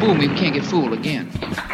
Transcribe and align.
me, 0.00 0.28
we 0.28 0.34
can't 0.34 0.54
get 0.54 0.64
fooled 0.64 0.92
again. 0.92 1.26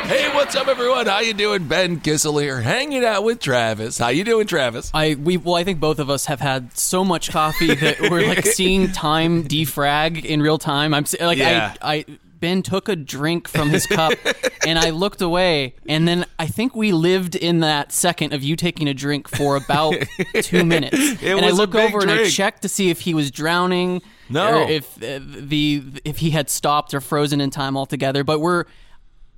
Hey, 0.04 0.28
what's 0.34 0.54
up, 0.56 0.68
everyone? 0.68 1.06
How 1.06 1.20
you 1.20 1.34
doing? 1.34 1.66
Ben 1.66 2.00
Kissel 2.00 2.38
here, 2.40 2.60
hanging 2.60 3.04
out 3.04 3.24
with 3.24 3.40
Travis. 3.40 3.98
How 3.98 4.08
you 4.08 4.24
doing, 4.24 4.46
Travis? 4.46 4.90
I 4.94 5.14
we 5.14 5.36
well, 5.36 5.56
I 5.56 5.64
think 5.64 5.80
both 5.80 5.98
of 5.98 6.10
us 6.10 6.26
have 6.26 6.40
had 6.40 6.76
so 6.76 7.04
much 7.04 7.30
coffee 7.30 7.74
that 7.74 8.00
we're 8.10 8.26
like 8.26 8.46
seeing 8.46 8.92
time 8.92 9.44
defrag 9.44 10.24
in 10.24 10.40
real 10.42 10.58
time. 10.58 10.94
I'm 10.94 11.04
like 11.20 11.38
Yeah. 11.38 11.74
I 11.82 11.94
I 11.96 12.04
Ben 12.40 12.62
took 12.62 12.88
a 12.90 12.96
drink 12.96 13.48
from 13.48 13.70
his 13.70 13.86
cup 13.86 14.12
and 14.66 14.78
I 14.78 14.90
looked 14.90 15.22
away 15.22 15.74
and 15.88 16.06
then 16.06 16.26
I 16.38 16.46
think 16.46 16.74
we 16.76 16.92
lived 16.92 17.34
in 17.36 17.60
that 17.60 17.90
second 17.90 18.34
of 18.34 18.42
you 18.42 18.54
taking 18.54 18.86
a 18.86 18.92
drink 18.92 19.28
for 19.28 19.56
about 19.56 19.94
2 20.42 20.62
minutes. 20.64 21.22
and 21.22 21.40
I 21.40 21.46
was 21.46 21.54
a 21.54 21.56
look 21.62 21.70
big 21.70 21.88
over 21.88 22.00
and 22.02 22.10
I 22.10 22.16
drink. 22.16 22.32
checked 22.34 22.60
to 22.62 22.68
see 22.68 22.90
if 22.90 23.00
he 23.00 23.14
was 23.14 23.30
drowning 23.30 24.02
No. 24.28 24.68
if 24.68 24.96
uh, 25.02 25.20
the 25.22 25.82
if 26.04 26.18
he 26.18 26.30
had 26.30 26.48
stopped 26.50 26.94
or 26.94 27.00
frozen 27.00 27.40
in 27.40 27.50
time 27.50 27.76
altogether, 27.76 28.24
but 28.24 28.40
we're 28.40 28.64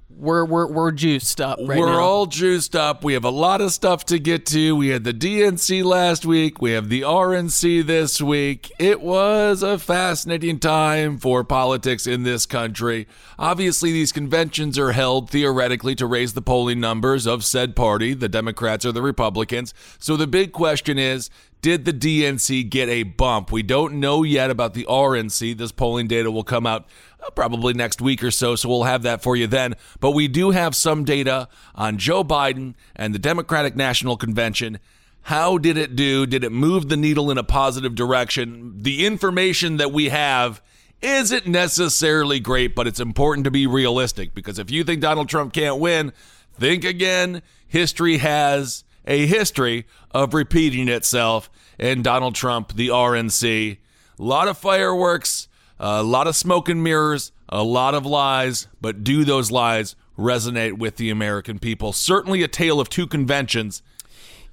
we're 0.08 0.44
we're 0.44 0.66
we're 0.68 0.92
juiced 0.92 1.40
up 1.40 1.58
right 1.60 1.78
We're 1.78 1.86
now. 1.86 2.00
all 2.00 2.26
juiced 2.26 2.76
up. 2.76 3.02
We 3.02 3.14
have 3.14 3.24
a 3.24 3.30
lot 3.30 3.60
of 3.60 3.72
stuff 3.72 4.06
to 4.06 4.18
get 4.20 4.46
to. 4.46 4.74
We 4.76 4.88
had 4.88 5.02
the 5.04 5.12
DNC 5.12 5.84
last 5.84 6.24
week. 6.24 6.62
We 6.62 6.70
have 6.72 6.88
the 6.88 7.02
RNC 7.02 7.84
this 7.86 8.22
week. 8.22 8.70
It 8.78 9.00
was 9.00 9.62
a 9.64 9.78
fascinating 9.78 10.58
time 10.60 11.18
for 11.18 11.42
politics 11.42 12.06
in 12.06 12.22
this 12.22 12.46
country. 12.46 13.08
Obviously, 13.38 13.92
these 13.92 14.12
conventions 14.12 14.78
are 14.78 14.92
held 14.92 15.28
theoretically 15.28 15.96
to 15.96 16.06
raise 16.06 16.34
the 16.34 16.42
polling 16.42 16.78
numbers 16.80 17.26
of 17.26 17.44
said 17.44 17.74
party, 17.74 18.14
the 18.14 18.28
Democrats 18.28 18.86
or 18.86 18.92
the 18.92 19.02
Republicans. 19.02 19.74
So 19.98 20.16
the 20.16 20.28
big 20.28 20.52
question 20.52 20.98
is 20.98 21.30
did 21.66 21.84
the 21.84 21.92
DNC 21.92 22.70
get 22.70 22.88
a 22.88 23.02
bump? 23.02 23.50
We 23.50 23.64
don't 23.64 23.94
know 23.94 24.22
yet 24.22 24.50
about 24.52 24.74
the 24.74 24.84
RNC. 24.84 25.58
This 25.58 25.72
polling 25.72 26.06
data 26.06 26.30
will 26.30 26.44
come 26.44 26.64
out 26.64 26.86
uh, 27.20 27.30
probably 27.30 27.74
next 27.74 28.00
week 28.00 28.22
or 28.22 28.30
so, 28.30 28.54
so 28.54 28.68
we'll 28.68 28.84
have 28.84 29.02
that 29.02 29.20
for 29.20 29.34
you 29.34 29.48
then. 29.48 29.74
But 29.98 30.12
we 30.12 30.28
do 30.28 30.52
have 30.52 30.76
some 30.76 31.02
data 31.02 31.48
on 31.74 31.98
Joe 31.98 32.22
Biden 32.22 32.74
and 32.94 33.12
the 33.12 33.18
Democratic 33.18 33.74
National 33.74 34.16
Convention. 34.16 34.78
How 35.22 35.58
did 35.58 35.76
it 35.76 35.96
do? 35.96 36.24
Did 36.24 36.44
it 36.44 36.52
move 36.52 36.88
the 36.88 36.96
needle 36.96 37.32
in 37.32 37.36
a 37.36 37.42
positive 37.42 37.96
direction? 37.96 38.80
The 38.80 39.04
information 39.04 39.78
that 39.78 39.90
we 39.90 40.10
have 40.10 40.62
isn't 41.02 41.48
necessarily 41.48 42.38
great, 42.38 42.76
but 42.76 42.86
it's 42.86 43.00
important 43.00 43.42
to 43.42 43.50
be 43.50 43.66
realistic 43.66 44.36
because 44.36 44.60
if 44.60 44.70
you 44.70 44.84
think 44.84 45.00
Donald 45.00 45.28
Trump 45.28 45.52
can't 45.52 45.80
win, 45.80 46.12
think 46.56 46.84
again. 46.84 47.42
History 47.66 48.18
has 48.18 48.84
a 49.06 49.26
history 49.26 49.86
of 50.10 50.34
repeating 50.34 50.88
itself, 50.88 51.50
in 51.78 52.02
Donald 52.02 52.34
Trump, 52.34 52.74
the 52.74 52.88
RNC, 52.88 53.78
a 54.18 54.22
lot 54.22 54.48
of 54.48 54.56
fireworks, 54.58 55.48
a 55.78 56.02
lot 56.02 56.26
of 56.26 56.36
smoke 56.36 56.68
and 56.68 56.82
mirrors, 56.82 57.32
a 57.48 57.62
lot 57.62 57.94
of 57.94 58.06
lies, 58.06 58.66
but 58.80 59.04
do 59.04 59.24
those 59.24 59.50
lies 59.50 59.94
resonate 60.18 60.78
with 60.78 60.96
the 60.96 61.10
American 61.10 61.58
people? 61.58 61.92
Certainly 61.92 62.42
a 62.42 62.48
tale 62.48 62.80
of 62.80 62.88
two 62.88 63.06
conventions. 63.06 63.82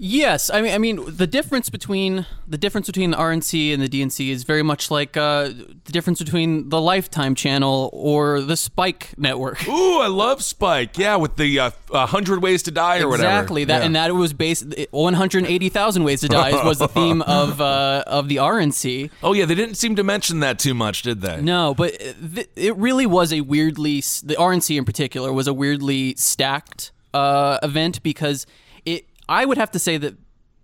Yes, 0.06 0.50
I 0.50 0.62
mean, 0.62 0.74
I 0.74 0.78
mean, 0.80 1.00
the 1.16 1.26
difference 1.26 1.70
between 1.70 2.26
the 2.46 2.58
difference 2.58 2.88
between 2.88 3.12
the 3.12 3.18
RNC 3.18 3.74
and 3.74 3.82
the 3.82 3.88
DNC 3.88 4.32
is 4.32 4.44
very 4.44 4.62
much 4.62 4.92
like 4.92 5.16
uh, 5.16 5.44
the 5.46 5.92
difference 5.94 6.20
between 6.20 6.68
the 6.68 6.82
Lifetime 6.82 7.36
channel 7.36 7.90
or 7.94 8.42
the 8.42 8.58
Spike 8.58 9.12
network. 9.18 9.66
Ooh, 9.70 10.02
I 10.02 10.08
love 10.08 10.44
Spike. 10.44 10.98
Yeah, 10.98 11.16
with 11.16 11.38
the 11.38 11.58
uh, 11.58 11.72
100 11.88 12.42
Ways 12.44 12.64
to 12.64 12.72
Die 12.72 13.00
or 13.00 13.08
whatever. 13.08 13.30
Exactly 13.30 13.64
that, 13.64 13.80
Yeah. 13.80 13.86
and 13.86 13.96
that 13.96 14.14
was 14.14 14.34
based 14.34 14.66
180,000 14.92 16.04
ways 16.04 16.20
to 16.20 16.28
die 16.28 16.52
was 16.66 16.80
the 16.80 16.88
theme 16.90 17.22
of 17.22 17.62
uh, 17.62 18.04
of 18.06 18.28
the 18.28 18.36
RNC. 18.36 19.10
Oh, 19.24 19.32
yeah, 19.32 19.46
they 19.46 19.56
didn't 19.56 19.76
seem 19.76 19.96
to 19.96 20.04
mention 20.04 20.42
that 20.42 20.60
too 20.60 20.74
much, 20.74 21.04
did 21.04 21.22
they? 21.22 21.42
No, 21.42 21.74
but 21.74 21.98
th- 22.36 22.50
it 22.58 22.76
really 22.76 23.06
was 23.06 23.32
a 23.32 23.40
weirdly 23.40 24.02
the 24.02 24.36
RNC 24.38 24.78
in 24.78 24.84
particular 24.84 25.32
was 25.32 25.48
a 25.48 25.54
weirdly 25.54 26.14
stacked 26.18 26.92
uh, 27.14 27.60
event 27.64 28.04
because 28.04 28.46
it. 28.86 29.06
I 29.30 29.46
would 29.46 29.58
have 29.58 29.72
to 29.72 29.80
say 29.80 29.98
that 29.98 30.16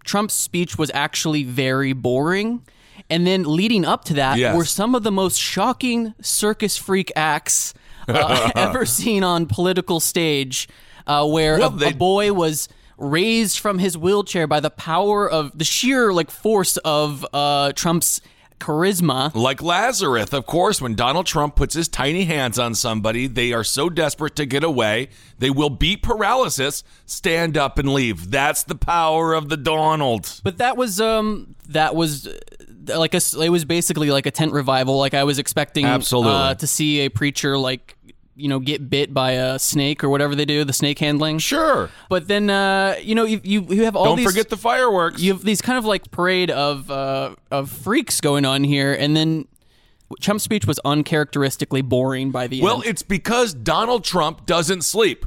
Trump's 0.04 0.34
speech 0.34 0.78
was 0.78 0.92
actually 0.94 1.44
very 1.44 1.94
boring. 1.94 2.62
And 3.10 3.26
then 3.26 3.44
leading 3.44 3.86
up 3.86 4.06
to 4.06 4.14
that 4.16 4.38
Yes. 4.38 4.56
were 4.56 4.66
some 4.66 4.94
of 4.94 5.04
the 5.04 5.12
most 5.12 5.38
shocking 5.40 6.14
circus 6.22 6.78
freak 6.78 7.12
acts 7.16 7.74
uh, 8.08 8.52
ever 8.56 8.86
seen 8.86 9.24
on 9.24 9.46
political 9.46 10.00
stage, 10.00 10.68
uh, 11.08 11.28
where 11.28 11.58
Well, 11.60 11.74
a, 11.74 11.78
they- 11.78 11.90
a 11.92 11.96
boy 11.96 12.34
was 12.34 12.68
raised 12.98 13.60
from 13.60 13.80
his 13.80 13.98
wheelchair 13.98 14.46
by 14.48 14.60
the 14.60 14.70
power 14.70 15.30
of 15.30 15.58
the 15.58 15.64
sheer 15.64 16.12
like 16.12 16.30
force 16.30 16.76
of 16.78 17.26
uh, 17.34 17.72
Trump's 17.72 18.20
charisma. 18.60 19.34
Like 19.34 19.62
Lazarus, 19.62 20.34
of 20.34 20.46
course, 20.46 20.82
when 20.82 20.96
Donald 20.96 21.26
Trump 21.26 21.56
puts 21.56 21.74
his 21.74 21.88
tiny 21.88 22.26
hands 22.26 22.60
on 22.60 22.76
somebody, 22.76 23.28
they 23.28 23.54
are 23.54 23.64
so 23.64 23.90
desperate 23.90 24.36
to 24.36 24.46
get 24.46 24.64
away, 24.64 25.10
they 25.38 25.50
will 25.50 25.70
beat 25.70 26.04
paralysis, 26.04 26.84
stand 27.06 27.58
up, 27.58 27.80
and 27.80 27.94
leave. 27.94 28.32
That's 28.32 28.64
the 28.64 28.76
power 28.76 29.34
of 29.34 29.50
the 29.50 29.58
Donald. 29.58 30.42
But 30.44 30.58
that 30.58 30.78
was 30.78 31.00
um 31.02 31.56
that 31.70 31.96
was 31.96 32.28
uh, 32.28 33.00
like 33.00 33.14
a 33.14 33.22
it 33.40 33.50
was 33.50 33.66
basically 33.66 34.12
like 34.12 34.26
a 34.26 34.32
tent 34.32 34.54
revival. 34.54 34.98
Like 34.98 35.14
I 35.14 35.24
was 35.24 35.40
expecting 35.40 35.86
Absolutely. 35.86 36.34
uh, 36.34 36.56
to 36.56 36.68
see 36.68 37.02
a 37.02 37.10
preacher 37.10 37.58
like 37.58 37.96
you 38.40 38.48
know 38.48 38.60
get 38.60 38.90
bit 38.90 39.14
by 39.14 39.32
a 39.32 39.60
snake 39.60 40.04
or 40.04 40.10
whatever 40.10 40.36
they 40.36 40.46
do 40.46 40.64
the 40.64 40.74
snake 40.74 41.00
handling. 41.00 41.40
Sure. 41.40 41.90
But 42.10 42.28
then 42.28 42.50
uh, 42.50 42.96
you 43.02 43.16
know 43.16 43.26
you 43.26 43.42
you, 43.44 43.62
you 43.70 43.84
have 43.84 43.96
all 43.96 44.04
these. 44.04 44.10
Don't 44.10 44.18
these 44.18 44.26
forget 44.28 44.50
the 44.50 44.58
fireworks. 44.58 45.22
you 45.22 45.34
have 45.34 45.44
these 45.44 45.62
kind 45.62 45.78
of 45.78 45.86
like 45.86 46.10
parade 46.12 46.50
of 46.52 46.90
uh, 46.90 47.36
of 47.52 47.70
freaks 47.70 48.22
going 48.22 48.46
on 48.46 48.64
here, 48.64 48.94
and 48.94 49.16
then 49.16 49.48
Trump's 50.22 50.44
speech 50.44 50.66
was 50.66 50.80
uncharacteristically 50.86 51.82
boring 51.82 52.32
by 52.32 52.48
the 52.48 52.62
Well, 52.62 52.78
end. 52.78 52.86
it's 52.86 53.04
because 53.04 53.54
Donald 53.54 54.04
Trump 54.04 54.46
doesn't 54.46 54.84
sleep. 54.84 55.26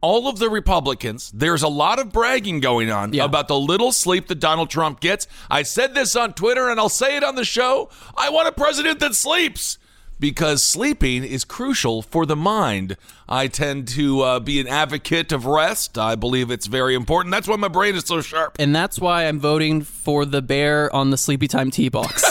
All 0.00 0.28
of 0.28 0.38
the 0.38 0.50
Republicans, 0.50 1.30
there's 1.34 1.62
a 1.62 1.68
lot 1.68 1.98
of 1.98 2.12
bragging 2.12 2.60
going 2.60 2.90
on 2.90 3.14
Yeah. 3.14 3.24
about 3.24 3.48
the 3.48 3.58
little 3.58 3.90
sleep 3.90 4.26
that 4.28 4.34
Donald 4.38 4.68
Trump 4.68 5.00
gets. 5.00 5.26
I 5.50 5.62
said 5.62 5.94
this 5.94 6.14
on 6.14 6.34
Twitter 6.34 6.68
and 6.68 6.78
I'll 6.78 6.90
say 6.90 7.16
it 7.16 7.24
on 7.24 7.36
the 7.36 7.44
show. 7.44 7.88
I 8.14 8.28
want 8.28 8.46
a 8.46 8.52
president 8.52 9.00
that 9.00 9.14
sleeps 9.14 9.78
because 10.18 10.62
sleeping 10.62 11.24
is 11.24 11.44
crucial 11.44 12.02
for 12.02 12.26
the 12.26 12.36
mind. 12.36 12.96
I 13.28 13.48
tend 13.48 13.88
to 13.88 14.20
uh, 14.22 14.40
be 14.40 14.60
an 14.60 14.66
advocate 14.66 15.32
of 15.32 15.46
rest. 15.46 15.98
I 15.98 16.14
believe 16.14 16.50
it's 16.50 16.66
very 16.66 16.94
important. 16.94 17.32
That's 17.32 17.48
why 17.48 17.56
my 17.56 17.68
brain 17.68 17.94
is 17.94 18.04
so 18.04 18.20
sharp. 18.20 18.56
and 18.58 18.74
that's 18.74 18.98
why 18.98 19.24
I'm 19.26 19.38
voting 19.38 19.82
for 19.82 20.24
the 20.24 20.42
bear 20.42 20.94
on 20.94 21.10
the 21.10 21.16
sleepy 21.18 21.48
time 21.48 21.70
tea 21.70 21.88
box. 21.88 22.24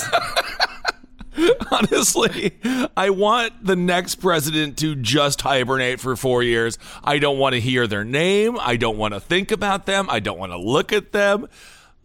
Honestly, 1.71 2.59
I 2.95 3.09
want 3.09 3.65
the 3.65 3.75
next 3.75 4.15
president 4.15 4.77
to 4.79 4.95
just 4.95 5.41
hibernate 5.41 5.99
for 5.99 6.15
four 6.15 6.43
years. 6.43 6.77
I 7.03 7.17
don't 7.17 7.39
want 7.39 7.53
to 7.53 7.61
hear 7.61 7.87
their 7.87 8.03
name. 8.03 8.57
I 8.59 8.77
don't 8.77 8.97
want 8.97 9.15
to 9.15 9.19
think 9.19 9.51
about 9.51 9.87
them. 9.87 10.07
I 10.09 10.19
don't 10.19 10.37
want 10.37 10.51
to 10.51 10.59
look 10.59 10.93
at 10.93 11.11
them. 11.11 11.47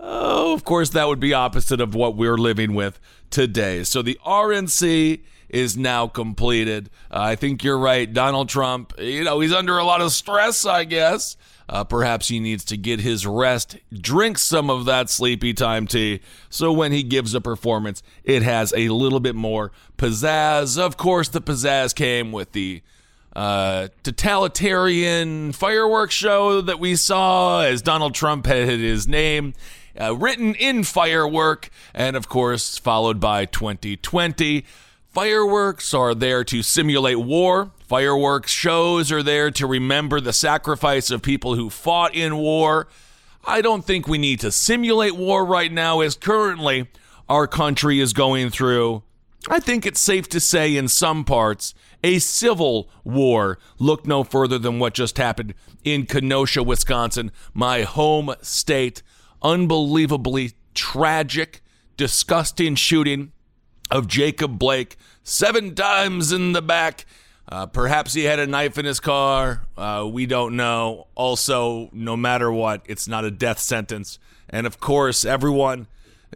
Oh, 0.00 0.54
of 0.54 0.64
course, 0.64 0.90
that 0.90 1.08
would 1.08 1.20
be 1.20 1.34
opposite 1.34 1.80
of 1.80 1.94
what 1.94 2.16
we're 2.16 2.38
living 2.38 2.74
with 2.74 2.98
today. 3.30 3.84
So 3.84 4.00
the 4.00 4.18
RNC 4.24 5.20
is 5.48 5.76
now 5.76 6.06
completed. 6.06 6.90
Uh, 7.10 7.20
I 7.20 7.36
think 7.36 7.64
you're 7.64 7.78
right. 7.78 8.12
Donald 8.12 8.48
Trump, 8.48 8.92
you 8.98 9.24
know, 9.24 9.40
he's 9.40 9.52
under 9.52 9.78
a 9.78 9.84
lot 9.84 10.00
of 10.00 10.12
stress, 10.12 10.64
I 10.66 10.84
guess. 10.84 11.36
Uh, 11.68 11.84
perhaps 11.84 12.28
he 12.28 12.40
needs 12.40 12.64
to 12.64 12.78
get 12.78 13.00
his 13.00 13.26
rest, 13.26 13.76
drink 13.92 14.38
some 14.38 14.70
of 14.70 14.86
that 14.86 15.10
sleepy 15.10 15.52
time 15.52 15.86
tea, 15.86 16.20
so 16.48 16.72
when 16.72 16.92
he 16.92 17.02
gives 17.02 17.34
a 17.34 17.42
performance, 17.42 18.02
it 18.24 18.42
has 18.42 18.72
a 18.74 18.88
little 18.88 19.20
bit 19.20 19.34
more 19.34 19.70
pizzazz. 19.98 20.78
Of 20.78 20.96
course, 20.96 21.28
the 21.28 21.42
pizzazz 21.42 21.94
came 21.94 22.32
with 22.32 22.52
the 22.52 22.80
uh, 23.36 23.88
totalitarian 24.02 25.52
fireworks 25.52 26.14
show 26.14 26.62
that 26.62 26.80
we 26.80 26.96
saw 26.96 27.60
as 27.60 27.82
Donald 27.82 28.14
Trump 28.14 28.46
had 28.46 28.66
his 28.66 29.06
name 29.06 29.52
uh, 30.00 30.16
written 30.16 30.54
in 30.54 30.84
firework, 30.84 31.70
and 31.94 32.16
of 32.16 32.28
course, 32.28 32.78
followed 32.78 33.20
by 33.20 33.44
2020. 33.44 34.64
Fireworks 35.18 35.94
are 35.94 36.14
there 36.14 36.44
to 36.44 36.62
simulate 36.62 37.18
war. 37.18 37.72
Fireworks 37.88 38.52
shows 38.52 39.10
are 39.10 39.20
there 39.20 39.50
to 39.50 39.66
remember 39.66 40.20
the 40.20 40.32
sacrifice 40.32 41.10
of 41.10 41.22
people 41.22 41.56
who 41.56 41.70
fought 41.70 42.14
in 42.14 42.36
war. 42.36 42.86
I 43.44 43.60
don't 43.60 43.84
think 43.84 44.06
we 44.06 44.16
need 44.16 44.38
to 44.38 44.52
simulate 44.52 45.16
war 45.16 45.44
right 45.44 45.72
now, 45.72 46.02
as 46.02 46.14
currently 46.14 46.86
our 47.28 47.48
country 47.48 47.98
is 47.98 48.12
going 48.12 48.50
through, 48.50 49.02
I 49.48 49.58
think 49.58 49.84
it's 49.84 49.98
safe 49.98 50.28
to 50.28 50.38
say, 50.38 50.76
in 50.76 50.86
some 50.86 51.24
parts, 51.24 51.74
a 52.04 52.20
civil 52.20 52.88
war. 53.02 53.58
Look 53.80 54.06
no 54.06 54.22
further 54.22 54.56
than 54.56 54.78
what 54.78 54.94
just 54.94 55.18
happened 55.18 55.54
in 55.82 56.06
Kenosha, 56.06 56.62
Wisconsin, 56.62 57.32
my 57.52 57.82
home 57.82 58.36
state. 58.40 59.02
Unbelievably 59.42 60.52
tragic, 60.74 61.60
disgusting 61.96 62.76
shooting 62.76 63.32
of 63.90 64.06
Jacob 64.06 64.58
Blake, 64.58 64.96
seven 65.22 65.74
times 65.74 66.32
in 66.32 66.52
the 66.52 66.62
back. 66.62 67.06
Uh, 67.50 67.66
perhaps 67.66 68.12
he 68.12 68.24
had 68.24 68.38
a 68.38 68.46
knife 68.46 68.76
in 68.76 68.84
his 68.84 69.00
car. 69.00 69.66
Uh, 69.76 70.06
we 70.10 70.26
don't 70.26 70.54
know. 70.54 71.06
Also, 71.14 71.88
no 71.92 72.16
matter 72.16 72.52
what, 72.52 72.82
it's 72.84 73.08
not 73.08 73.24
a 73.24 73.30
death 73.30 73.58
sentence. 73.58 74.18
And 74.50 74.66
of 74.66 74.80
course, 74.80 75.24
everyone 75.24 75.86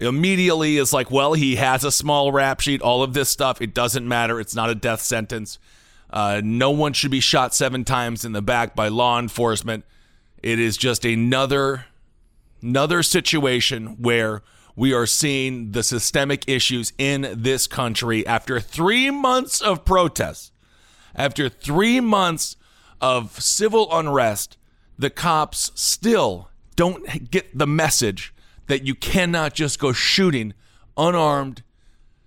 immediately 0.00 0.78
is 0.78 0.92
like, 0.92 1.10
well, 1.10 1.34
he 1.34 1.56
has 1.56 1.84
a 1.84 1.92
small 1.92 2.32
rap 2.32 2.60
sheet, 2.60 2.80
all 2.80 3.02
of 3.02 3.12
this 3.12 3.28
stuff. 3.28 3.60
It 3.60 3.74
doesn't 3.74 4.08
matter. 4.08 4.40
It's 4.40 4.54
not 4.54 4.70
a 4.70 4.74
death 4.74 5.02
sentence. 5.02 5.58
Uh, 6.10 6.40
no 6.44 6.70
one 6.70 6.92
should 6.92 7.10
be 7.10 7.20
shot 7.20 7.54
seven 7.54 7.84
times 7.84 8.24
in 8.24 8.32
the 8.32 8.42
back 8.42 8.74
by 8.74 8.88
law 8.88 9.18
enforcement. 9.18 9.84
It 10.42 10.58
is 10.58 10.76
just 10.76 11.04
another 11.04 11.86
another 12.62 13.02
situation 13.02 13.96
where 14.00 14.42
we 14.74 14.92
are 14.92 15.06
seeing 15.06 15.72
the 15.72 15.82
systemic 15.82 16.48
issues 16.48 16.92
in 16.98 17.28
this 17.36 17.66
country 17.66 18.26
after 18.26 18.60
three 18.60 19.10
months 19.10 19.60
of 19.60 19.84
protests, 19.84 20.52
after 21.14 21.48
three 21.48 22.00
months 22.00 22.56
of 23.00 23.40
civil 23.40 23.88
unrest. 23.92 24.56
The 24.98 25.10
cops 25.10 25.72
still 25.74 26.50
don't 26.76 27.30
get 27.30 27.56
the 27.56 27.66
message 27.66 28.34
that 28.66 28.86
you 28.86 28.94
cannot 28.94 29.54
just 29.54 29.78
go 29.78 29.92
shooting 29.92 30.54
unarmed 30.96 31.62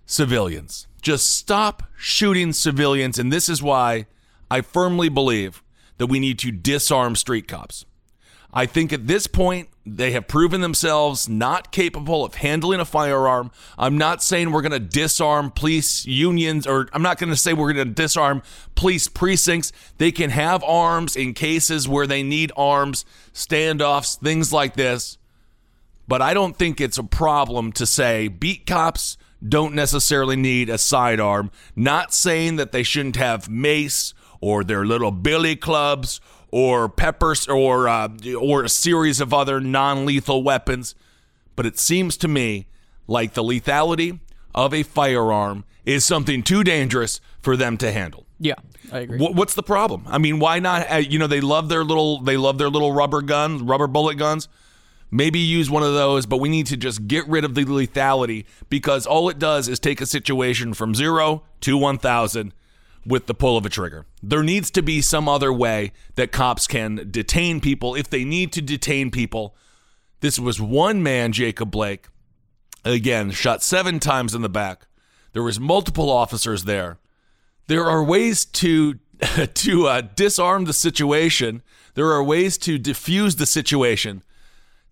civilians. 0.04 0.86
Just 1.02 1.36
stop 1.36 1.84
shooting 1.96 2.52
civilians. 2.52 3.18
And 3.18 3.32
this 3.32 3.48
is 3.48 3.62
why 3.62 4.06
I 4.50 4.60
firmly 4.60 5.08
believe 5.08 5.62
that 5.98 6.06
we 6.06 6.20
need 6.20 6.38
to 6.40 6.50
disarm 6.52 7.16
street 7.16 7.48
cops. 7.48 7.84
I 8.52 8.66
think 8.66 8.92
at 8.92 9.06
this 9.06 9.26
point, 9.26 9.68
they 9.86 10.10
have 10.10 10.26
proven 10.26 10.60
themselves 10.62 11.28
not 11.28 11.70
capable 11.70 12.24
of 12.24 12.34
handling 12.34 12.80
a 12.80 12.84
firearm. 12.84 13.52
I'm 13.78 13.96
not 13.96 14.22
saying 14.22 14.50
we're 14.50 14.62
going 14.62 14.72
to 14.72 14.80
disarm 14.80 15.52
police 15.52 16.04
unions, 16.04 16.66
or 16.66 16.88
I'm 16.92 17.02
not 17.02 17.18
going 17.18 17.30
to 17.30 17.36
say 17.36 17.52
we're 17.52 17.72
going 17.72 17.86
to 17.86 17.94
disarm 17.94 18.42
police 18.74 19.06
precincts. 19.06 19.72
They 19.98 20.10
can 20.10 20.30
have 20.30 20.64
arms 20.64 21.14
in 21.14 21.34
cases 21.34 21.88
where 21.88 22.06
they 22.06 22.24
need 22.24 22.50
arms, 22.56 23.04
standoffs, 23.32 24.18
things 24.18 24.52
like 24.52 24.74
this. 24.74 25.18
But 26.08 26.20
I 26.20 26.34
don't 26.34 26.56
think 26.56 26.80
it's 26.80 26.98
a 26.98 27.04
problem 27.04 27.72
to 27.72 27.86
say 27.86 28.26
beat 28.26 28.66
cops 28.66 29.16
don't 29.46 29.74
necessarily 29.74 30.36
need 30.36 30.68
a 30.68 30.78
sidearm. 30.78 31.50
Not 31.76 32.12
saying 32.12 32.56
that 32.56 32.72
they 32.72 32.82
shouldn't 32.82 33.16
have 33.16 33.48
mace 33.48 34.14
or 34.40 34.64
their 34.64 34.84
little 34.84 35.10
billy 35.10 35.56
clubs 35.56 36.20
or 36.50 36.88
peppers 36.88 37.46
or 37.48 37.88
uh, 37.88 38.08
or 38.40 38.64
a 38.64 38.68
series 38.68 39.20
of 39.20 39.32
other 39.34 39.60
non-lethal 39.60 40.42
weapons, 40.42 40.94
but 41.54 41.66
it 41.66 41.78
seems 41.78 42.16
to 42.18 42.28
me 42.28 42.66
like 43.06 43.34
the 43.34 43.42
lethality 43.42 44.20
of 44.54 44.72
a 44.74 44.82
firearm 44.82 45.64
is 45.84 46.04
something 46.04 46.42
too 46.42 46.64
dangerous 46.64 47.20
for 47.40 47.56
them 47.56 47.76
to 47.76 47.92
handle. 47.92 48.26
Yeah, 48.38 48.54
I 48.92 49.00
agree. 49.00 49.18
Wh- 49.18 49.34
What's 49.36 49.54
the 49.54 49.62
problem? 49.62 50.04
I 50.06 50.18
mean, 50.18 50.38
why 50.38 50.58
not? 50.58 50.90
uh, 50.90 50.96
You 50.96 51.18
know, 51.18 51.26
they 51.26 51.40
love 51.40 51.68
their 51.68 51.84
little 51.84 52.20
they 52.20 52.36
love 52.36 52.58
their 52.58 52.68
little 52.70 52.92
rubber 52.92 53.22
guns, 53.22 53.62
rubber 53.62 53.86
bullet 53.86 54.16
guns. 54.16 54.48
Maybe 55.10 55.38
use 55.38 55.70
one 55.70 55.84
of 55.84 55.94
those, 55.94 56.26
but 56.26 56.38
we 56.38 56.48
need 56.48 56.66
to 56.66 56.76
just 56.76 57.06
get 57.06 57.26
rid 57.28 57.44
of 57.44 57.54
the 57.54 57.64
lethality 57.64 58.44
because 58.68 59.06
all 59.06 59.28
it 59.28 59.38
does 59.38 59.68
is 59.68 59.78
take 59.78 60.00
a 60.00 60.06
situation 60.06 60.74
from 60.74 60.96
zero 60.96 61.44
to 61.60 61.76
1,000 61.78 62.52
with 63.06 63.26
the 63.26 63.34
pull 63.34 63.56
of 63.56 63.64
a 63.64 63.70
trigger. 63.70 64.06
There 64.22 64.42
needs 64.42 64.70
to 64.72 64.82
be 64.82 65.00
some 65.00 65.28
other 65.28 65.52
way 65.52 65.92
that 66.16 66.32
cops 66.32 66.66
can 66.66 67.08
detain 67.10 67.60
people 67.60 67.94
if 67.94 68.10
they 68.10 68.24
need 68.24 68.52
to 68.52 68.62
detain 68.62 69.10
people. 69.10 69.54
This 70.20 70.38
was 70.38 70.60
one 70.60 71.02
man, 71.02 71.32
Jacob 71.32 71.70
Blake, 71.70 72.08
again, 72.84 73.30
shot 73.30 73.62
seven 73.62 73.98
times 74.00 74.34
in 74.34 74.42
the 74.42 74.48
back. 74.48 74.86
There 75.32 75.42
was 75.42 75.60
multiple 75.60 76.10
officers 76.10 76.64
there. 76.64 76.98
There 77.68 77.84
are 77.84 78.02
ways 78.02 78.44
to 78.44 78.98
to 79.54 79.86
uh, 79.86 80.00
disarm 80.14 80.64
the 80.64 80.72
situation. 80.72 81.62
There 81.94 82.10
are 82.12 82.22
ways 82.22 82.58
to 82.58 82.78
diffuse 82.78 83.36
the 83.36 83.46
situation 83.46 84.22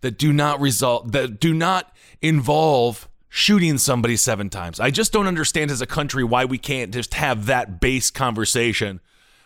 that 0.00 0.18
do 0.18 0.32
not 0.32 0.60
result 0.60 1.12
that 1.12 1.40
do 1.40 1.52
not 1.52 1.94
involve 2.20 3.08
shooting 3.36 3.76
somebody 3.78 4.16
seven 4.16 4.48
times. 4.48 4.78
I 4.78 4.92
just 4.92 5.12
don't 5.12 5.26
understand 5.26 5.72
as 5.72 5.80
a 5.80 5.88
country 5.88 6.22
why 6.22 6.44
we 6.44 6.56
can't 6.56 6.94
just 6.94 7.14
have 7.14 7.46
that 7.46 7.80
base 7.80 8.08
conversation 8.08 9.00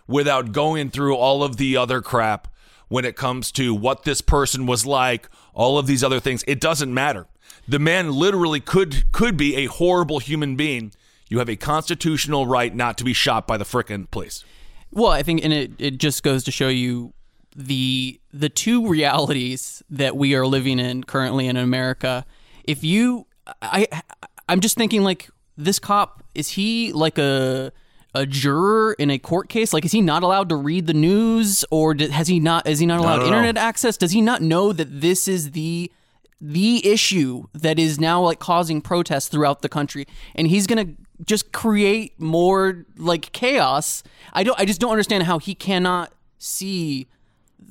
without 0.07 0.53
going 0.53 0.91
through 0.91 1.17
all 1.17 1.43
of 1.43 1.57
the 1.57 1.75
other 1.79 2.03
crap 2.03 2.49
when 2.89 3.07
it 3.07 3.17
comes 3.17 3.51
to 3.53 3.75
what 3.75 4.03
this 4.03 4.21
person 4.21 4.67
was 4.67 4.85
like, 4.85 5.31
all 5.55 5.79
of 5.79 5.87
these 5.87 6.05
other 6.05 6.21
things. 6.21 6.45
It 6.47 6.61
doesn't 6.61 6.93
matter. 6.93 7.29
The 7.67 7.79
man 7.79 8.13
literally 8.13 8.61
could 8.61 9.11
could 9.11 9.39
be 9.39 9.57
a 9.57 9.65
horrible 9.65 10.19
human 10.19 10.55
being. 10.55 10.93
You 11.31 11.39
have 11.39 11.49
a 11.49 11.57
constitutional 11.57 12.47
right 12.47 12.77
not 12.77 12.99
to 12.99 13.05
be 13.05 13.15
shot 13.15 13.47
by 13.47 13.57
the 13.57 13.65
frickin' 13.65 14.11
police. 14.11 14.45
Well, 14.91 15.13
I 15.13 15.23
think, 15.23 15.43
and 15.43 15.53
it, 15.55 15.73
it 15.79 15.97
just 15.97 16.23
goes 16.23 16.45
to 16.45 16.51
show 16.51 16.69
you 16.69 17.15
the 17.57 18.21
the 18.35 18.51
two 18.51 18.87
realities 18.87 19.83
that 19.89 20.15
we 20.15 20.35
are 20.35 20.47
living 20.47 20.79
in 20.79 21.05
currently 21.05 21.47
in 21.47 21.57
America. 21.57 22.27
If 22.65 22.85
you, 22.85 23.28
I, 23.63 24.03
I'm 24.49 24.61
just 24.61 24.77
thinking 24.77 25.03
like 25.03 25.29
this 25.57 25.79
cop 25.79 26.23
is 26.35 26.49
he 26.49 26.93
like 26.93 27.19
a 27.19 27.73
a 28.15 28.27
juror 28.27 28.95
in 28.95 29.11
a 29.11 29.19
court 29.19 29.49
case? 29.49 29.73
Like, 29.73 29.85
is 29.85 29.93
he 29.93 30.01
not 30.01 30.23
allowed 30.23 30.49
to 30.49 30.57
read 30.57 30.87
the 30.87 30.95
news, 30.95 31.65
or 31.71 31.95
has 31.95 32.27
he 32.27 32.41
not? 32.41 32.67
Is 32.67 32.79
he 32.79 32.87
not 32.87 33.01
allowed 33.01 33.17
don't 33.17 33.31
know. 33.31 33.37
internet 33.37 33.57
access? 33.57 33.97
Does 33.97 34.13
he 34.13 34.21
not 34.21 34.43
know 34.43 34.73
that 34.73 35.01
this 35.01 35.29
is 35.29 35.53
the 35.53 35.93
the 36.41 36.87
issue 36.87 37.45
that 37.53 37.79
is 37.79 37.99
now 37.99 38.23
like 38.23 38.39
causing 38.39 38.81
protests 38.81 39.29
throughout 39.29 39.61
the 39.63 39.69
country 39.69 40.07
and 40.37 40.47
he's 40.47 40.69
going 40.69 40.87
to 40.87 40.95
just 41.25 41.51
create 41.53 42.19
more 42.21 42.87
like 42.97 43.33
chaos 43.33 44.05
i 44.35 44.45
don't 44.45 44.57
i 44.57 44.65
just 44.65 44.81
don't 44.81 44.93
understand 44.93 45.25
how 45.25 45.41
he 45.41 45.53
cannot 45.53 46.13
see 46.39 47.09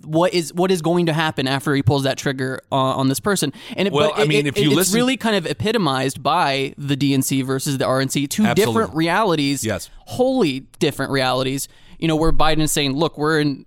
what 0.03 0.33
is 0.33 0.53
what 0.53 0.71
is 0.71 0.81
going 0.81 1.05
to 1.07 1.13
happen 1.13 1.47
after 1.47 1.73
he 1.75 1.81
pulls 1.83 2.03
that 2.03 2.17
trigger 2.17 2.59
uh, 2.71 2.75
on 2.75 3.07
this 3.09 3.19
person 3.19 3.51
and 3.75 3.87
it, 3.87 3.93
Well, 3.93 4.13
I 4.15 4.21
it- 4.23 4.27
mean, 4.27 4.45
it- 4.45 4.49
if 4.49 4.57
you 4.57 4.67
it's 4.67 4.75
listen- 4.75 4.95
really 4.95 5.17
kind 5.17 5.35
of 5.35 5.45
epitomized 5.45 6.21
by 6.23 6.73
the 6.77 6.95
DNC 6.95 7.43
versus 7.45 7.77
the 7.77 7.85
RNC 7.85 8.29
two 8.29 8.45
Absolutely. 8.45 8.53
different 8.81 8.95
realities 8.95 9.63
Yes. 9.63 9.89
wholly 10.05 10.61
different 10.79 11.11
realities 11.11 11.67
you 11.99 12.07
know 12.07 12.15
where 12.15 12.31
Biden 12.31 12.59
is 12.61 12.71
saying 12.71 12.93
look 12.95 13.17
we're 13.17 13.39
in 13.39 13.65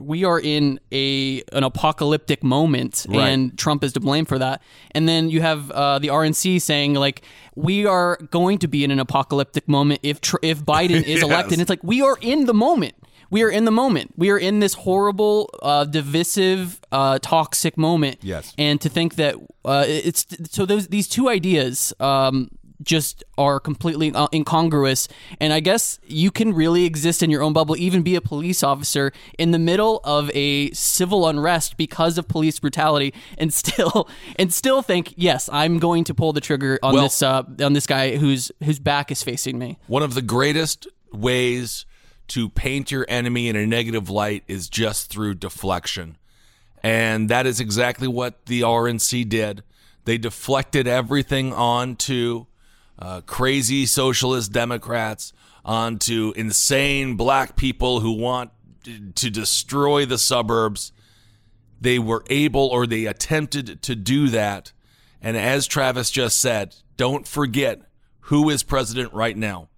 we 0.00 0.24
are 0.24 0.38
in 0.38 0.78
a 0.92 1.42
an 1.52 1.64
apocalyptic 1.64 2.44
moment 2.44 3.04
Right. 3.08 3.28
and 3.30 3.58
Trump 3.58 3.82
is 3.82 3.92
to 3.94 4.00
blame 4.00 4.26
for 4.26 4.38
that. 4.38 4.62
And 4.92 5.08
then 5.08 5.28
you 5.28 5.40
have 5.40 5.72
uh, 5.72 5.98
the 5.98 6.06
RNC 6.08 6.60
saying 6.62 6.94
like 6.94 7.22
we 7.56 7.84
are 7.84 8.16
going 8.30 8.58
to 8.58 8.68
be 8.68 8.84
in 8.84 8.92
an 8.92 9.00
apocalyptic 9.00 9.66
moment 9.68 9.98
if 10.04 10.20
tr- 10.20 10.36
if 10.40 10.64
Biden 10.64 11.02
is 11.02 11.06
Yes. 11.08 11.22
elected. 11.24 11.58
It's 11.60 11.68
like 11.70 11.82
we 11.82 12.00
are 12.00 12.16
in 12.20 12.44
the 12.46 12.54
moment. 12.54 12.94
We 13.30 13.42
are 13.42 13.50
in 13.50 13.64
the 13.64 13.70
moment. 13.70 14.12
We 14.16 14.30
are 14.30 14.38
in 14.38 14.60
this 14.60 14.74
horrible, 14.74 15.50
uh, 15.62 15.84
divisive, 15.84 16.80
uh, 16.90 17.18
toxic 17.20 17.76
moment. 17.76 18.18
Yes. 18.22 18.54
And 18.56 18.80
to 18.80 18.88
think 18.88 19.16
that 19.16 19.34
uh, 19.64 19.84
it's 19.86 20.26
so 20.50 20.64
those 20.64 20.88
these 20.88 21.08
two 21.08 21.28
ideas. 21.28 21.92
Um, 22.00 22.50
just 22.82 23.24
are 23.36 23.58
completely 23.58 24.12
uh, 24.12 24.28
incongruous. 24.32 25.08
And 25.40 25.52
I 25.52 25.60
guess 25.60 25.98
you 26.06 26.30
can 26.30 26.52
really 26.52 26.84
exist 26.84 27.22
in 27.22 27.30
your 27.30 27.42
own 27.42 27.52
bubble, 27.52 27.76
even 27.76 28.02
be 28.02 28.14
a 28.14 28.20
police 28.20 28.62
officer 28.62 29.12
in 29.38 29.50
the 29.50 29.58
middle 29.58 30.00
of 30.04 30.30
a 30.34 30.70
civil 30.72 31.26
unrest 31.28 31.76
because 31.76 32.18
of 32.18 32.28
police 32.28 32.58
brutality, 32.58 33.14
and 33.36 33.52
still 33.62 34.08
and 34.36 34.52
still 34.52 34.82
think, 34.82 35.14
yes, 35.16 35.48
I'm 35.52 35.78
going 35.78 36.04
to 36.04 36.14
pull 36.14 36.32
the 36.32 36.40
trigger 36.40 36.78
on 36.82 36.94
Well- 36.94 37.04
this 37.04 37.22
uh, 37.22 37.42
on 37.60 37.72
this 37.72 37.86
guy 37.86 38.16
whose 38.16 38.52
whose 38.62 38.78
back 38.78 39.10
is 39.10 39.22
facing 39.22 39.58
me. 39.58 39.78
One 39.86 40.02
of 40.02 40.14
the 40.14 40.22
greatest 40.22 40.86
ways 41.12 41.86
to 42.28 42.48
paint 42.48 42.90
your 42.90 43.06
enemy 43.08 43.48
in 43.48 43.56
a 43.56 43.66
negative 43.66 44.10
light 44.10 44.44
is 44.46 44.68
just 44.68 45.10
through 45.10 45.34
deflection. 45.34 46.16
And 46.82 47.28
that 47.28 47.46
is 47.46 47.60
exactly 47.60 48.08
what 48.08 48.46
the 48.46 48.60
RNC 48.60 49.28
did. 49.28 49.62
They 50.04 50.18
deflected 50.18 50.86
everything 50.86 51.52
onto 51.52 52.46
uh, 52.98 53.20
crazy 53.22 53.86
socialist 53.86 54.52
Democrats, 54.52 55.32
onto 55.64 56.32
insane 56.36 57.16
black 57.16 57.56
people 57.56 58.00
who 58.00 58.12
want 58.12 58.50
to 58.84 59.30
destroy 59.30 60.06
the 60.06 60.18
suburbs. 60.18 60.92
They 61.80 61.98
were 61.98 62.24
able 62.30 62.66
or 62.68 62.86
they 62.86 63.06
attempted 63.06 63.82
to 63.82 63.94
do 63.94 64.28
that. 64.28 64.72
And 65.20 65.36
as 65.36 65.66
Travis 65.66 66.10
just 66.10 66.40
said, 66.40 66.74
don't 66.96 67.26
forget 67.26 67.82
who 68.20 68.50
is 68.50 68.62
president 68.62 69.12
right 69.12 69.36
now. 69.36 69.68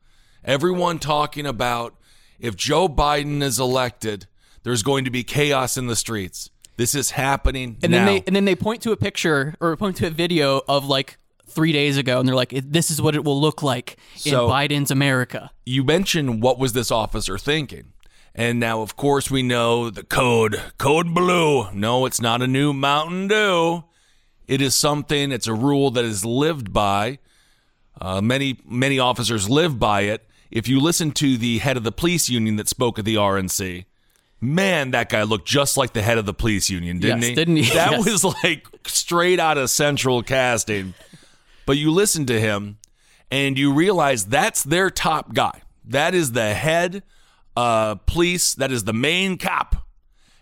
Everyone 0.44 0.98
talking 0.98 1.46
about 1.46 1.94
if 2.40 2.56
Joe 2.56 2.88
Biden 2.88 3.42
is 3.42 3.58
elected, 3.58 4.26
there's 4.62 4.82
going 4.82 5.04
to 5.04 5.10
be 5.10 5.22
chaos 5.22 5.76
in 5.76 5.86
the 5.86 5.96
streets. 5.96 6.50
This 6.76 6.94
is 6.94 7.10
happening 7.12 7.76
And 7.82 7.92
now. 7.92 7.98
then 7.98 8.06
they 8.06 8.22
and 8.26 8.36
then 8.36 8.44
they 8.46 8.54
point 8.56 8.82
to 8.82 8.92
a 8.92 8.96
picture 8.96 9.54
or 9.60 9.76
point 9.76 9.96
to 9.96 10.06
a 10.06 10.10
video 10.10 10.62
of 10.66 10.86
like 10.86 11.18
three 11.46 11.72
days 11.72 11.96
ago, 11.98 12.18
and 12.18 12.26
they're 12.28 12.34
like, 12.36 12.52
"This 12.64 12.90
is 12.90 13.02
what 13.02 13.14
it 13.14 13.24
will 13.24 13.40
look 13.40 13.62
like 13.62 13.96
So- 14.16 14.46
in 14.46 14.50
Biden's 14.50 14.90
America." 14.90 15.50
you 15.66 15.84
mentioned 15.84 16.42
what 16.42 16.58
was 16.58 16.72
this 16.72 16.90
officer 16.90 17.36
thinking? 17.38 17.92
And 18.34 18.60
now, 18.60 18.80
of 18.80 18.96
course, 18.96 19.30
we 19.30 19.42
know 19.42 19.90
the 19.90 20.04
code, 20.04 20.60
code 20.78 21.12
blue. 21.14 21.70
No, 21.72 22.06
it's 22.06 22.20
not 22.20 22.40
a 22.40 22.46
new 22.46 22.72
Mountain 22.72 23.26
Dew. 23.28 23.82
It 24.46 24.62
is 24.62 24.74
something, 24.74 25.32
it's 25.32 25.48
a 25.48 25.54
rule 25.54 25.90
that 25.90 26.04
is 26.04 26.24
lived 26.24 26.72
by. 26.72 27.18
Uh, 28.00 28.20
many, 28.20 28.58
many 28.64 28.98
officers 29.00 29.50
live 29.50 29.78
by 29.80 30.02
it. 30.02 30.26
If 30.50 30.68
you 30.68 30.80
listen 30.80 31.12
to 31.12 31.36
the 31.36 31.58
head 31.58 31.76
of 31.76 31.84
the 31.84 31.92
police 31.92 32.28
union 32.28 32.56
that 32.56 32.68
spoke 32.68 32.98
at 32.98 33.04
the 33.04 33.14
RNC, 33.14 33.84
man, 34.40 34.90
that 34.90 35.08
guy 35.08 35.22
looked 35.22 35.46
just 35.46 35.76
like 35.76 35.92
the 35.92 36.02
head 36.02 36.18
of 36.18 36.26
the 36.26 36.34
police 36.34 36.68
union, 36.70 36.98
didn't 36.98 37.18
Yes, 37.20 37.28
he? 37.28 37.34
didn't 37.34 37.56
he? 37.56 37.62
That 37.74 37.92
Yes. 37.92 38.06
was 38.06 38.24
like 38.24 38.66
straight 38.86 39.38
out 39.38 39.58
of 39.58 39.70
central 39.70 40.22
casting. 40.22 40.94
But 41.66 41.76
you 41.76 41.90
listen 41.92 42.26
to 42.26 42.40
him 42.40 42.78
and 43.30 43.56
you 43.58 43.72
realize 43.72 44.24
that's 44.26 44.62
their 44.64 44.90
top 44.90 45.34
guy. 45.34 45.62
That 45.84 46.14
is 46.14 46.32
the 46.32 46.54
head 46.54 47.02
uh, 47.56 47.96
police, 48.06 48.54
that 48.54 48.72
is 48.72 48.84
the 48.84 48.92
main 48.92 49.36
cop. 49.38 49.76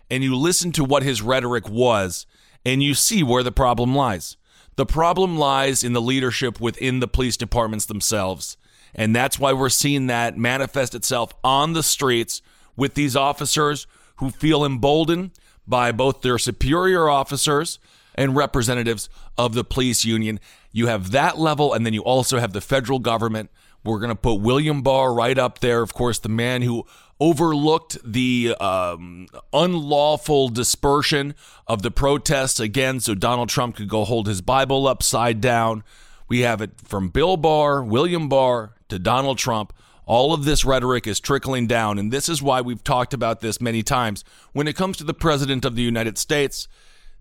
And 0.09 0.23
you 0.23 0.35
listen 0.35 0.71
to 0.73 0.83
what 0.83 1.03
his 1.03 1.21
rhetoric 1.21 1.69
was 1.69 2.25
and 2.65 2.81
you 2.81 2.95
see 2.95 3.21
where 3.21 3.43
the 3.43 3.51
problem 3.51 3.93
lies. 3.95 4.37
The 4.75 4.85
problem 4.87 5.37
lies 5.37 5.83
in 5.83 5.93
the 5.93 6.01
leadership 6.01 6.59
within 6.59 6.99
the 6.99 7.07
police 7.07 7.37
departments 7.37 7.85
themselves. 7.85 8.57
And 8.95 9.15
that's 9.15 9.39
why 9.39 9.53
we're 9.53 9.69
seeing 9.69 10.07
that 10.07 10.37
manifest 10.37 10.95
itself 10.95 11.33
on 11.43 11.73
the 11.73 11.83
streets 11.83 12.41
with 12.75 12.93
these 12.93 13.15
officers 13.15 13.87
who 14.17 14.29
feel 14.29 14.65
emboldened 14.65 15.31
by 15.67 15.91
both 15.91 16.21
their 16.21 16.37
superior 16.37 17.07
officers 17.09 17.79
and 18.15 18.35
representatives 18.35 19.09
of 19.37 19.53
the 19.53 19.63
police 19.63 20.03
union. 20.03 20.39
You 20.71 20.87
have 20.87 21.11
that 21.11 21.37
level, 21.37 21.73
and 21.73 21.85
then 21.85 21.93
you 21.93 22.01
also 22.01 22.39
have 22.39 22.53
the 22.53 22.61
federal 22.61 22.99
government. 22.99 23.49
We're 23.83 23.99
going 23.99 24.09
to 24.09 24.15
put 24.15 24.35
William 24.35 24.81
Barr 24.81 25.13
right 25.13 25.37
up 25.37 25.59
there, 25.59 25.81
of 25.81 25.93
course, 25.93 26.19
the 26.19 26.29
man 26.29 26.63
who 26.63 26.85
overlooked 27.19 27.97
the 28.03 28.55
um, 28.59 29.27
unlawful 29.51 30.49
dispersion 30.49 31.35
of 31.67 31.81
the 31.81 31.91
protests 31.91 32.59
again 32.59 32.99
so 32.99 33.13
Donald 33.13 33.49
Trump 33.49 33.75
could 33.75 33.89
go 33.89 34.05
hold 34.05 34.27
his 34.27 34.41
Bible 34.41 34.87
upside 34.87 35.41
down. 35.41 35.83
We 36.27 36.41
have 36.41 36.61
it 36.61 36.71
from 36.83 37.09
Bill 37.09 37.37
Barr, 37.37 37.83
William 37.83 38.29
Barr, 38.29 38.73
to 38.89 38.99
Donald 38.99 39.37
Trump. 39.37 39.73
All 40.05 40.33
of 40.33 40.43
this 40.43 40.65
rhetoric 40.65 41.05
is 41.05 41.19
trickling 41.19 41.67
down, 41.67 41.99
and 41.99 42.11
this 42.11 42.27
is 42.29 42.41
why 42.41 42.61
we've 42.61 42.83
talked 42.83 43.13
about 43.13 43.41
this 43.41 43.61
many 43.61 43.83
times. 43.83 44.23
When 44.53 44.67
it 44.67 44.75
comes 44.75 44.97
to 44.97 45.03
the 45.03 45.13
President 45.13 45.65
of 45.65 45.75
the 45.75 45.83
United 45.83 46.17
States, 46.17 46.67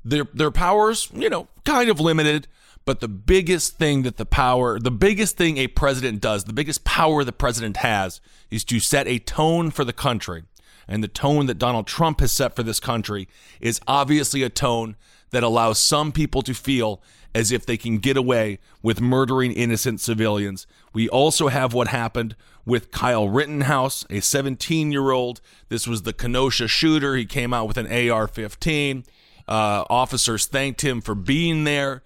their 0.04 0.24
their 0.32 0.50
powers, 0.50 1.10
you 1.14 1.28
know, 1.28 1.48
kind 1.64 1.90
of 1.90 2.00
limited. 2.00 2.48
But 2.84 3.00
the 3.00 3.08
biggest 3.08 3.76
thing 3.76 4.02
that 4.04 4.16
the 4.16 4.24
power, 4.24 4.80
the 4.80 4.90
biggest 4.90 5.36
thing 5.36 5.58
a 5.58 5.66
president 5.66 6.22
does, 6.22 6.44
the 6.44 6.54
biggest 6.54 6.84
power 6.84 7.22
the 7.22 7.32
president 7.32 7.78
has 7.78 8.22
is 8.50 8.64
to 8.64 8.80
set 8.80 9.06
a 9.06 9.18
tone 9.18 9.70
for 9.70 9.84
the 9.84 9.92
country. 9.92 10.44
And 10.88 11.04
the 11.04 11.08
tone 11.08 11.46
that 11.46 11.58
Donald 11.58 11.86
Trump 11.86 12.20
has 12.20 12.32
set 12.32 12.56
for 12.56 12.62
this 12.62 12.80
country 12.80 13.28
is 13.60 13.80
obviously 13.86 14.42
a 14.42 14.48
tone 14.48 14.96
that 15.30 15.42
allows 15.42 15.78
some 15.78 16.12
people 16.12 16.42
to 16.42 16.54
feel 16.54 17.02
as 17.34 17.52
if 17.52 17.66
they 17.66 17.76
can 17.76 17.98
get 17.98 18.16
away 18.16 18.58
with 18.82 19.00
murdering 19.00 19.52
innocent 19.52 20.00
civilians. 20.00 20.66
We 20.92 21.08
also 21.08 21.48
have 21.48 21.74
what 21.74 21.88
happened 21.88 22.34
with 22.64 22.90
Kyle 22.90 23.28
Rittenhouse, 23.28 24.06
a 24.10 24.20
17 24.20 24.90
year 24.90 25.10
old. 25.10 25.40
This 25.68 25.86
was 25.86 26.02
the 26.02 26.12
Kenosha 26.12 26.68
shooter. 26.68 27.16
He 27.16 27.26
came 27.26 27.52
out 27.52 27.68
with 27.68 27.76
an 27.76 28.10
AR 28.10 28.26
15. 28.26 29.04
Uh, 29.46 29.84
officers 29.88 30.46
thanked 30.46 30.82
him 30.82 31.00
for 31.00 31.14
being 31.14 31.64
there. 31.64 32.02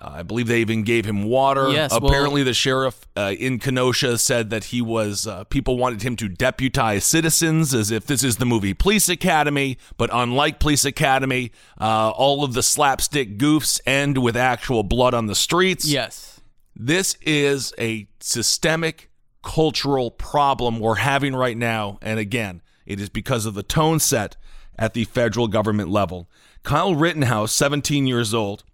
Uh, 0.00 0.10
I 0.16 0.22
believe 0.22 0.46
they 0.46 0.60
even 0.60 0.82
gave 0.82 1.04
him 1.04 1.24
water. 1.24 1.68
Yes, 1.70 1.90
well- 1.90 2.06
Apparently, 2.06 2.42
the 2.42 2.54
sheriff 2.54 3.06
uh, 3.16 3.34
in 3.38 3.58
Kenosha 3.58 4.16
said 4.18 4.50
that 4.50 4.64
he 4.64 4.80
was, 4.80 5.26
uh, 5.26 5.44
people 5.44 5.76
wanted 5.76 6.02
him 6.02 6.16
to 6.16 6.28
deputize 6.28 7.04
citizens 7.04 7.74
as 7.74 7.90
if 7.90 8.06
this 8.06 8.24
is 8.24 8.36
the 8.36 8.46
movie 8.46 8.72
Police 8.74 9.08
Academy. 9.08 9.76
But 9.98 10.10
unlike 10.12 10.58
Police 10.60 10.84
Academy, 10.84 11.52
uh, 11.80 12.10
all 12.10 12.42
of 12.44 12.54
the 12.54 12.62
slapstick 12.62 13.36
goofs 13.38 13.80
end 13.86 14.18
with 14.18 14.36
actual 14.36 14.82
blood 14.82 15.12
on 15.14 15.26
the 15.26 15.34
streets. 15.34 15.84
Yes. 15.86 16.40
This 16.74 17.16
is 17.22 17.74
a 17.78 18.08
systemic 18.20 19.10
cultural 19.42 20.10
problem 20.10 20.80
we're 20.80 20.94
having 20.96 21.34
right 21.34 21.56
now. 21.56 21.98
And 22.02 22.18
again, 22.18 22.62
it 22.86 23.00
is 23.00 23.08
because 23.08 23.44
of 23.46 23.54
the 23.54 23.62
tone 23.62 23.98
set 24.00 24.36
at 24.78 24.94
the 24.94 25.04
federal 25.04 25.46
government 25.48 25.90
level. 25.90 26.28
Kyle 26.62 26.94
Rittenhouse, 26.94 27.52
17 27.52 28.06
years 28.06 28.32
old. 28.34 28.64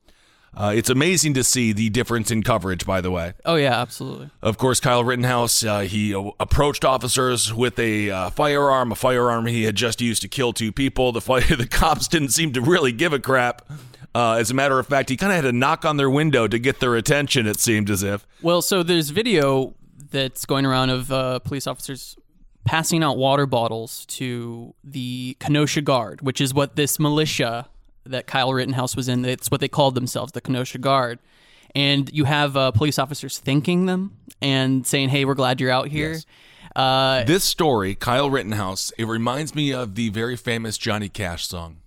Uh, 0.57 0.73
it's 0.75 0.89
amazing 0.89 1.35
to 1.35 1.45
see 1.45 1.73
the 1.73 1.91
difference 1.91 2.31
in 2.31 2.43
coverage, 2.43 2.87
by 2.87 3.01
the 3.01 3.11
way. 3.11 3.35
Oh 3.45 3.57
yeah, 3.57 3.79
absolutely. 3.81 4.31
Of 4.41 4.57
course, 4.57 4.81
Kyle 4.81 5.05
Rittenhouse, 5.05 5.63
uh, 5.63 5.81
he 5.81 6.15
uh, 6.15 6.31
approached 6.41 6.85
officers 6.85 7.53
with 7.53 7.79
a 7.79 8.11
uh, 8.11 8.31
firearm, 8.31 8.91
a 8.91 8.95
firearm 8.95 9.47
he 9.47 9.65
had 9.65 9.75
just 9.75 10.01
used 10.01 10.23
to 10.23 10.29
kill 10.29 10.53
two 10.53 10.73
people. 10.73 11.13
The, 11.13 11.21
fi- 11.21 11.41
the 11.55 11.67
cops 11.67 12.09
didn't 12.09 12.31
seem 12.31 12.53
to 12.55 12.61
really 12.63 12.93
give 12.93 13.13
a 13.13 13.19
crap. 13.19 13.71
Uh, 14.15 14.35
as 14.35 14.51
a 14.51 14.55
matter 14.55 14.79
of 14.79 14.87
fact, 14.87 15.11
he 15.11 15.17
kind 15.19 15.31
of 15.31 15.37
had 15.37 15.43
to 15.43 15.53
knock 15.53 15.85
on 15.85 15.99
their 15.99 16.09
window 16.09 16.49
to 16.49 16.59
get 16.59 16.81
their 16.81 16.97
attention, 16.97 17.47
it 17.47 17.61
seemed 17.61 17.91
as 17.91 18.03
if. 18.03 18.27
Well, 18.41 18.63
so 18.63 18.83
there's 18.83 19.11
video 19.11 19.75
that's 20.11 20.47
going 20.47 20.65
around 20.65 20.89
of 20.89 21.13
uh, 21.13 21.39
police 21.41 21.67
officers 21.67 22.17
passing 22.65 23.03
out 23.03 23.19
water 23.19 23.45
bottles 23.45 24.07
to 24.07 24.75
the 24.83 25.37
Kenosha 25.39 25.83
Guard, 25.83 26.23
which 26.23 26.41
is 26.41 26.55
what 26.55 26.77
this 26.77 26.99
militia 26.99 27.69
that 28.11 28.27
Kyle 28.27 28.53
Rittenhouse 28.53 28.97
was 28.97 29.09
in. 29.09 29.25
It's 29.25 29.51
what 29.51 29.61
they 29.61 29.69
called 29.69 29.95
themselves, 29.95 30.33
the 30.33 30.41
Kenosha 30.41 30.79
Guard. 30.79 31.19
And 31.75 32.11
you 32.13 32.25
have 32.25 32.57
uh, 32.57 32.71
police 32.71 32.99
officers 32.99 33.39
thanking 33.39 33.87
them 33.87 34.17
and 34.41 34.87
saying, 34.87 35.11
"Hey, 35.11 35.25
we're 35.25 35.35
glad 35.35 35.61
you're 35.61 35.71
out 35.71 35.89
here." 35.89 36.19
Uh, 36.75 37.25
This 37.25 37.45
story, 37.45 37.95
Kyle 37.95 38.31
Rittenhouse, 38.31 38.93
it 38.99 39.07
reminds 39.07 39.55
me 39.55 39.73
of 39.73 39.95
the 39.95 40.09
very 40.11 40.37
famous 40.37 40.77
Johnny 40.79 41.09
Cash 41.09 41.47
song, 41.47 41.79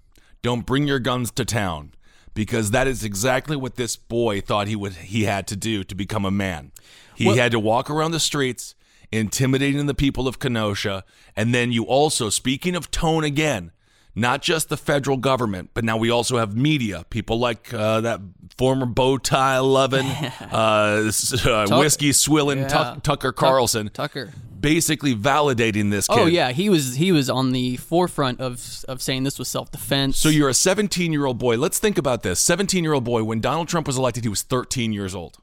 Don't 0.41 0.65
Bring 0.65 0.87
Your 0.87 0.99
Guns 0.99 1.31
to 1.31 1.45
Town, 1.45 1.93
because 2.33 2.71
that 2.71 2.87
is 2.87 3.03
exactly 3.03 3.55
what 3.55 3.75
this 3.75 3.95
boy 3.95 4.41
thought 4.41 4.67
he 4.67 4.75
would 4.75 4.93
he 4.93 5.23
had 5.23 5.47
to 5.47 5.55
do 5.55 5.83
to 5.83 5.95
become 5.95 6.25
a 6.25 6.31
man. 6.31 6.71
He 7.15 7.27
Well- 7.27 7.35
had 7.35 7.51
to 7.51 7.59
walk 7.59 7.89
around 7.89 8.11
the 8.11 8.19
streets 8.19 8.75
intimidating 9.11 9.85
the 9.87 9.95
people 9.95 10.27
of 10.27 10.37
Kenosha, 10.39 11.03
and 11.35 11.53
then 11.53 11.71
you 11.71 11.83
also, 11.83 12.29
speaking 12.29 12.75
of 12.75 12.91
tone 12.91 13.23
again, 13.23 13.71
not 14.19 14.41
just 14.41 14.69
the 14.69 14.77
federal 14.77 15.17
government, 15.17 15.71
but 15.73 15.83
now 15.83 15.97
we 15.97 16.09
also 16.09 16.37
have 16.37 16.55
media. 16.55 17.05
People 17.09 17.39
like 17.39 17.73
uh, 17.73 18.01
that 18.01 18.21
former 18.57 18.85
bow 18.85 19.17
tie 19.17 19.59
loving, 19.59 20.05
uh, 20.51 21.11
uh, 21.45 21.67
whiskey 21.79 22.11
swilling 22.11 22.59
Yeah. 22.59 22.67
Tuck, 22.67 23.03
Tucker 23.03 23.29
Tuck- 23.31 23.35
Carlson 23.35 23.89
Tucker. 23.93 24.31
basically 24.59 25.15
validating 25.15 25.89
this 25.91 26.07
kid. 26.07 26.19
Oh 26.19 26.25
yeah, 26.25 26.51
he 26.51 26.69
was 26.69 26.95
he 26.95 27.11
was 27.11 27.29
on 27.29 27.51
the 27.51 27.77
forefront 27.77 28.41
of 28.41 28.83
of 28.87 29.01
saying 29.01 29.23
this 29.23 29.39
was 29.39 29.47
self 29.47 29.71
defense. 29.71 30.17
So 30.17 30.29
you're 30.29 30.49
a 30.49 30.53
17 30.53 31.11
year 31.13 31.25
old 31.25 31.37
boy. 31.37 31.57
Let's 31.57 31.79
think 31.79 31.97
about 31.97 32.23
this. 32.23 32.39
17 32.39 32.83
year 32.83 32.93
old 32.93 33.03
boy. 33.03 33.23
When 33.23 33.39
Donald 33.39 33.67
Trump 33.67 33.87
was 33.87 33.97
elected, 33.97 34.23
he 34.23 34.29
was 34.29 34.43
13 34.43 34.91
years 34.93 35.15
old. 35.15 35.37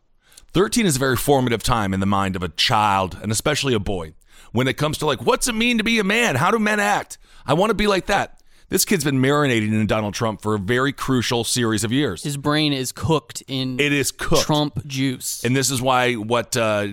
13 0.53 0.87
is 0.87 0.97
a 0.97 0.99
very 0.99 1.17
formative 1.17 1.63
time 1.63 1.93
in 1.93 2.01
the 2.01 2.07
mind 2.07 2.35
of 2.37 2.43
a 2.43 2.49
child, 2.49 3.19
and 3.23 3.31
especially 3.31 3.75
a 3.75 3.79
boy. 3.79 4.15
When 4.53 4.69
it 4.69 4.79
comes 4.79 4.97
to 4.99 5.07
like, 5.07 5.21
what's 5.21 5.49
it 5.49 5.55
mean 5.55 5.77
to 5.79 5.85
be 5.85 5.99
a 5.99 6.05
man? 6.05 6.37
How 6.37 6.51
do 6.51 6.59
men 6.59 6.81
act? 6.81 7.19
I 7.45 7.53
want 7.55 7.71
to 7.71 7.75
be 7.75 7.87
like 7.87 8.07
that. 8.07 8.36
This 8.69 8.85
kid's 8.85 9.05
been 9.05 9.21
marinating 9.21 9.73
in 9.73 9.87
Donald 9.87 10.15
Trump 10.15 10.43
for 10.43 10.57
a 10.57 10.59
very 10.59 10.93
crucial 10.93 11.45
series 11.45 11.85
of 11.85 11.93
years. 11.93 12.25
His 12.25 12.37
brain 12.37 12.73
is 12.73 12.91
cooked 12.91 13.43
in 13.47 13.79
It 13.79 13.93
is 13.93 14.11
cooked. 14.11 14.43
Trump 14.43 14.85
juice. 14.87 15.45
And 15.45 15.55
this 15.55 15.71
is 15.71 15.81
why 15.81 16.15
what 16.15 16.57
uh, 16.57 16.89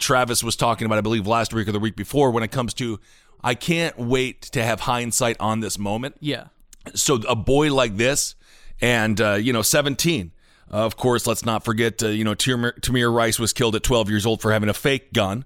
Travis 0.00 0.42
was 0.42 0.56
talking 0.56 0.86
about, 0.86 0.98
I 0.98 1.02
believe 1.02 1.26
last 1.26 1.54
week 1.54 1.68
or 1.68 1.72
the 1.72 1.78
week 1.78 1.94
before, 1.94 2.32
when 2.32 2.42
it 2.42 2.50
comes 2.50 2.74
to, 2.74 2.98
I 3.42 3.54
can't 3.54 3.96
wait 3.98 4.42
to 4.42 4.64
have 4.64 4.80
hindsight 4.80 5.36
on 5.38 5.60
this 5.60 5.78
moment. 5.78 6.16
yeah. 6.20 6.46
So 6.94 7.20
a 7.28 7.36
boy 7.36 7.72
like 7.72 7.96
this, 7.96 8.34
and 8.80 9.20
uh, 9.20 9.34
you 9.34 9.52
know, 9.52 9.62
17. 9.62 10.32
Uh, 10.72 10.76
of 10.78 10.96
course, 10.96 11.28
let's 11.28 11.44
not 11.44 11.64
forget, 11.64 12.02
uh, 12.02 12.08
you 12.08 12.24
know, 12.24 12.34
Tamir, 12.34 12.72
Tamir 12.80 13.14
Rice 13.14 13.38
was 13.38 13.52
killed 13.52 13.76
at 13.76 13.84
12 13.84 14.10
years 14.10 14.26
old 14.26 14.40
for 14.40 14.50
having 14.50 14.68
a 14.68 14.74
fake 14.74 15.12
gun. 15.12 15.44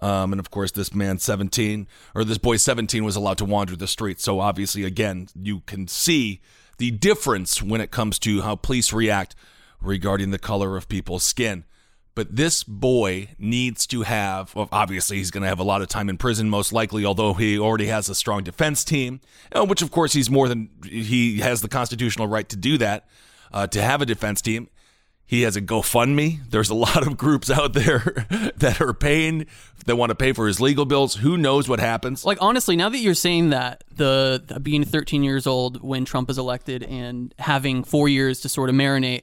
Um, 0.00 0.32
and 0.32 0.40
of 0.40 0.50
course, 0.50 0.72
this 0.72 0.94
man 0.94 1.18
17, 1.18 1.86
or 2.14 2.24
this 2.24 2.38
boy 2.38 2.56
17, 2.56 3.04
was 3.04 3.16
allowed 3.16 3.38
to 3.38 3.44
wander 3.44 3.76
the 3.76 3.88
streets. 3.88 4.24
So 4.24 4.40
obviously, 4.40 4.84
again, 4.84 5.28
you 5.34 5.60
can 5.60 5.88
see 5.88 6.40
the 6.78 6.90
difference 6.90 7.62
when 7.62 7.80
it 7.80 7.90
comes 7.90 8.18
to 8.20 8.42
how 8.42 8.56
police 8.56 8.92
react 8.92 9.34
regarding 9.80 10.30
the 10.30 10.38
color 10.38 10.76
of 10.76 10.88
people's 10.88 11.22
skin. 11.22 11.64
But 12.14 12.34
this 12.34 12.64
boy 12.64 13.28
needs 13.38 13.86
to 13.88 14.02
have, 14.02 14.54
well, 14.54 14.70
obviously, 14.72 15.18
he's 15.18 15.30
going 15.30 15.42
to 15.42 15.48
have 15.48 15.58
a 15.58 15.62
lot 15.62 15.82
of 15.82 15.88
time 15.88 16.08
in 16.08 16.16
prison, 16.16 16.48
most 16.48 16.72
likely, 16.72 17.04
although 17.04 17.34
he 17.34 17.58
already 17.58 17.86
has 17.86 18.08
a 18.08 18.14
strong 18.14 18.42
defense 18.42 18.84
team, 18.84 19.20
uh, 19.52 19.66
which, 19.66 19.82
of 19.82 19.90
course, 19.90 20.14
he's 20.14 20.30
more 20.30 20.48
than, 20.48 20.70
he 20.82 21.40
has 21.40 21.60
the 21.60 21.68
constitutional 21.68 22.26
right 22.26 22.48
to 22.48 22.56
do 22.56 22.78
that, 22.78 23.06
uh, 23.52 23.66
to 23.66 23.82
have 23.82 24.00
a 24.00 24.06
defense 24.06 24.40
team. 24.40 24.68
He 25.26 25.42
has 25.42 25.56
a 25.56 25.60
GoFundMe. 25.60 26.48
There's 26.50 26.70
a 26.70 26.74
lot 26.74 27.04
of 27.04 27.16
groups 27.16 27.50
out 27.50 27.72
there 27.72 28.26
that 28.56 28.80
are 28.80 28.94
paying, 28.94 29.46
that 29.86 29.96
want 29.96 30.10
to 30.10 30.14
pay 30.14 30.32
for 30.32 30.46
his 30.46 30.60
legal 30.60 30.84
bills. 30.84 31.16
Who 31.16 31.36
knows 31.36 31.68
what 31.68 31.80
happens? 31.80 32.24
Like 32.24 32.38
honestly, 32.40 32.76
now 32.76 32.88
that 32.88 32.98
you're 32.98 33.14
saying 33.14 33.50
that, 33.50 33.82
the, 33.94 34.42
the 34.46 34.60
being 34.60 34.84
13 34.84 35.24
years 35.24 35.46
old 35.46 35.82
when 35.82 36.04
Trump 36.04 36.30
is 36.30 36.38
elected 36.38 36.84
and 36.84 37.34
having 37.40 37.82
four 37.82 38.08
years 38.08 38.40
to 38.40 38.48
sort 38.48 38.70
of 38.70 38.76
marinate. 38.76 39.22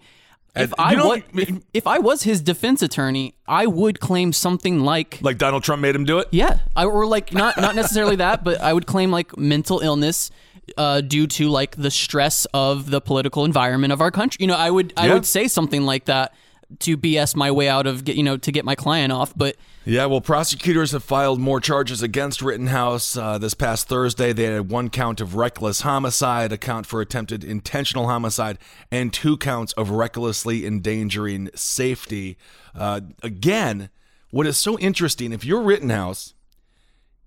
If 0.56 0.74
I 0.78 0.94
know, 0.94 1.08
was, 1.08 1.22
if, 1.34 1.64
if 1.74 1.88
I 1.88 1.98
was 1.98 2.24
his 2.24 2.42
defense 2.42 2.84
attorney, 2.84 3.34
I 3.48 3.66
would 3.66 4.00
claim 4.00 4.32
something 4.34 4.82
like 4.82 5.18
like 5.24 5.40
Donald 5.40 5.64
Trump 5.64 5.82
made 5.82 5.96
him 5.96 6.06
do 6.06 6.20
it? 6.20 6.28
Yeah, 6.32 6.60
I, 6.76 6.86
or 6.86 7.08
like 7.08 7.34
not 7.34 7.58
not 7.58 7.76
necessarily 7.76 8.18
that, 8.18 8.44
but 8.44 8.62
I 8.62 8.72
would 8.72 8.86
claim 8.86 9.10
like 9.10 9.36
mental 9.36 9.80
illness 9.80 10.30
uh, 10.78 11.02
due 11.02 11.28
to 11.28 11.50
like 11.50 11.76
the 11.76 11.92
stress 11.92 12.46
of 12.54 12.90
the 12.90 13.02
political 13.02 13.46
environment 13.46 13.94
of 13.94 14.02
our 14.02 14.12
country. 14.12 14.38
You 14.40 14.48
know, 14.48 14.56
I 14.56 14.70
would 14.72 14.94
I 14.98 15.08
Yeah. 15.08 15.14
would 15.16 15.26
say 15.26 15.48
something 15.48 15.84
like 15.84 16.06
that 16.06 16.34
to 16.80 16.98
BS 16.98 17.36
my 17.36 17.52
way 17.52 17.70
out 17.70 17.86
of 17.86 18.04
get 18.04 18.16
you 18.16 18.24
know 18.24 18.38
to 18.38 18.52
get 18.52 18.66
my 18.66 18.74
client 18.76 19.12
off. 19.12 19.34
But 19.36 19.58
Yeah, 19.86 20.06
well, 20.06 20.22
prosecutors 20.22 20.94
have 20.94 21.04
filed 21.04 21.40
more 21.40 21.60
charges 21.60 22.02
against 22.02 22.42
Rittenhouse. 22.42 23.18
Uh, 23.18 23.38
this 23.38 23.54
past 23.54 23.88
Thursday, 23.90 24.32
they 24.32 24.46
had 24.46 24.70
one 24.70 24.90
count 24.90 25.20
of 25.20 25.36
reckless 25.36 25.82
homicide, 25.82 26.54
a 26.54 26.58
count 26.58 26.86
for 26.86 27.02
attempted 27.02 27.44
intentional 27.44 28.08
homicide, 28.08 28.58
and 28.90 29.12
two 29.12 29.36
counts 29.38 29.74
of 29.74 29.90
recklessly 29.90 30.66
endangering 30.66 31.50
safety. 31.54 32.38
Uh, 32.74 33.02
again, 33.22 33.90
what 34.32 34.48
is 34.48 34.58
so 34.58 34.80
interesting, 34.80 35.34
if 35.34 35.44
you're 35.44 35.62
Rittenhouse, 35.62 36.34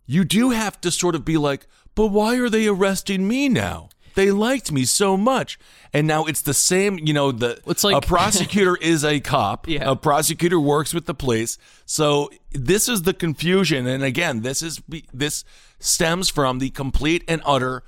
you 0.07 0.25
do 0.25 0.51
have 0.51 0.81
to 0.81 0.91
sort 0.91 1.15
of 1.15 1.25
be 1.25 1.37
like, 1.37 1.67
but 1.97 2.07
why 2.09 2.37
are 2.37 2.49
they 2.49 2.69
arresting 2.69 3.27
me 3.27 3.49
now? 3.49 3.89
They 4.15 4.31
liked 4.31 4.71
me 4.73 4.85
so 4.85 5.17
much. 5.17 5.59
And 5.93 6.07
now 6.07 6.25
it's 6.25 6.41
the 6.41 6.55
same, 6.55 6.99
you 6.99 7.13
know, 7.13 7.33
the 7.33 7.61
It's 7.67 7.85
like- 7.85 7.97
a 7.97 8.07
prosecutor 8.07 8.77
is 8.81 9.05
a 9.05 9.21
cop. 9.21 9.69
Yeah. 9.69 9.91
A 9.91 9.97
prosecutor 9.97 10.59
works 10.61 10.95
with 10.95 11.05
the 11.07 11.13
police. 11.15 11.59
So 11.85 12.31
this 12.53 12.89
is 12.89 13.03
the 13.03 13.13
confusion 13.13 13.87
and 13.87 14.03
again, 14.03 14.41
this 14.43 14.63
is 14.63 14.81
this 15.13 15.45
stems 15.81 16.31
from 16.31 16.61
the 16.61 16.71
complete 16.71 17.25
and 17.29 17.43
utter 17.45 17.83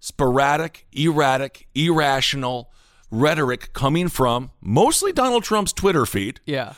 sporadic, 0.00 0.86
erratic, 0.92 1.66
irrational 1.74 2.70
rhetoric 3.10 3.72
coming 3.72 4.08
from 4.08 4.50
mostly 4.60 5.12
Donald 5.12 5.44
Trump's 5.44 5.72
Twitter 5.72 6.04
feed 6.04 6.40
yeah, 6.46 6.72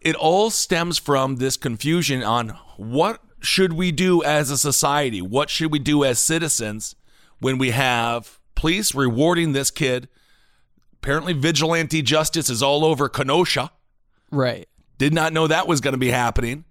it 0.00 0.14
all 0.14 0.48
stems 0.50 0.96
from 0.98 1.36
this 1.36 1.56
confusion 1.56 2.22
on 2.22 2.50
what 2.76 3.20
should 3.40 3.72
we 3.74 3.92
do 3.92 4.22
as 4.22 4.50
a 4.50 4.58
society? 4.58 5.20
What 5.22 5.50
should 5.50 5.70
we 5.72 5.78
do 5.78 6.04
as 6.04 6.18
citizens 6.18 6.96
when 7.40 7.58
we 7.58 7.70
have 7.70 8.38
police 8.54 8.94
rewarding 8.94 9.52
this 9.52 9.70
kid? 9.70 10.08
Apparently, 11.02 11.32
vigilante 11.32 12.02
justice 12.02 12.50
is 12.50 12.62
all 12.62 12.84
over 12.84 13.08
Kenosha. 13.08 13.70
right. 14.30 14.68
Did 14.98 15.12
not 15.12 15.34
know 15.34 15.46
that 15.46 15.68
was 15.68 15.82
going 15.82 15.92
to 15.92 15.98
be 15.98 16.10
happening. 16.10 16.64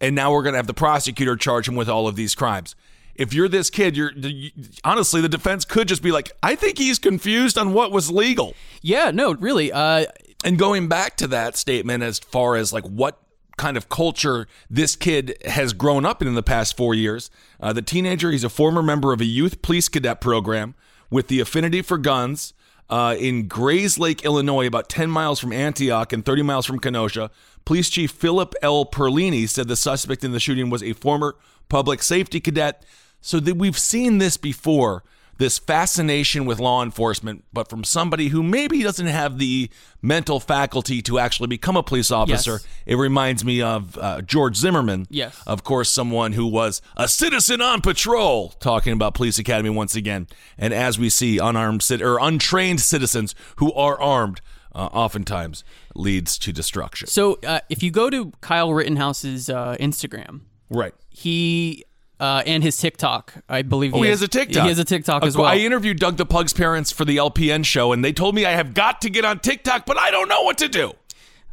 And 0.00 0.16
now 0.16 0.32
we're 0.32 0.42
going 0.42 0.54
to 0.54 0.58
have 0.58 0.66
the 0.66 0.72
prosecutor 0.72 1.36
charge 1.36 1.68
him 1.68 1.76
with 1.76 1.90
all 1.90 2.08
of 2.08 2.16
these 2.16 2.34
crimes. 2.34 2.74
If 3.14 3.34
you're 3.34 3.48
this 3.50 3.68
kid, 3.68 3.96
you're 3.98 4.12
you- 4.12 4.50
honestly, 4.82 5.20
the 5.20 5.28
defense 5.28 5.66
could 5.66 5.86
just 5.86 6.02
be 6.02 6.10
like, 6.10 6.32
I 6.42 6.54
think 6.54 6.78
he's 6.78 6.98
confused 6.98 7.58
on 7.58 7.74
what 7.74 7.92
was 7.92 8.10
legal. 8.10 8.54
Yeah, 8.80 9.10
no, 9.10 9.34
really. 9.34 9.70
Uh, 9.70 10.06
And 10.42 10.58
going 10.58 10.88
back 10.88 11.16
to 11.18 11.26
that 11.28 11.56
statement 11.58 12.02
as 12.02 12.18
far 12.18 12.56
as 12.56 12.72
like 12.72 12.84
what 12.84 13.20
kind 13.56 13.76
of 13.76 13.88
culture 13.88 14.46
this 14.68 14.96
kid 14.96 15.36
has 15.46 15.72
grown 15.72 16.04
up 16.04 16.20
in 16.20 16.28
in 16.28 16.34
the 16.34 16.42
past 16.42 16.76
four 16.76 16.94
years, 16.94 17.30
uh, 17.60 17.72
the 17.72 17.82
teenager, 17.82 18.30
he's 18.30 18.44
a 18.44 18.48
former 18.48 18.82
member 18.82 19.12
of 19.12 19.20
a 19.20 19.24
youth 19.24 19.62
police 19.62 19.88
cadet 19.88 20.20
program 20.20 20.74
with 21.10 21.28
the 21.28 21.40
affinity 21.40 21.82
for 21.82 21.98
guns 21.98 22.54
uh, 22.90 23.16
in 23.18 23.48
Grayslake, 23.48 24.22
Illinois, 24.24 24.66
about 24.66 24.88
10 24.88 25.10
miles 25.10 25.40
from 25.40 25.52
Antioch 25.52 26.12
and 26.12 26.24
30 26.24 26.42
miles 26.42 26.66
from 26.66 26.78
Kenosha. 26.78 27.30
Police 27.64 27.88
Chief 27.88 28.10
Philip 28.10 28.54
L. 28.62 28.84
Perlini 28.84 29.48
said 29.48 29.68
the 29.68 29.76
suspect 29.76 30.22
in 30.22 30.32
the 30.32 30.40
shooting 30.40 30.68
was 30.68 30.82
a 30.82 30.92
former 30.92 31.36
public 31.68 32.02
safety 32.02 32.40
cadet. 32.40 32.84
So 33.20 33.40
that 33.40 33.56
we've 33.56 33.78
seen 33.78 34.18
this 34.18 34.36
before 34.36 35.02
this 35.38 35.58
fascination 35.58 36.44
with 36.44 36.58
law 36.60 36.82
enforcement, 36.82 37.44
but 37.52 37.68
from 37.68 37.82
somebody 37.84 38.28
who 38.28 38.42
maybe 38.42 38.82
doesn't 38.82 39.06
have 39.06 39.38
the 39.38 39.68
mental 40.00 40.38
faculty 40.40 41.02
to 41.02 41.18
actually 41.18 41.48
become 41.48 41.76
a 41.76 41.82
police 41.82 42.10
officer. 42.10 42.52
Yes. 42.52 42.66
It 42.86 42.94
reminds 42.96 43.44
me 43.44 43.60
of 43.62 43.98
uh, 43.98 44.20
George 44.22 44.56
Zimmerman. 44.56 45.06
Yes. 45.10 45.40
Of 45.46 45.64
course, 45.64 45.90
someone 45.90 46.32
who 46.32 46.46
was 46.46 46.80
a 46.96 47.08
citizen 47.08 47.60
on 47.60 47.80
patrol, 47.80 48.50
talking 48.60 48.92
about 48.92 49.14
Police 49.14 49.38
Academy 49.38 49.70
once 49.70 49.96
again. 49.96 50.26
And 50.56 50.72
as 50.74 50.98
we 50.98 51.10
see, 51.10 51.38
unarmed 51.38 51.82
cit- 51.82 52.02
or 52.02 52.18
untrained 52.20 52.80
citizens 52.80 53.34
who 53.56 53.72
are 53.74 54.00
armed 54.00 54.40
uh, 54.74 54.86
oftentimes 54.92 55.62
leads 55.94 56.36
to 56.38 56.52
destruction. 56.52 57.06
so 57.06 57.38
uh, 57.46 57.60
if 57.68 57.80
you 57.82 57.90
go 57.92 58.10
to 58.10 58.32
Kyle 58.40 58.72
Rittenhouse's 58.72 59.48
uh, 59.48 59.76
Instagram, 59.78 60.40
Right. 60.68 60.92
he 61.10 61.84
uh, 62.24 62.42
and 62.46 62.62
his 62.62 62.78
TikTok, 62.78 63.34
I 63.50 63.60
believe. 63.60 63.94
Oh, 63.94 64.00
he 64.00 64.08
has 64.08 64.22
a 64.22 64.28
TikTok. 64.28 64.62
He 64.62 64.68
has 64.70 64.78
a 64.78 64.84
TikTok 64.84 65.22
Of 65.22 65.28
as 65.28 65.36
well. 65.36 65.46
I 65.46 65.56
interviewed 65.56 65.98
Doug 65.98 66.16
the 66.16 66.24
Pug's 66.24 66.54
parents 66.54 66.90
for 66.90 67.04
the 67.04 67.18
LPN 67.18 67.66
show, 67.66 67.92
and 67.92 68.02
they 68.02 68.14
told 68.14 68.34
me 68.34 68.46
I 68.46 68.52
have 68.52 68.72
got 68.72 69.02
to 69.02 69.10
get 69.10 69.26
on 69.26 69.40
TikTok, 69.40 69.84
but 69.84 69.98
I 69.98 70.10
don't 70.10 70.28
know 70.28 70.42
what 70.42 70.56
to 70.58 70.68
do. 70.68 70.92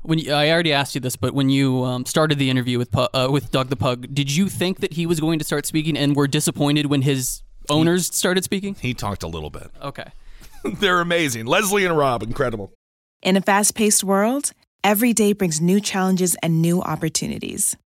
when 0.04 0.18
you, 0.18 0.32
I 0.32 0.50
already 0.50 0.72
asked 0.72 0.96
you 0.96 1.02
this, 1.02 1.18
but 1.18 1.34
when 1.34 1.50
you 1.50 1.84
um, 1.84 2.06
started 2.06 2.40
the 2.40 2.50
interview 2.50 2.78
with 2.78 2.96
uh, 2.96 3.28
with 3.30 3.52
Doug 3.52 3.68
the 3.68 3.76
Pug, 3.76 4.08
did 4.14 4.34
you 4.34 4.48
think 4.48 4.80
that 4.80 4.94
he 4.94 5.06
was 5.06 5.20
going 5.20 5.40
to 5.40 5.46
start 5.46 5.66
speaking, 5.66 5.98
and 5.98 6.16
were 6.16 6.28
disappointed 6.28 6.86
when 6.86 7.02
his 7.02 7.44
owners 7.70 8.08
started 8.16 8.46
speaking? 8.46 8.76
He 8.80 8.94
talked 8.94 9.24
a 9.24 9.28
little 9.28 9.50
bit. 9.50 9.72
Okay. 9.82 10.12
They're 10.64 11.02
amazing. 11.02 11.48
Leslie 11.48 11.86
and 11.86 11.98
Rob, 11.98 12.24
incredible. 12.24 12.72
In 13.22 13.36
a 13.36 13.42
fast 13.42 13.76
paced 13.76 14.06
world, 14.06 14.54
every 14.86 15.12
day 15.12 15.34
brings 15.34 15.60
new 15.60 15.82
challenges 15.82 16.38
and 16.42 16.62
new 16.62 16.82
opportunities. 16.82 17.76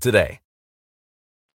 today. 0.00 0.40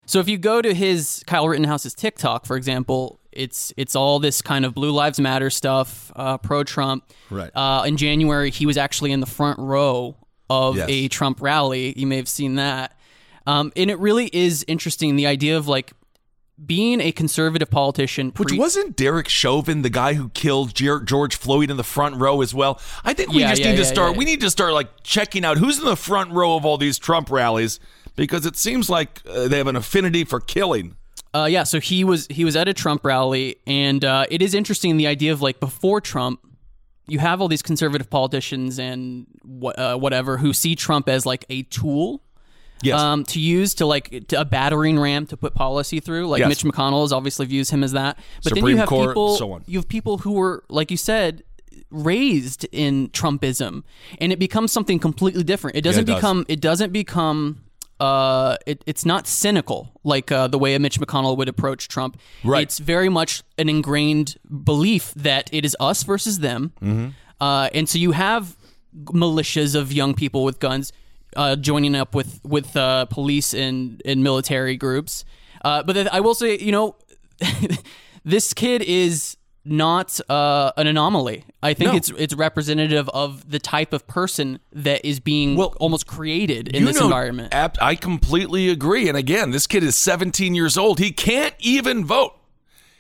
So 0.07 0.19
if 0.19 0.29
you 0.29 0.39
go 0.39 0.61
to 0.61 0.75
his 0.75 1.23
Kyle 1.27 1.47
Rittenhouse's 1.49 1.95
TikTok, 1.95 2.47
for 2.47 2.57
example, 2.57 3.19
It's 3.33 3.73
it's 3.77 3.95
all 3.95 4.19
this 4.19 4.43
kind 4.43 4.65
of 4.65 4.75
Blue 4.75 4.91
Lives 4.91 5.21
Matter 5.21 5.51
stuff, 5.51 6.11
uh, 6.17 6.37
pro 6.39 6.65
Trump. 6.65 7.05
Right. 7.31 7.51
Uh, 7.55 7.85
in 7.87 7.97
January, 7.97 8.51
he 8.51 8.67
was 8.67 8.77
actually 8.77 9.13
in 9.13 9.21
the 9.21 9.27
front 9.27 9.61
row 9.61 10.17
of 10.49 10.77
Yes. 10.77 10.89
a 10.91 11.07
Trump 11.07 11.41
rally. 11.41 11.95
You 11.97 12.09
may 12.09 12.17
have 12.17 12.27
seen 12.29 12.57
that. 12.57 12.99
Um, 13.47 13.73
and 13.77 13.89
it 13.89 14.01
really 14.01 14.31
is 14.33 14.65
interesting 14.67 15.15
the 15.15 15.29
idea 15.29 15.57
of 15.57 15.69
like 15.69 15.93
being 16.67 17.01
a 17.01 17.13
conservative 17.13 17.71
politician. 17.71 18.33
Which 18.37 18.53
wasn't 18.53 18.97
Derek 18.97 19.29
Chauvin, 19.29 19.83
the 19.83 19.91
guy 19.91 20.15
who 20.15 20.29
killed 20.31 20.75
George 20.75 21.37
Floyd 21.37 21.71
in 21.71 21.77
the 21.77 21.85
front 21.85 22.17
row 22.17 22.43
as 22.43 22.53
well. 22.53 22.81
I 23.05 23.15
think 23.15 23.31
we 23.33 23.41
Yeah, 23.43 23.51
just 23.51 23.63
yeah, 23.63 23.71
need 23.71 23.77
to 23.77 23.83
yeah, 23.85 23.89
start. 23.89 24.13
yeah. 24.13 24.19
We 24.19 24.25
need 24.25 24.41
to 24.41 24.51
start 24.51 24.73
like 24.75 24.89
checking 25.05 25.45
out 25.45 25.57
who's 25.59 25.79
in 25.79 25.85
the 25.85 25.97
front 25.97 26.33
row 26.33 26.57
of 26.57 26.67
all 26.67 26.77
these 26.79 26.99
Trump 26.99 27.31
rallies 27.31 27.79
because 28.17 28.47
it 28.47 28.57
seems 28.57 28.89
like 28.91 29.23
uh, 29.29 29.49
they 29.49 29.59
have 29.59 29.67
an 29.67 29.77
affinity 29.77 30.25
for 30.25 30.41
killing. 30.41 30.97
Uh, 31.33 31.47
yeah, 31.49 31.63
so 31.63 31.79
he 31.79 32.03
was 32.03 32.27
he 32.29 32.45
was 32.45 32.57
at 32.57 32.67
a 32.69 32.75
Trump 32.75 33.05
rally, 33.05 33.57
and 33.67 34.05
uh, 34.05 34.27
it 34.31 34.43
is 34.43 34.55
interesting 34.55 34.97
the 34.97 35.07
idea 35.07 35.33
of 35.33 35.41
like 35.41 35.61
before 35.61 36.01
Trump, 36.01 36.41
you 37.07 37.19
have 37.21 37.41
all 37.41 37.47
these 37.49 37.63
conservative 37.63 38.11
politicians 38.11 38.79
and 38.81 39.27
wha- 39.45 39.73
uh, 39.79 39.95
whatever 39.97 40.39
who 40.39 40.53
see 40.53 40.75
Trump 40.75 41.09
as 41.09 41.25
like 41.27 41.45
a 41.49 41.63
tool. 41.65 42.23
Yes. 42.83 42.99
Um, 42.99 43.25
to 43.25 43.39
use 43.39 43.75
to 43.75 43.87
like 43.87 44.27
to 44.29 44.41
a 44.41 44.45
battering 44.45 44.99
ram 44.99 45.27
to 45.27 45.37
put 45.37 45.53
policy 45.55 46.01
through, 46.01 46.29
like 46.29 46.41
Yes. 46.41 46.49
Mitch 46.49 46.65
McConnell 46.65 47.05
is 47.05 47.13
obviously 47.13 47.45
views 47.45 47.69
him 47.69 47.85
as 47.85 47.93
that. 47.93 48.19
But 48.43 48.55
then 48.55 48.65
you 48.67 48.77
have 48.79 48.89
Court, 48.89 49.11
people, 49.11 49.37
so 49.37 49.53
on. 49.53 49.65
you 49.67 49.79
have 49.79 49.87
people 49.87 50.17
who 50.19 50.33
were, 50.33 50.65
like 50.71 50.91
you 50.91 50.97
said, 50.97 51.43
raised 51.91 52.67
in 52.73 53.09
Trumpism, 53.11 53.83
and 54.19 54.33
it 54.33 54.39
becomes 54.39 54.73
something 54.73 54.99
completely 54.99 55.43
different. 55.45 55.77
It 55.77 55.83
doesn't 55.83 56.07
does. 56.07 56.17
become. 56.17 56.47
It 56.49 56.61
doesn't 56.61 56.93
become. 56.93 57.61
Uh, 58.01 58.57
it, 58.67 58.83
it's 58.87 59.05
not 59.05 59.27
cynical 59.27 59.93
like 60.05 60.33
uh, 60.33 60.47
the 60.49 60.59
way 60.59 60.75
a 60.75 60.79
Mitch 60.79 60.99
McConnell 60.99 61.37
would 61.37 61.49
approach 61.49 61.87
Trump. 61.89 62.19
Right. 62.43 62.63
It's 62.63 62.79
very 62.79 63.09
much 63.11 63.43
an 63.59 63.69
ingrained 63.69 64.37
belief 64.65 65.13
that 65.17 65.51
it 65.53 65.65
is 65.65 65.77
us 65.79 66.03
versus 66.03 66.39
them, 66.39 66.73
Mm-hmm. 66.81 67.09
uh, 67.41 67.69
and 67.75 67.89
so 67.89 67.99
you 67.99 68.13
have 68.13 68.57
militias 69.05 69.75
of 69.75 69.93
young 69.93 70.15
people 70.15 70.43
with 70.45 70.59
guns 70.59 70.93
uh, 71.37 71.57
joining 71.57 71.95
up 71.95 72.15
with 72.15 72.41
with 72.43 72.77
uh, 72.77 73.05
police 73.07 73.55
and 73.55 74.01
and 74.05 74.23
military 74.25 74.77
groups. 74.77 75.25
Uh, 75.65 75.83
but 75.83 76.13
I 76.13 76.21
will 76.21 76.35
say, 76.35 76.59
you 76.59 76.73
know, 76.73 76.97
this 78.25 78.55
kid 78.55 78.83
is 78.83 79.37
not 79.65 80.19
uh, 80.31 80.73
an 80.77 80.87
anomaly. 80.87 81.45
I 81.63 81.75
think 81.75 81.91
No. 81.91 81.97
it's 81.97 82.11
it's 82.17 82.35
representative 82.35 83.09
of 83.11 83.51
the 83.51 83.59
type 83.59 83.93
of 83.93 84.07
person 84.07 84.59
that 84.73 85.05
is 85.07 85.21
being 85.21 85.57
Well, 85.57 85.75
almost 85.79 86.07
created 86.07 86.69
in 86.69 86.85
this 86.87 86.99
know, 86.99 87.05
environment. 87.05 87.53
ab- 87.53 87.77
I 87.81 87.95
completely 87.95 88.69
agree. 88.71 89.09
And 89.09 89.17
again, 89.17 89.51
this 89.51 89.67
kid 89.67 89.83
is 89.85 89.97
17 89.97 90.55
years 90.55 90.79
old. 90.79 90.99
He 90.99 91.13
can't 91.13 91.55
even 91.59 92.05
vote. 92.05 92.35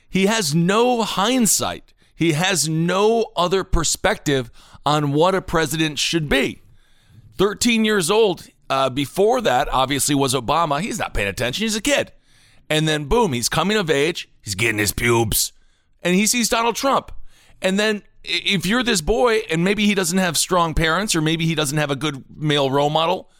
He 0.08 0.26
has 0.26 0.54
no 0.54 1.02
hindsight. 1.02 1.92
He 2.14 2.32
has 2.32 2.68
no 2.68 3.26
other 3.36 3.64
perspective 3.64 4.50
on 4.84 5.12
what 5.12 5.34
a 5.34 5.40
president 5.40 5.98
should 5.98 6.28
be. 6.28 6.60
13 7.38 7.84
years 7.84 8.10
old. 8.10 8.46
Uh, 8.68 8.88
before 8.90 9.40
that, 9.40 9.68
obviously, 9.72 10.14
was 10.14 10.32
Obama. 10.34 10.80
He's 10.80 10.98
not 10.98 11.14
paying 11.14 11.26
attention. 11.28 11.62
He's 11.64 11.74
a 11.76 11.80
kid. 11.80 12.12
And 12.68 12.86
then, 12.86 13.06
boom, 13.06 13.32
he's 13.32 13.48
coming 13.48 13.76
of 13.76 13.90
age. 13.90 14.28
He's 14.42 14.54
getting 14.54 14.78
his 14.78 14.92
pubes. 14.92 15.52
And 16.02 16.14
he 16.14 16.26
sees 16.26 16.48
Donald 16.48 16.76
Trump. 16.76 17.12
And 17.62 17.78
then, 17.78 18.02
if 18.24 18.66
you're 18.66 18.82
this 18.82 19.00
boy 19.00 19.38
and 19.50 19.64
maybe 19.64 19.86
he 19.86 19.94
doesn't 19.94 20.18
have 20.18 20.36
strong 20.36 20.74
parents 20.74 21.14
or 21.14 21.20
maybe 21.20 21.46
he 21.46 21.54
doesn't 21.54 21.78
have 21.78 21.90
a 21.90 21.96
good 21.96 22.24
male 22.34 22.70
role 22.70 22.90
model, 22.90 23.30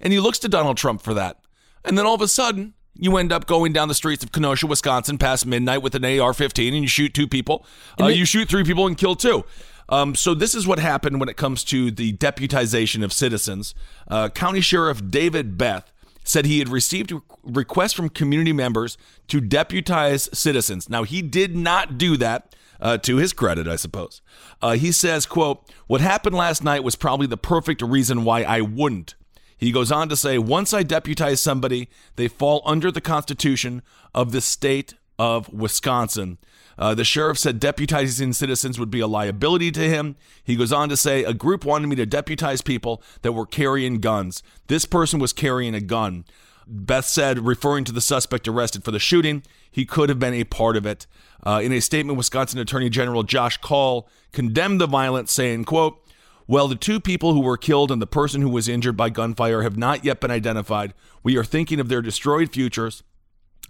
and 0.00 0.12
he 0.12 0.20
looks 0.20 0.38
to 0.40 0.48
Donald 0.48 0.76
Trump 0.76 1.02
for 1.02 1.14
that. 1.14 1.38
And 1.84 1.96
then 1.96 2.06
all 2.06 2.14
of 2.14 2.20
a 2.20 2.28
sudden, 2.28 2.74
you 2.94 3.16
end 3.16 3.32
up 3.32 3.46
going 3.46 3.72
down 3.72 3.88
the 3.88 3.94
streets 3.94 4.24
of 4.24 4.32
Kenosha, 4.32 4.66
Wisconsin, 4.66 5.18
past 5.18 5.46
midnight 5.46 5.82
with 5.82 5.94
an 5.94 6.04
AR-15, 6.04 6.68
and 6.68 6.82
you 6.82 6.88
shoot 6.88 7.14
two 7.14 7.26
people. 7.26 7.66
Uh, 8.00 8.06
you 8.06 8.24
shoot 8.24 8.48
three 8.48 8.64
people 8.64 8.86
and 8.86 8.96
kill 8.96 9.14
two. 9.14 9.44
Um, 9.88 10.14
so 10.14 10.34
this 10.34 10.54
is 10.54 10.66
what 10.66 10.78
happened 10.78 11.20
when 11.20 11.28
it 11.28 11.36
comes 11.36 11.62
to 11.64 11.90
the 11.90 12.12
deputization 12.14 13.04
of 13.04 13.12
citizens. 13.12 13.74
Uh, 14.08 14.28
County 14.30 14.60
Sheriff 14.60 15.08
David 15.08 15.56
Beth 15.56 15.92
said 16.28 16.44
he 16.44 16.58
had 16.58 16.68
received 16.68 17.12
requests 17.44 17.92
from 17.92 18.08
community 18.08 18.52
members 18.52 18.98
to 19.28 19.40
deputize 19.40 20.28
citizens. 20.36 20.88
Now 20.88 21.04
he 21.04 21.22
did 21.22 21.56
not 21.56 21.98
do 21.98 22.16
that. 22.18 22.54
Uh, 22.78 22.98
to 22.98 23.16
his 23.16 23.32
credit, 23.32 23.66
I 23.66 23.76
suppose. 23.76 24.20
Uh, 24.60 24.72
he 24.72 24.92
says, 24.92 25.24
"quote 25.24 25.66
What 25.86 26.02
happened 26.02 26.36
last 26.36 26.62
night 26.62 26.84
was 26.84 26.94
probably 26.94 27.26
the 27.26 27.38
perfect 27.38 27.80
reason 27.80 28.22
why 28.22 28.42
I 28.42 28.60
wouldn't." 28.60 29.14
He 29.56 29.72
goes 29.72 29.90
on 29.90 30.08
to 30.10 30.16
say, 30.16 30.38
once 30.38 30.74
I 30.74 30.82
deputize 30.82 31.40
somebody, 31.40 31.88
they 32.16 32.28
fall 32.28 32.62
under 32.66 32.90
the 32.90 33.00
Constitution 33.00 33.82
of 34.14 34.32
the 34.32 34.40
state 34.40 34.94
of 35.18 35.52
Wisconsin. 35.52 36.38
Uh, 36.78 36.94
the 36.94 37.04
sheriff 37.04 37.38
said 37.38 37.60
deputizing 37.60 38.34
citizens 38.34 38.78
would 38.78 38.90
be 38.90 39.00
a 39.00 39.06
liability 39.06 39.70
to 39.72 39.88
him. 39.88 40.16
He 40.44 40.56
goes 40.56 40.72
on 40.72 40.88
to 40.90 40.96
say, 40.96 41.24
a 41.24 41.32
group 41.32 41.64
wanted 41.64 41.86
me 41.86 41.96
to 41.96 42.06
deputize 42.06 42.60
people 42.60 43.02
that 43.22 43.32
were 43.32 43.46
carrying 43.46 43.98
guns. 43.98 44.42
This 44.66 44.84
person 44.84 45.18
was 45.18 45.32
carrying 45.32 45.74
a 45.74 45.80
gun. 45.80 46.24
Beth 46.66 47.06
said, 47.06 47.46
referring 47.46 47.84
to 47.84 47.92
the 47.92 48.00
suspect 48.00 48.48
arrested 48.48 48.84
for 48.84 48.90
the 48.90 48.98
shooting, 48.98 49.42
he 49.70 49.86
could 49.86 50.08
have 50.08 50.18
been 50.18 50.34
a 50.34 50.44
part 50.44 50.76
of 50.76 50.84
it. 50.84 51.06
Uh, 51.44 51.60
in 51.62 51.72
a 51.72 51.80
statement, 51.80 52.18
Wisconsin 52.18 52.58
Attorney 52.58 52.90
General 52.90 53.22
Josh 53.22 53.56
Kaul 53.58 54.08
condemned 54.32 54.80
the 54.80 54.86
violence, 54.86 55.32
saying, 55.32 55.64
quote, 55.64 56.02
well, 56.48 56.68
the 56.68 56.76
two 56.76 57.00
people 57.00 57.32
who 57.32 57.40
were 57.40 57.56
killed 57.56 57.90
and 57.90 58.00
the 58.00 58.06
person 58.06 58.40
who 58.40 58.48
was 58.48 58.68
injured 58.68 58.96
by 58.96 59.10
gunfire 59.10 59.62
have 59.62 59.76
not 59.76 60.04
yet 60.04 60.20
been 60.20 60.30
identified. 60.30 60.94
We 61.22 61.36
are 61.36 61.44
thinking 61.44 61.80
of 61.80 61.88
their 61.88 62.02
destroyed 62.02 62.52
futures 62.52 63.02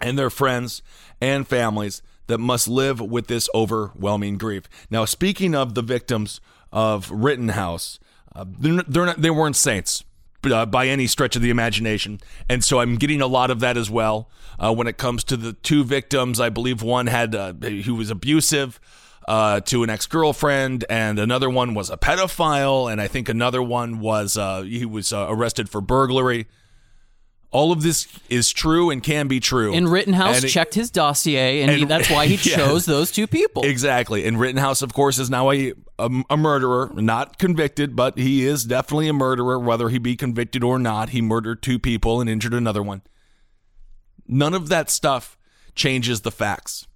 and 0.00 0.18
their 0.18 0.30
friends 0.30 0.82
and 1.20 1.46
families 1.46 2.02
that 2.26 2.38
must 2.38 2.68
live 2.68 3.00
with 3.00 3.28
this 3.28 3.48
overwhelming 3.54 4.38
grief. 4.38 4.64
Now, 4.90 5.04
speaking 5.04 5.54
of 5.54 5.74
the 5.74 5.82
victims 5.82 6.40
of 6.72 7.10
Rittenhouse, 7.10 7.98
uh, 8.34 8.44
they're, 8.46 8.82
they're 8.82 9.06
not, 9.06 9.20
they 9.20 9.30
weren't 9.30 9.56
saints 9.56 10.04
uh, 10.44 10.66
by 10.66 10.88
any 10.88 11.06
stretch 11.06 11.36
of 11.36 11.42
the 11.42 11.50
imagination, 11.50 12.20
and 12.48 12.62
so 12.62 12.80
I'm 12.80 12.96
getting 12.96 13.20
a 13.20 13.26
lot 13.26 13.50
of 13.50 13.60
that 13.60 13.76
as 13.76 13.90
well. 13.90 14.28
Uh, 14.58 14.74
when 14.74 14.86
it 14.86 14.96
comes 14.96 15.24
to 15.24 15.36
the 15.36 15.52
two 15.52 15.84
victims, 15.84 16.40
I 16.40 16.48
believe 16.48 16.82
one 16.82 17.06
had 17.06 17.34
uh, 17.34 17.52
who 17.52 17.94
was 17.94 18.10
abusive 18.10 18.80
uh, 19.26 19.60
to 19.60 19.82
an 19.82 19.90
ex 19.90 20.06
girlfriend, 20.06 20.84
and 20.88 21.18
another 21.18 21.50
one 21.50 21.74
was 21.74 21.90
a 21.90 21.96
pedophile, 21.96 22.90
and 22.90 23.00
I 23.00 23.08
think 23.08 23.28
another 23.28 23.62
one 23.62 24.00
was 24.00 24.36
uh, 24.36 24.62
he 24.62 24.84
was 24.84 25.12
uh, 25.12 25.26
arrested 25.28 25.68
for 25.68 25.80
burglary. 25.80 26.46
All 27.52 27.72
of 27.72 27.82
this 27.82 28.06
is 28.28 28.50
true 28.50 28.90
and 28.90 29.02
can 29.02 29.28
be 29.28 29.40
true. 29.40 29.72
and 29.72 29.90
Rittenhouse 29.90 30.36
And 30.36 30.44
it- 30.44 30.48
checked 30.48 30.74
his 30.74 30.90
dossier, 30.90 31.62
and, 31.62 31.70
he, 31.70 31.84
that's 31.84 32.10
why 32.10 32.26
he 32.26 32.34
Yeah. 32.50 32.56
chose 32.56 32.84
those 32.84 33.10
two 33.12 33.26
people. 33.26 33.62
Exactly. 33.64 34.26
And 34.26 34.38
Rittenhouse, 34.38 34.82
of 34.82 34.92
course, 34.92 35.18
is 35.18 35.30
now 35.30 35.50
a, 35.52 35.72
a 35.98 36.10
a 36.28 36.36
murderer, 36.36 36.90
not 36.94 37.38
convicted, 37.38 37.96
but 37.96 38.18
he 38.18 38.44
is 38.44 38.64
definitely 38.64 39.08
a 39.08 39.12
murderer, 39.14 39.58
whether 39.58 39.88
he 39.88 39.98
be 39.98 40.16
convicted 40.16 40.62
or 40.64 40.78
not. 40.78 41.10
He 41.10 41.22
murdered 41.22 41.62
two 41.62 41.78
people 41.78 42.20
and 42.20 42.28
injured 42.28 42.52
another 42.52 42.82
one. 42.82 43.02
None 44.28 44.52
of 44.54 44.68
that 44.68 44.90
stuff 44.90 45.38
changes 45.74 46.22
the 46.22 46.32
facts 46.32 46.86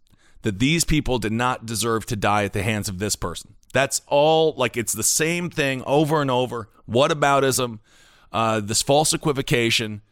that 0.42 0.58
these 0.58 0.84
people 0.84 1.18
did 1.18 1.32
not 1.32 1.64
deserve 1.64 2.06
to 2.06 2.16
die 2.16 2.44
at 2.44 2.52
the 2.52 2.62
hands 2.62 2.88
of 2.88 2.98
this 2.98 3.14
person. 3.14 3.54
That's 3.72 4.02
all 4.08 4.54
like 4.56 4.76
it's 4.76 4.92
the 4.94 5.02
same 5.04 5.48
thing 5.48 5.82
over 5.86 6.20
and 6.20 6.30
over. 6.30 6.68
Whataboutism, 6.90 7.78
uh, 8.32 8.60
this 8.60 8.82
false 8.82 9.12
equivocation. 9.14 10.02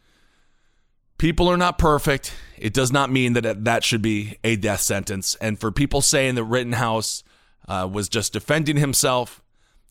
People 1.19 1.49
are 1.49 1.57
not 1.57 1.77
perfect. 1.77 2.33
It 2.57 2.73
does 2.73 2.93
not 2.93 3.11
mean 3.11 3.33
that 3.33 3.65
that 3.65 3.83
should 3.83 4.01
be 4.01 4.37
a 4.41 4.55
death 4.55 4.79
sentence. 4.79 5.35
And 5.41 5.59
for 5.59 5.69
people 5.69 6.01
saying 6.01 6.35
that 6.35 6.45
Rittenhouse 6.45 7.25
uh, 7.67 7.87
was 7.91 8.07
just 8.07 8.31
defending 8.31 8.77
himself, 8.77 9.43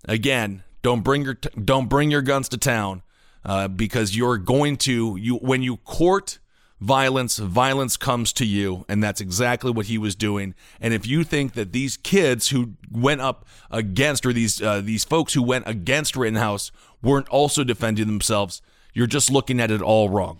again, 0.07 0.64
don't 0.81 1.03
bring 1.03 1.23
your 1.23 1.35
don't 1.35 1.88
bring 1.88 2.11
your 2.11 2.23
guns 2.23 2.49
to 2.49 2.57
town 2.57 3.03
uh, 3.45 3.69
because 3.69 4.17
you're 4.17 4.38
going 4.38 4.79
to 4.79 5.17
you 5.17 5.37
when 5.37 5.62
you 5.62 5.77
court 5.77 6.38
violence, 6.81 7.37
violence 7.37 7.99
comes 7.99 8.33
to 8.33 8.47
you, 8.47 8.87
and 8.88 9.03
that's 9.03 9.21
exactly 9.21 9.71
what 9.71 9.87
he 9.87 9.99
was 9.99 10.14
doing. 10.14 10.55
And 10.81 10.95
if 10.95 11.07
you 11.07 11.25
think 11.25 11.53
that 11.55 11.73
these 11.73 11.99
kids 11.99 12.49
who 12.49 12.75
went 12.91 13.21
up 13.21 13.47
against 13.71 14.25
or 14.25 14.33
these 14.33 14.62
uh, 14.62 14.81
these 14.81 15.05
folks 15.05 15.35
who 15.35 15.43
went 15.43 15.69
against 15.69 16.17
Rittenhouse 16.17 16.73
weren't 17.03 17.29
also 17.29 17.64
defending 17.64 18.07
themselves, 18.07 18.62
you're 18.95 19.07
just 19.07 19.31
looking 19.31 19.61
at 19.61 19.71
it 19.71 19.83
all 19.83 20.09
wrong. 20.09 20.38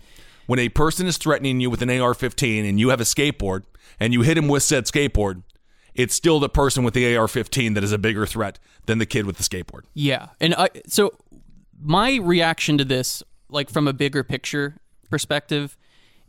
When 0.49 0.57
a 0.57 0.69
person 0.69 1.05
is 1.05 1.17
threatening 1.19 1.59
you 1.59 1.69
with 1.69 1.83
an 1.83 1.91
AR-15 1.91 2.67
and 2.67 2.79
you 2.79 2.89
have 2.89 2.99
a 2.99 3.03
skateboard 3.03 3.65
and 3.99 4.13
you 4.13 4.23
hit 4.23 4.35
him 4.35 4.47
with 4.47 4.63
said 4.63 4.85
skateboard, 4.85 5.43
it's 5.93 6.15
still 6.15 6.39
the 6.39 6.49
person 6.49 6.83
with 6.83 6.95
the 6.95 7.15
AR-15 7.15 7.75
that 7.75 7.83
is 7.83 7.91
a 7.91 7.99
bigger 7.99 8.25
threat 8.25 8.57
than 8.87 8.97
the 8.97 9.05
kid 9.05 9.27
with 9.27 9.37
the 9.37 9.43
skateboard. 9.43 9.81
Yeah, 9.93 10.29
and 10.41 10.55
I 10.55 10.69
so 10.87 11.11
my 11.79 12.15
reaction 12.15 12.79
to 12.79 12.83
this, 12.83 13.21
like 13.49 13.69
from 13.69 13.87
a 13.87 13.93
bigger 13.93 14.23
picture 14.23 14.77
perspective, 15.11 15.77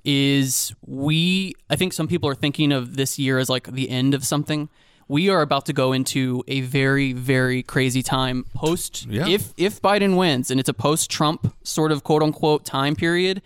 is 0.04 0.74
we. 0.86 1.54
I 1.70 1.76
think 1.76 1.94
some 1.94 2.06
people 2.06 2.28
are 2.28 2.34
thinking 2.34 2.72
of 2.72 2.96
this 2.96 3.18
year 3.18 3.38
as 3.38 3.48
like 3.48 3.72
the 3.72 3.88
end 3.88 4.12
of 4.12 4.26
something. 4.26 4.68
We 5.08 5.30
are 5.30 5.40
about 5.40 5.64
to 5.64 5.72
go 5.72 5.94
into 5.94 6.44
a 6.46 6.60
very, 6.60 7.14
very 7.14 7.62
crazy 7.62 8.02
time 8.02 8.44
post. 8.52 9.06
Yeah. 9.06 9.26
If 9.26 9.54
if 9.56 9.80
Biden 9.80 10.18
wins 10.18 10.50
and 10.50 10.60
it's 10.60 10.68
a 10.68 10.74
post 10.74 11.10
Trump 11.10 11.56
sort 11.62 11.90
of 11.90 12.04
quote 12.04 12.22
unquote 12.22 12.66
time 12.66 12.94
period, 12.94 13.40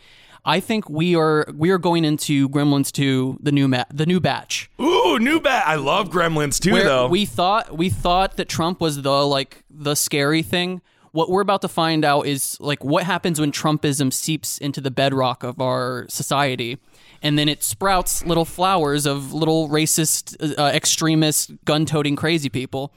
I 0.46 0.60
think 0.60 0.90
we 0.90 1.16
are 1.16 1.46
we 1.54 1.70
are 1.70 1.78
going 1.78 2.04
into 2.04 2.48
Gremlins 2.50 2.92
2, 2.92 3.38
the 3.42 3.50
new 3.52 3.66
ma- 3.66 3.84
the 3.92 4.04
new 4.06 4.20
batch. 4.20 4.70
Ooh, 4.80 5.18
new 5.18 5.40
bat. 5.40 5.64
I 5.66 5.76
love 5.76 6.10
Gremlins 6.10 6.60
too, 6.60 6.72
where 6.72 6.84
though. 6.84 7.08
we 7.08 7.24
thought 7.24 7.76
we 7.76 7.88
thought 7.88 8.36
that 8.36 8.48
Trump 8.48 8.80
was 8.80 9.00
the 9.02 9.26
like 9.26 9.64
the 9.70 9.94
scary 9.94 10.42
thing. 10.42 10.82
What 11.12 11.30
we're 11.30 11.42
about 11.42 11.62
to 11.62 11.68
find 11.68 12.04
out 12.04 12.26
is 12.26 12.58
like 12.60 12.84
what 12.84 13.04
happens 13.04 13.40
when 13.40 13.52
Trumpism 13.52 14.12
seeps 14.12 14.58
into 14.58 14.80
the 14.80 14.90
bedrock 14.90 15.44
of 15.44 15.60
our 15.60 16.06
society, 16.08 16.78
and 17.22 17.38
then 17.38 17.48
it 17.48 17.62
sprouts 17.62 18.26
little 18.26 18.44
flowers 18.44 19.06
of 19.06 19.32
little 19.32 19.68
racist, 19.68 20.58
uh, 20.58 20.64
extremist, 20.74 21.52
gun-toting, 21.64 22.16
crazy 22.16 22.48
people. 22.48 22.92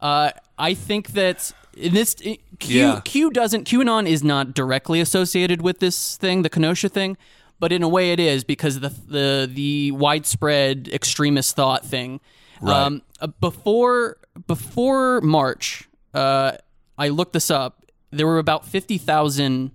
Uh, 0.00 0.32
I 0.58 0.74
think 0.74 1.12
that 1.12 1.52
this 1.76 2.14
Q 2.14 2.38
Yeah. 2.60 3.00
Q 3.04 3.30
doesn't 3.30 3.66
QAnon 3.66 4.06
is 4.08 4.22
not 4.24 4.54
directly 4.54 5.00
associated 5.00 5.62
with 5.62 5.78
this 5.80 6.16
thing, 6.16 6.42
the 6.42 6.50
Kenosha 6.50 6.88
thing, 6.88 7.16
but 7.58 7.72
in 7.72 7.82
a 7.82 7.88
way 7.88 8.12
it 8.12 8.20
is 8.20 8.44
because 8.44 8.80
the 8.80 8.88
the 9.08 9.50
the 9.52 9.92
widespread 9.92 10.88
extremist 10.92 11.56
thought 11.56 11.84
thing. 11.84 12.20
Um, 12.62 13.02
uh, 13.20 13.28
before 13.40 14.18
before 14.46 15.20
March, 15.22 15.88
uh, 16.12 16.52
I 16.98 17.08
looked 17.08 17.32
this 17.32 17.50
up. 17.50 17.84
There 18.10 18.26
were 18.26 18.38
about 18.38 18.66
fifty 18.66 18.98
thousand 18.98 19.72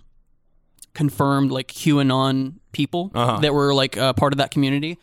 confirmed 0.94 1.52
like 1.52 1.68
QAnon 1.68 2.56
people 2.72 3.10
that 3.42 3.54
were 3.54 3.74
like 3.74 3.98
uh, 3.98 4.14
part 4.14 4.34
of 4.34 4.38
that 4.38 4.52
community. 4.52 4.98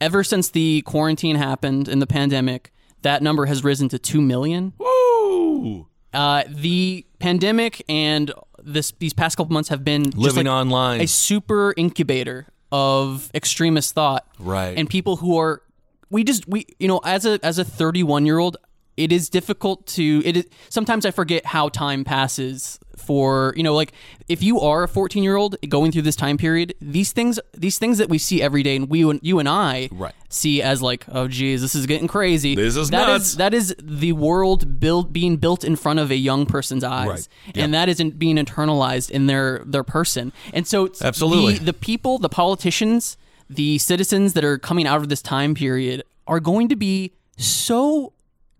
Ever 0.00 0.22
since 0.24 0.50
the 0.50 0.82
quarantine 0.82 1.36
happened 1.36 1.88
and 1.88 2.02
the 2.02 2.06
pandemic, 2.06 2.72
that 3.02 3.22
number 3.22 3.46
has 3.46 3.64
risen 3.64 3.88
to 3.90 3.98
two 3.98 4.20
million. 4.20 4.72
Ooh. 4.82 5.86
Uh, 6.16 6.44
the 6.48 7.04
pandemic 7.18 7.84
and 7.88 8.32
this 8.62 8.92
these 8.98 9.12
past 9.12 9.36
couple 9.36 9.52
months 9.52 9.68
have 9.68 9.84
been 9.84 10.04
just 10.04 10.16
Living 10.16 10.46
like 10.46 10.60
online. 10.60 11.00
a 11.02 11.06
super 11.06 11.74
incubator 11.76 12.46
of 12.72 13.30
extremist 13.34 13.94
thought, 13.94 14.26
Right. 14.38 14.76
And 14.76 14.88
people 14.88 15.16
who 15.16 15.38
are 15.38 15.62
we 16.10 16.24
just 16.24 16.48
we 16.48 16.66
you 16.78 16.88
know 16.88 17.00
as 17.04 17.26
a 17.26 17.38
as 17.42 17.58
a 17.58 17.64
31 17.64 18.26
year 18.26 18.38
old, 18.38 18.56
it 18.96 19.12
is 19.12 19.28
difficult 19.28 19.86
to 19.88 20.22
it 20.24 20.36
is 20.38 20.46
sometimes 20.70 21.04
I 21.04 21.10
forget 21.10 21.44
how 21.46 21.68
time 21.68 22.02
passes 22.02 22.78
for 22.96 23.52
you 23.56 23.62
know 23.62 23.74
like 23.74 23.92
if 24.28 24.42
you 24.42 24.58
are 24.60 24.82
a 24.82 24.88
14 24.88 25.22
year 25.22 25.36
old 25.36 25.54
going 25.68 25.92
through 25.92 26.02
this 26.02 26.16
time 26.16 26.36
period 26.36 26.74
these 26.80 27.12
things 27.12 27.38
these 27.54 27.78
things 27.78 27.98
that 27.98 28.08
we 28.08 28.18
see 28.18 28.42
every 28.42 28.62
day 28.62 28.74
and 28.76 28.88
we 28.88 29.00
you 29.22 29.38
and 29.38 29.48
I 29.48 29.88
Right. 29.92 30.14
see 30.28 30.60
as 30.62 30.82
like 30.82 31.04
oh 31.12 31.28
geez 31.28 31.60
this 31.60 31.74
is 31.74 31.86
getting 31.86 32.08
crazy 32.08 32.54
This 32.56 32.74
is 32.76 32.90
That 32.90 33.06
nuts. 33.06 33.34
that 33.36 33.54
is 33.54 33.74
the 33.80 34.12
world 34.12 34.80
built 34.80 35.12
being 35.12 35.36
built 35.36 35.62
in 35.62 35.76
front 35.76 35.98
of 36.00 36.10
a 36.10 36.16
young 36.16 36.46
person's 36.46 36.82
eyes 36.82 37.28
Right. 37.46 37.56
and 37.62 37.72
that 37.74 37.88
isn't 37.88 38.18
being 38.18 38.36
internalized 38.36 39.10
in 39.10 39.26
their 39.26 39.62
their 39.66 39.84
person 39.84 40.32
and 40.52 40.66
so 40.66 40.86
it's 40.86 41.02
Absolutely. 41.02 41.58
the, 41.58 41.66
the 41.66 41.72
people 41.74 42.18
the 42.18 42.28
politicians 42.30 43.16
the 43.48 43.78
citizens 43.78 44.32
that 44.32 44.42
are 44.44 44.58
coming 44.58 44.86
out 44.88 45.00
of 45.00 45.08
this 45.08 45.22
time 45.22 45.54
period 45.54 46.02
are 46.26 46.40
going 46.40 46.68
to 46.68 46.74
be 46.76 47.12
so 47.36 48.12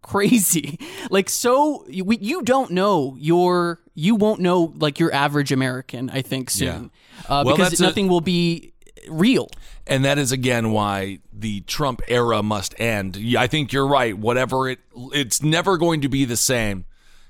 crazy 0.07 0.79
like 1.11 1.29
so 1.29 1.85
you, 1.89 2.05
we, 2.05 2.17
you 2.19 2.43
don't 2.43 2.71
know 2.71 3.17
your 3.19 3.81
you 3.95 4.15
won't 4.15 4.41
know 4.41 4.73
like 4.79 4.99
your 5.01 5.13
average 5.13 5.51
american 5.53 6.09
i 6.11 6.23
think 6.23 6.49
soon 6.49 6.91
uh, 7.29 7.43
Well, 7.45 7.57
because 7.57 7.71
that's 7.71 7.81
a- 7.81 7.85
nothing 7.85 8.09
will 8.09 8.21
be 8.21 8.73
real 9.09 9.49
And 9.87 10.05
that 10.05 10.19
is 10.19 10.33
again 10.33 10.71
why 10.73 11.19
the 11.33 11.61
Trump 11.63 12.01
era 12.09 12.43
must 12.43 12.75
end. 12.81 13.19
I 13.39 13.47
think 13.47 13.73
you're 13.73 13.87
right. 13.87 14.17
Whatever 14.19 14.69
it, 14.69 14.81
it's 15.13 15.43
never 15.43 15.77
going 15.77 16.01
to 16.01 16.09
be 16.09 16.25
the 16.25 16.37
same, 16.37 16.87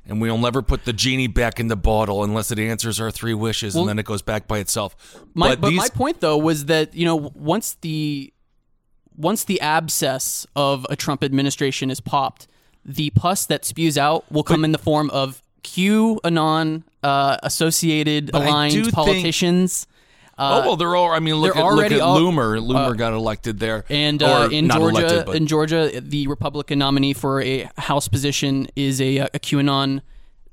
and 0.07 0.21
we'll 0.21 0.39
never 0.39 0.62
put 0.62 0.85
the 0.87 0.93
genie 0.95 1.27
back 1.27 1.61
in 1.61 1.69
the 1.69 1.77
bottle 1.77 2.25
unless 2.25 2.51
it 2.51 2.59
answers 2.59 2.99
our 2.99 3.11
three 3.11 3.35
wishes, 3.35 3.75
and 3.77 3.87
then 3.89 3.99
it 3.99 4.07
goes 4.07 4.23
back 4.23 4.47
by 4.49 4.59
itself. 4.59 4.97
My, 5.35 5.51
but 5.51 5.61
but, 5.61 5.69
these, 5.69 5.79
my 5.79 5.89
point 5.91 6.21
though 6.21 6.39
was 6.39 6.65
that 6.67 6.95
you 6.95 7.05
know 7.05 7.31
once 7.35 7.77
the 7.83 8.33
once 9.17 9.45
the 9.45 9.61
abscess 9.61 10.47
of 10.55 10.87
a 10.89 10.97
Trump 10.97 11.23
administration 11.25 11.91
is 11.91 12.01
popped, 12.01 12.47
the 12.88 13.11
pus 13.11 13.44
that 13.46 13.64
spews 13.64 13.99
out 13.99 14.31
will 14.31 14.44
come 14.44 14.64
in 14.64 14.70
the 14.72 14.79
form 14.79 15.11
of 15.11 15.42
QAnon 15.64 16.85
uh, 17.03 17.37
associated 17.42 18.31
But 18.33 18.42
aligned 18.42 18.72
think- 18.75 18.92
politicians. 18.92 19.87
oh 20.38 20.61
well, 20.61 20.77
they're 20.77 20.94
all. 20.94 21.11
I 21.11 21.18
mean, 21.18 21.35
look 21.37 21.57
at 21.57 21.64
look 21.64 21.90
at 21.90 22.01
all- 22.01 22.18
Loomer. 22.20 22.59
Loomer 22.64 22.96
got 22.96 23.12
elected 23.12 23.59
there, 23.59 23.85
And 23.90 24.22
uh, 24.22 24.49
in 24.53 24.68
Georgia, 24.70 25.07
elected, 25.07 25.35
in 25.35 25.46
Georgia, 25.46 26.01
the 26.01 26.27
Republican 26.29 26.79
nominee 26.79 27.12
for 27.12 27.40
a 27.42 27.68
House 27.77 28.07
position 28.09 28.68
is 28.77 29.01
a, 29.01 29.18
a 29.18 29.29
QAnon, 29.31 30.03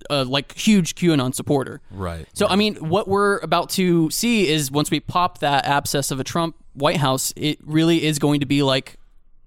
uh, 0.09 0.25
like 0.25 0.53
huge 0.57 0.95
QAnon 0.95 1.35
supporter. 1.35 1.81
Right, 1.91 2.25
So 2.33 2.47
I 2.47 2.55
mean, 2.55 2.75
what 2.75 3.07
we're 3.07 3.37
about 3.39 3.69
to 3.71 4.09
see 4.09 4.47
is 4.49 4.71
once 4.71 4.89
we 4.89 4.99
pop 4.99 5.39
that 5.39 5.65
abscess 5.65 6.11
of 6.11 6.19
a 6.19 6.23
Trump 6.23 6.55
White 6.73 6.97
House, 6.97 7.31
it 7.35 7.59
really 7.63 8.03
is 8.05 8.17
going 8.19 8.39
to 8.39 8.45
be 8.47 8.63
like 8.63 8.97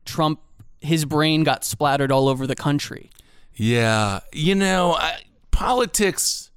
Trump. 0.05 0.41
His 0.87 1.05
brain 1.05 1.45
got 1.45 1.65
splattered 1.65 2.11
all 2.13 2.29
over 2.29 2.47
the 2.47 2.55
country. 2.57 3.11
Yeah, 3.55 4.21
you 4.33 4.55
know, 4.55 4.95
I, 4.95 5.21
politics 5.51 6.51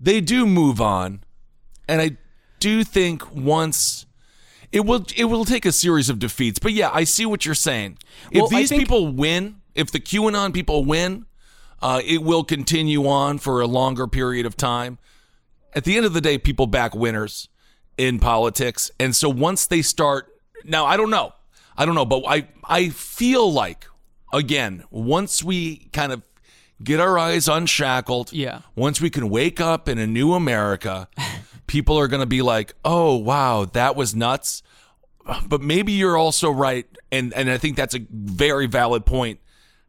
they 0.00 0.20
do 0.20 0.46
move 0.46 0.80
on, 0.80 1.22
and 1.88 2.00
I 2.00 2.16
do 2.58 2.84
think 2.84 3.34
once 3.34 4.06
it 4.72 4.80
will 4.86 5.04
it 5.16 5.24
will 5.24 5.44
take 5.44 5.64
a 5.66 5.72
series 5.72 6.08
of 6.08 6.18
defeats. 6.18 6.58
But 6.58 6.72
yeah, 6.72 6.90
I 6.92 7.04
see 7.04 7.26
what 7.26 7.44
you're 7.44 7.54
saying. 7.54 7.98
If 8.30 8.40
Well, 8.42 8.48
these 8.48 8.68
think- 8.68 8.80
people 8.82 9.08
win, 9.12 9.56
if 9.74 9.90
the 9.90 10.00
QAnon 10.00 10.52
people 10.54 10.84
win, 10.84 11.26
uh, 11.82 12.00
it 12.04 12.22
will 12.22 12.44
continue 12.44 13.06
on 13.06 13.38
for 13.38 13.60
a 13.60 13.66
longer 13.66 14.06
period 14.06 14.46
of 14.46 14.56
time. 14.56 14.98
At 15.72 15.84
the 15.84 15.96
end 15.96 16.04
of 16.06 16.12
the 16.14 16.20
day, 16.20 16.36
people 16.38 16.66
back 16.66 16.94
winners 16.94 17.48
in 17.96 18.18
politics, 18.18 18.90
and 18.98 19.14
so 19.14 19.28
once 19.28 19.66
they 19.66 19.82
start, 19.82 20.28
now 20.64 20.84
I 20.86 20.96
don't 20.96 21.10
know, 21.10 21.32
I 21.80 21.86
don't 21.86 21.94
know, 21.94 22.04
but 22.04 22.24
I 22.28 22.46
I 22.68 22.90
feel 22.90 23.50
like 23.50 23.86
again 24.34 24.84
once 24.90 25.42
we 25.42 25.88
kind 25.94 26.12
of 26.12 26.20
get 26.84 27.00
our 27.00 27.18
eyes 27.18 27.48
unshackled, 27.48 28.34
Yeah. 28.34 28.60
once 28.76 29.00
we 29.00 29.08
can 29.08 29.30
wake 29.30 29.60
up 29.62 29.88
in 29.88 29.98
a 29.98 30.06
new 30.06 30.34
America, 30.34 31.08
people 31.66 31.98
are 31.98 32.06
going 32.06 32.20
to 32.20 32.26
be 32.26 32.42
like, 32.42 32.74
"Oh, 32.84 33.16
wow, 33.16 33.64
that 33.64 33.96
was 33.96 34.14
nuts." 34.14 34.62
But 35.48 35.62
maybe 35.62 35.92
you're 35.92 36.18
also 36.18 36.50
right 36.50 36.86
and 37.10 37.32
and 37.32 37.50
I 37.50 37.56
think 37.56 37.76
that's 37.76 37.94
a 37.94 38.06
very 38.10 38.66
valid 38.66 39.06
point 39.06 39.40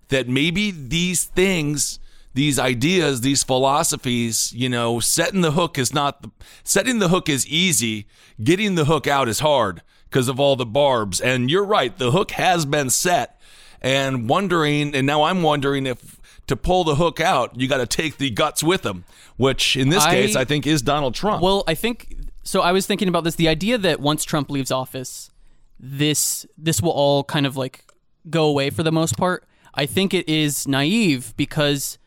that 0.07 0.29
maybe 0.29 0.71
these 0.71 1.25
things, 1.25 1.99
these 2.33 2.57
ideas, 2.57 3.19
these 3.19 3.43
philosophies, 3.43 4.53
you 4.53 4.69
know, 4.69 5.01
setting 5.01 5.41
the 5.41 5.51
hook 5.51 5.77
is 5.77 5.93
not 5.93 6.21
the, 6.21 6.31
setting 6.63 6.99
the 6.99 7.09
hook 7.09 7.27
is 7.27 7.45
easy, 7.47 8.07
getting 8.41 8.75
the 8.75 8.85
hook 8.85 9.07
out 9.07 9.27
is 9.27 9.39
hard 9.39 9.81
because 10.11 10.27
of 10.27 10.39
all 10.39 10.55
the 10.57 10.65
barbs. 10.65 11.21
And 11.21 11.49
you're 11.49 11.65
right, 11.65 11.97
the 11.97 12.11
hook 12.11 12.31
has 12.31 12.65
been 12.65 12.89
set. 12.89 13.39
And 13.81 14.29
wondering, 14.29 14.93
and 14.93 15.07
now 15.07 15.23
I'm 15.23 15.41
wondering 15.41 15.87
if 15.87 16.19
to 16.47 16.55
pull 16.55 16.83
the 16.83 16.95
hook 16.95 17.19
out, 17.19 17.59
you 17.59 17.67
got 17.67 17.77
to 17.77 17.87
take 17.87 18.17
the 18.17 18.29
guts 18.29 18.61
with 18.61 18.83
them, 18.83 19.05
which 19.37 19.75
in 19.75 19.89
this 19.89 20.03
I- 20.03 20.11
case 20.13 20.35
I 20.35 20.45
think 20.45 20.67
is 20.67 20.81
Donald 20.81 21.15
Trump. 21.15 21.41
Well, 21.41 21.63
I 21.65 21.73
think 21.73 22.15
so. 22.43 22.61
I 22.61 22.73
was 22.73 22.85
thinking 22.85 23.07
about 23.07 23.23
this. 23.23 23.35
The 23.35 23.47
idea 23.47 23.77
that 23.79 23.99
once 23.99 24.23
Trump 24.23 24.51
leaves 24.51 24.69
office, 24.69 25.31
this 25.79 26.45
this 26.57 26.81
will 26.81 26.91
all 26.91 27.23
kind 27.23 27.47
of 27.47 27.57
like 27.57 27.85
go 28.29 28.45
away 28.45 28.69
for 28.69 28.83
the 28.83 28.91
most 28.91 29.17
part. 29.17 29.47
I 29.73 29.85
think 29.85 30.13
it 30.13 30.29
is 30.29 30.67
naive 30.67 31.33
because 31.37 31.97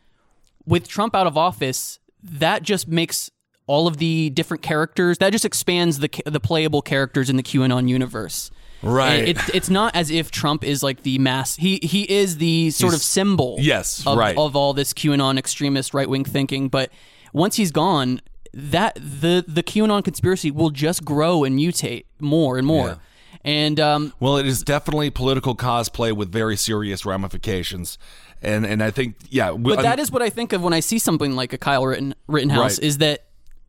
with 0.65 0.87
Trump 0.87 1.13
out 1.15 1.27
of 1.27 1.37
office, 1.37 1.99
that 2.23 2.63
just 2.63 2.87
makes 2.87 3.31
all 3.67 3.87
of 3.87 3.97
the 3.97 4.29
different 4.29 4.61
characters 4.63 5.17
that 5.17 5.31
just 5.31 5.45
expands 5.45 5.99
the 5.99 6.09
the 6.25 6.39
playable 6.39 6.81
characters 6.81 7.29
in 7.29 7.35
the 7.37 7.43
QAnon 7.43 7.87
universe. 7.89 8.51
Right. 8.81 9.29
It's 9.29 9.49
it's 9.49 9.69
not 9.69 9.95
as 9.95 10.11
if 10.11 10.31
Trump 10.31 10.63
is 10.63 10.83
like 10.83 11.03
the 11.03 11.17
mass. 11.17 11.55
He 11.55 11.79
he 11.81 12.03
is 12.03 12.37
the 12.37 12.69
sort 12.71 12.93
of 12.93 13.01
symbol. 13.01 13.57
Yes, 13.59 14.05
of, 14.05 14.17
right. 14.17 14.37
Of 14.37 14.55
all 14.55 14.73
this 14.73 14.93
QAnon 14.93 15.37
extremist 15.37 15.93
right 15.93 16.09
wing 16.09 16.23
thinking, 16.23 16.69
but 16.69 16.91
once 17.33 17.55
he's 17.55 17.71
gone, 17.71 18.21
that 18.53 18.95
the 18.95 19.43
the 19.47 19.63
QAnon 19.63 20.03
conspiracy 20.03 20.51
will 20.51 20.69
just 20.69 21.03
grow 21.03 21.43
and 21.43 21.57
mutate 21.57 22.05
more 22.19 22.57
and 22.57 22.67
more. 22.67 22.87
Yeah. 22.87 22.95
And 23.43 23.79
um, 23.79 24.13
Well, 24.19 24.37
it 24.37 24.47
is 24.47 24.63
definitely 24.63 25.11
political 25.11 25.55
cosplay 25.55 26.11
with 26.11 26.31
very 26.31 26.57
serious 26.57 27.05
ramifications, 27.05 27.97
and 28.41 28.65
and 28.65 28.81
I 28.83 28.91
think 28.91 29.15
yeah, 29.29 29.51
But 29.51 29.81
that 29.81 29.99
is 29.99 30.11
what 30.11 30.21
I 30.21 30.29
think 30.29 30.53
of 30.53 30.63
when 30.63 30.73
I 30.73 30.79
see 30.79 30.99
something 30.99 31.35
like 31.35 31.53
a 31.53 31.57
Kyle 31.57 31.85
Ritten, 31.85 32.15
Rittenhouse. 32.27 32.79
Right. 32.79 32.87
Is 32.87 32.97
that 32.99 33.24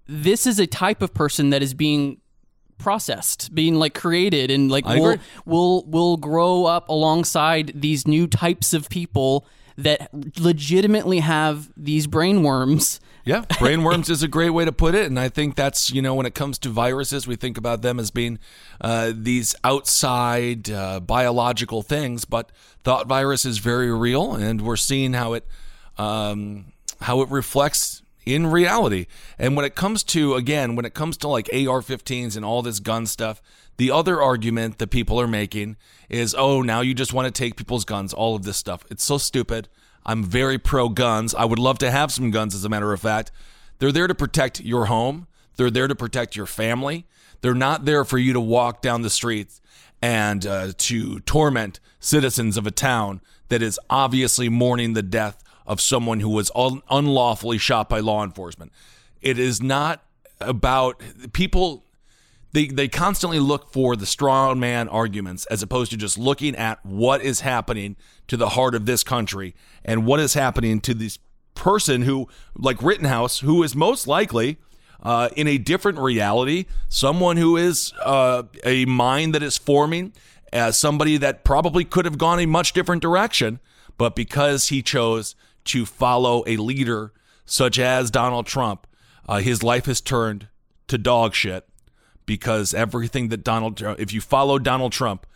this 0.06 0.46
is 0.46 0.58
a 0.58 0.66
type 0.66 1.02
of 1.02 1.12
person 1.14 1.50
that 1.50 1.62
is 1.62 1.74
being 1.74 2.20
processed, 2.78 3.54
being 3.54 3.76
like 3.76 3.94
created, 3.94 4.50
and 4.50 4.70
like 4.70 4.84
will 4.86 5.18
will 5.44 5.84
will 5.86 6.16
grow 6.16 6.66
up 6.66 6.88
alongside 6.88 7.72
these 7.74 8.06
new 8.06 8.26
types 8.26 8.72
of 8.72 8.88
people 8.88 9.46
that 9.78 10.08
legitimately 10.38 11.20
have 11.20 11.70
these 11.76 12.06
brain 12.06 12.42
worms. 12.42 13.00
Yeah, 13.24 13.44
brain 13.58 13.82
worms 13.82 14.08
is 14.08 14.22
a 14.22 14.28
great 14.28 14.50
way 14.50 14.64
to 14.64 14.72
put 14.72 14.94
it, 14.94 15.06
and 15.06 15.18
I 15.18 15.28
think 15.28 15.56
that's 15.56 15.90
you 15.90 16.00
know 16.00 16.14
when 16.14 16.26
it 16.26 16.34
comes 16.34 16.58
to 16.60 16.68
viruses, 16.68 17.26
we 17.26 17.34
think 17.36 17.58
about 17.58 17.82
them 17.82 17.98
as 17.98 18.10
being 18.10 18.38
uh, 18.80 19.12
these 19.14 19.54
outside 19.64 20.70
uh, 20.70 21.00
biological 21.00 21.82
things, 21.82 22.24
but 22.24 22.52
thought 22.84 23.08
virus 23.08 23.44
is 23.44 23.58
very 23.58 23.92
real, 23.92 24.34
and 24.34 24.62
we're 24.62 24.76
seeing 24.76 25.12
how 25.12 25.32
it 25.32 25.44
um, 25.98 26.72
how 27.00 27.20
it 27.22 27.28
reflects 27.28 28.02
in 28.26 28.48
reality. 28.48 29.06
And 29.38 29.56
when 29.56 29.64
it 29.64 29.76
comes 29.76 30.02
to, 30.04 30.34
again, 30.34 30.74
when 30.76 30.84
it 30.84 30.92
comes 30.92 31.16
to 31.18 31.28
like 31.28 31.48
AR 31.52 31.80
15s 31.80 32.36
and 32.36 32.44
all 32.44 32.60
this 32.60 32.80
gun 32.80 33.06
stuff, 33.06 33.40
the 33.76 33.90
other 33.90 34.20
argument 34.20 34.78
that 34.78 34.88
people 34.88 35.20
are 35.20 35.28
making 35.28 35.76
is, 36.08 36.34
oh, 36.36 36.60
now 36.60 36.80
you 36.80 36.92
just 36.92 37.12
want 37.12 37.32
to 37.32 37.38
take 37.38 37.56
people's 37.56 37.84
guns, 37.84 38.12
all 38.12 38.34
of 38.34 38.42
this 38.42 38.56
stuff. 38.56 38.84
It's 38.90 39.04
so 39.04 39.16
stupid. 39.16 39.68
I'm 40.04 40.24
very 40.24 40.58
pro 40.58 40.88
guns. 40.88 41.34
I 41.34 41.44
would 41.44 41.58
love 41.58 41.78
to 41.78 41.90
have 41.90 42.12
some 42.12 42.30
guns, 42.30 42.54
as 42.54 42.64
a 42.64 42.68
matter 42.68 42.92
of 42.92 43.00
fact. 43.00 43.30
They're 43.78 43.92
there 43.92 44.06
to 44.06 44.14
protect 44.14 44.60
your 44.60 44.86
home, 44.86 45.28
they're 45.56 45.70
there 45.70 45.88
to 45.88 45.94
protect 45.94 46.36
your 46.36 46.46
family. 46.46 47.06
They're 47.42 47.54
not 47.54 47.84
there 47.84 48.04
for 48.04 48.18
you 48.18 48.32
to 48.32 48.40
walk 48.40 48.80
down 48.80 49.02
the 49.02 49.10
streets 49.10 49.60
and 50.00 50.44
uh, 50.46 50.72
to 50.76 51.20
torment 51.20 51.80
citizens 52.00 52.56
of 52.56 52.66
a 52.66 52.70
town 52.70 53.20
that 53.48 53.62
is 53.62 53.78
obviously 53.90 54.48
mourning 54.48 54.94
the 54.94 55.02
death 55.02 55.44
of 55.66 55.80
someone 55.80 56.20
who 56.20 56.28
was 56.28 56.50
un- 56.54 56.82
unlawfully 56.90 57.58
shot 57.58 57.88
by 57.88 58.00
law 58.00 58.22
enforcement. 58.22 58.72
It 59.20 59.38
is 59.38 59.62
not 59.62 60.02
about 60.40 61.02
people. 61.32 61.84
They, 62.52 62.66
they 62.68 62.88
constantly 62.88 63.40
look 63.40 63.72
for 63.72 63.96
the 63.96 64.06
strong 64.06 64.60
man 64.60 64.88
arguments 64.88 65.46
as 65.46 65.62
opposed 65.62 65.90
to 65.90 65.96
just 65.96 66.16
looking 66.16 66.54
at 66.54 66.84
what 66.84 67.20
is 67.20 67.40
happening 67.40 67.96
to 68.28 68.36
the 68.36 68.50
heart 68.50 68.74
of 68.74 68.86
this 68.86 69.02
country 69.02 69.54
and 69.84 70.06
what 70.06 70.20
is 70.20 70.34
happening 70.34 70.80
to 70.82 70.94
this 70.94 71.18
person 71.54 72.02
who, 72.02 72.28
like 72.54 72.82
Rittenhouse, 72.82 73.40
who 73.40 73.62
is 73.62 73.74
most 73.74 74.06
likely 74.06 74.58
uh, 75.02 75.28
in 75.36 75.46
a 75.46 75.58
different 75.58 75.98
reality, 75.98 76.66
someone 76.88 77.36
who 77.36 77.56
is 77.56 77.92
uh, 78.04 78.44
a 78.64 78.84
mind 78.86 79.34
that 79.34 79.42
is 79.42 79.58
forming 79.58 80.12
as 80.52 80.76
somebody 80.76 81.16
that 81.16 81.44
probably 81.44 81.84
could 81.84 82.04
have 82.04 82.18
gone 82.18 82.40
a 82.40 82.46
much 82.46 82.72
different 82.72 83.02
direction, 83.02 83.60
but 83.98 84.14
because 84.14 84.68
he 84.68 84.82
chose 84.82 85.34
to 85.66 85.86
follow 85.86 86.44
a 86.46 86.56
leader 86.56 87.12
such 87.44 87.78
as 87.78 88.10
Donald 88.10 88.46
Trump, 88.46 88.86
uh, 89.28 89.38
his 89.38 89.62
life 89.62 89.86
has 89.86 90.00
turned 90.00 90.48
to 90.88 90.98
dog 90.98 91.34
shit 91.34 91.68
because 92.26 92.74
everything 92.74 93.28
that 93.28 93.44
Donald, 93.44 93.76
Trump 93.76 94.00
if 94.00 94.12
you 94.12 94.20
follow 94.20 94.58
Donald 94.58 94.92
Trump, 94.92 95.26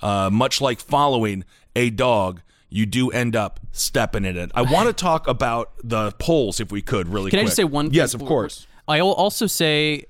uh, 0.00 0.30
much 0.30 0.60
like 0.60 0.80
following 0.80 1.44
a 1.76 1.90
dog, 1.90 2.42
you 2.68 2.86
do 2.86 3.10
end 3.10 3.34
up 3.34 3.60
stepping 3.72 4.24
in 4.24 4.36
it. 4.36 4.50
I 4.54 4.62
want 4.62 4.88
to 4.88 4.92
talk 4.92 5.26
about 5.26 5.72
the 5.82 6.12
polls 6.12 6.60
if 6.60 6.70
we 6.70 6.82
could 6.82 7.08
really 7.08 7.30
Can 7.30 7.38
quick. 7.38 7.42
I 7.42 7.46
just 7.46 7.56
say 7.56 7.64
one? 7.64 7.92
Yes, 7.92 8.14
of 8.14 8.24
course. 8.24 8.66
I 8.86 9.02
will 9.02 9.14
also 9.14 9.46
say, 9.46 10.06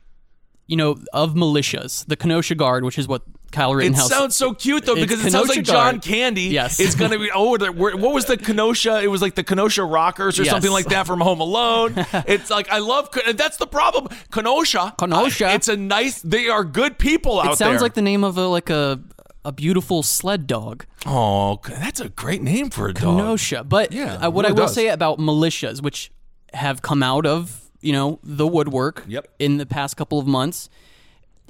you 0.67 0.77
know, 0.77 0.97
of 1.13 1.35
militias, 1.35 2.07
the 2.07 2.17
Kenosha 2.17 2.55
Guard, 2.55 2.85
which 2.85 2.99
is 2.99 3.09
what 3.09 3.23
Kyle 3.53 3.77
It 3.79 3.97
sounds 3.97 4.37
so 4.37 4.55
cute 4.55 4.85
though 4.87 4.95
because 4.95 5.25
it 5.25 5.33
sounds 5.33 5.47
Kenosha 5.49 5.59
like 5.59 5.65
John 5.67 5.93
Guard. 5.95 6.03
Candy. 6.03 6.43
Yes. 6.43 6.79
it's 6.79 6.95
gonna 6.95 7.19
be. 7.19 7.31
Oh, 7.35 7.57
what 7.59 8.13
was 8.15 8.27
the 8.27 8.37
Kenosha? 8.37 9.01
It 9.03 9.09
was 9.09 9.21
like 9.23 9.35
the 9.35 9.43
Kenosha 9.45 9.83
Rockers 9.85 10.39
or 10.39 10.45
Yes. 10.45 10.53
something 10.53 10.71
like 10.71 10.87
that 10.87 11.07
from 11.07 11.21
Home 11.21 11.41
Alone. 11.41 11.95
it's 12.27 12.51
like 12.51 12.71
I 12.71 12.79
love. 12.79 13.09
That's 13.35 13.57
the 13.57 13.67
problem. 13.67 14.09
Kenosha. 14.31 14.95
Kenosha. 14.99 15.49
uh, 15.49 15.55
it's 15.55 15.69
a 15.69 15.77
nice. 15.77 16.23
They 16.23 16.49
are 16.49 16.63
good 16.65 16.99
people 16.99 17.39
out 17.41 17.45
there. 17.45 17.53
it 17.53 17.57
sounds 17.57 17.73
there. 17.75 17.81
like 17.81 17.95
the 17.95 18.03
name 18.03 18.23
of 18.25 18.39
a 18.39 18.47
like 18.47 18.71
a 18.71 19.01
a 19.45 19.53
beautiful 19.53 20.03
sled 20.03 20.47
dog. 20.47 20.85
Oh, 21.07 21.59
that's 21.67 21.99
a 22.01 22.09
great 22.11 22.43
name 22.43 22.71
for 22.71 22.89
a 22.89 22.93
dog. 22.95 23.17
Kenosha. 23.19 23.65
But 23.65 23.93
Yeah, 23.93 24.15
uh, 24.27 24.31
what 24.31 24.45
I 24.47 24.51
will 24.51 24.57
does. 24.67 24.75
say 24.75 24.89
about 24.89 25.19
militias, 25.19 25.83
which 25.83 26.13
have 26.53 26.83
come 26.83 27.03
out 27.03 27.27
of 27.27 27.71
you 27.81 27.93
know 27.93 28.19
the 28.23 28.47
woodwork 28.47 29.05
Yep. 29.09 29.27
in 29.39 29.57
the 29.57 29.67
past 29.67 29.97
couple 29.97 30.19
of 30.19 30.27
months. 30.27 30.69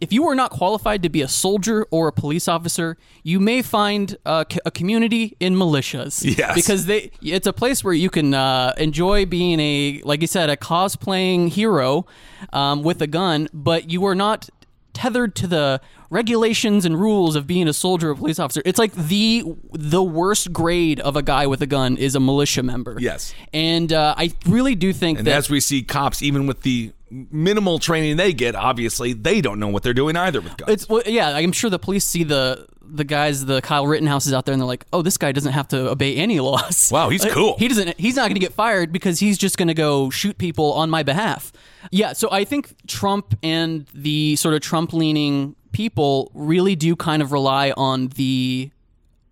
If 0.01 0.13
you 0.13 0.27
are 0.29 0.35
not 0.35 0.51
qualified 0.51 1.03
to 1.03 1.09
be 1.09 1.21
a 1.21 1.29
soldier 1.29 1.87
or 1.91 2.09
a 2.09 2.13
police 2.13 2.49
officer, 2.49 2.97
you 3.23 3.39
may 3.39 3.61
find 3.61 4.17
uh, 4.25 4.45
a 4.65 4.71
community 4.71 5.37
in 5.41 5.55
militias. 5.55 6.25
Yes. 6.39 6.55
because 6.55 6.87
they 6.87 7.11
it's 7.23 7.47
a 7.47 7.53
place 7.53 7.85
where 7.85 7.93
you 7.95 8.09
can 8.09 8.33
uh, 8.33 8.73
enjoy 8.79 9.27
being 9.27 9.61
a 9.61 10.01
like 10.05 10.23
you 10.23 10.27
said 10.27 10.49
a 10.49 10.57
cosplaying 10.57 11.49
hero 11.51 12.07
um, 12.53 12.83
with 12.83 13.03
a 13.03 13.07
gun, 13.07 13.49
but 13.53 13.91
you 13.91 14.05
are 14.07 14.15
not 14.15 14.49
tethered 14.93 15.35
to 15.37 15.47
the 15.47 15.81
regulations 16.11 16.85
and 16.85 17.01
rules 17.01 17.37
of 17.37 17.47
being 17.47 17.69
a 17.69 17.73
soldier 17.73 18.11
or 18.11 18.15
police 18.15 18.39
officer. 18.39 18.61
It's 18.65 18.79
like 18.79 18.93
the 18.93 19.45
the 19.73 20.03
worst 20.03 20.53
grade 20.53 21.01
of 21.01 21.17
a 21.17 21.23
guy 21.23 21.47
with 21.47 21.63
a 21.63 21.67
gun 21.67 21.97
is 21.97 22.15
a 22.15 22.21
militia 22.21 22.63
member. 22.63 22.97
Yes. 22.99 23.33
and 23.55 23.93
uh, 23.93 24.15
I 24.17 24.33
really 24.47 24.75
do 24.75 24.93
think 24.93 25.19
And 25.19 25.27
that 25.27 25.37
as 25.37 25.49
we 25.49 25.61
see, 25.61 25.83
cops, 25.83 26.23
even 26.23 26.47
with 26.47 26.63
the 26.63 26.93
minimal 27.11 27.79
training 27.79 28.17
they 28.17 28.33
get, 28.33 28.55
obviously 28.55 29.13
they 29.13 29.41
don't 29.41 29.59
know 29.59 29.69
what 29.69 29.83
they're 29.83 29.95
doing 29.95 30.17
either 30.17 30.41
with 30.41 30.57
guns. 30.57 30.73
it's 30.73 30.89
well, 30.89 31.03
yeah. 31.07 31.31
I'm 31.31 31.53
sure 31.53 31.71
the 31.71 31.79
police 31.79 32.05
see 32.05 32.25
the 32.25 32.67
the 32.93 33.05
guys, 33.05 33.45
the 33.45 33.61
Kyle 33.63 33.87
Rittenhouses 33.87 34.33
out 34.33 34.47
there, 34.47 34.53
and 34.53 34.61
they're 34.61 34.67
like, 34.67 34.85
"Oh, 34.93 35.01
this 35.01 35.17
guy 35.17 35.31
doesn't 35.31 35.53
have 35.53 35.69
to 35.69 35.91
obey 35.91 36.17
any 36.17 36.41
laws. 36.41 36.91
Wow, 36.93 37.09
he's 37.09 37.25
cool. 37.25 37.57
He 37.57 37.69
doesn't. 37.69 37.99
He's 38.01 38.17
not 38.17 38.23
going 38.23 38.35
to 38.35 38.41
get 38.41 38.53
fired 38.53 38.91
because 38.93 39.21
he's 39.21 39.39
just 39.39 39.57
going 39.59 39.69
to 39.69 39.75
go 39.75 40.11
shoot 40.11 40.39
people 40.39 40.73
on 40.73 40.91
my 40.91 41.05
behalf." 41.05 41.53
Yeah. 41.93 42.15
So 42.15 42.29
I 42.33 42.45
think 42.45 42.75
Trump 42.89 43.39
and 43.45 43.87
the 43.95 44.35
sort 44.37 44.55
of 44.55 44.61
Trump 44.61 44.93
leaning 44.93 45.55
people 45.73 46.31
really 46.35 46.75
do 46.77 46.97
kind 46.97 47.23
of 47.23 47.33
rely 47.33 47.73
on 47.77 48.09
the 48.09 48.71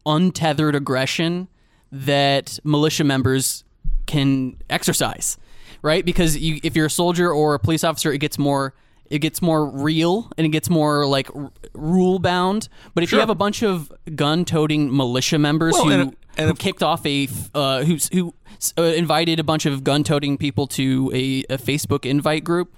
untethered 0.07 0.75
aggression 0.75 1.49
that 1.93 2.59
militia 2.65 3.05
members 3.05 3.65
can 4.07 4.57
exercise, 4.71 5.37
right? 5.83 6.05
Because 6.05 6.37
you, 6.37 6.61
if 6.63 6.77
you're 6.77 6.87
a 6.87 6.91
soldier 6.91 7.31
or 7.31 7.55
a 7.55 7.59
police 7.59 7.85
officer, 7.85 8.13
it 8.13 8.19
gets 8.19 8.39
more 8.39 8.75
it 9.11 9.21
gets 9.21 9.41
more 9.41 9.65
real 9.71 10.31
and 10.37 10.47
it 10.47 10.51
gets 10.51 10.69
more 10.69 11.07
like 11.07 11.35
r- 11.35 11.51
rule 11.73 12.19
bound. 12.19 12.69
But 12.95 13.05
if 13.05 13.11
you 13.13 13.19
have 13.21 13.31
a 13.31 13.35
bunch 13.35 13.63
of 13.63 13.91
gun 14.15 14.45
toting 14.45 14.95
militia 14.95 15.39
members 15.39 15.73
Well, 15.75 15.85
who 15.87 15.91
and- 15.93 16.17
and 16.37 16.45
who 16.47 16.51
if- 16.53 16.59
kicked 16.59 16.83
off 16.83 17.05
a 17.07 17.27
uh, 17.55 17.85
who 17.85 17.97
who 18.13 18.35
uh, 18.77 18.83
invited 18.83 19.41
a 19.41 19.45
bunch 19.45 19.65
of 19.67 19.83
gun 19.83 20.05
toting 20.05 20.37
people 20.37 20.67
to 20.69 21.11
a, 21.15 21.43
a 21.53 21.57
Facebook 21.59 22.05
invite 22.05 22.45
group. 22.45 22.75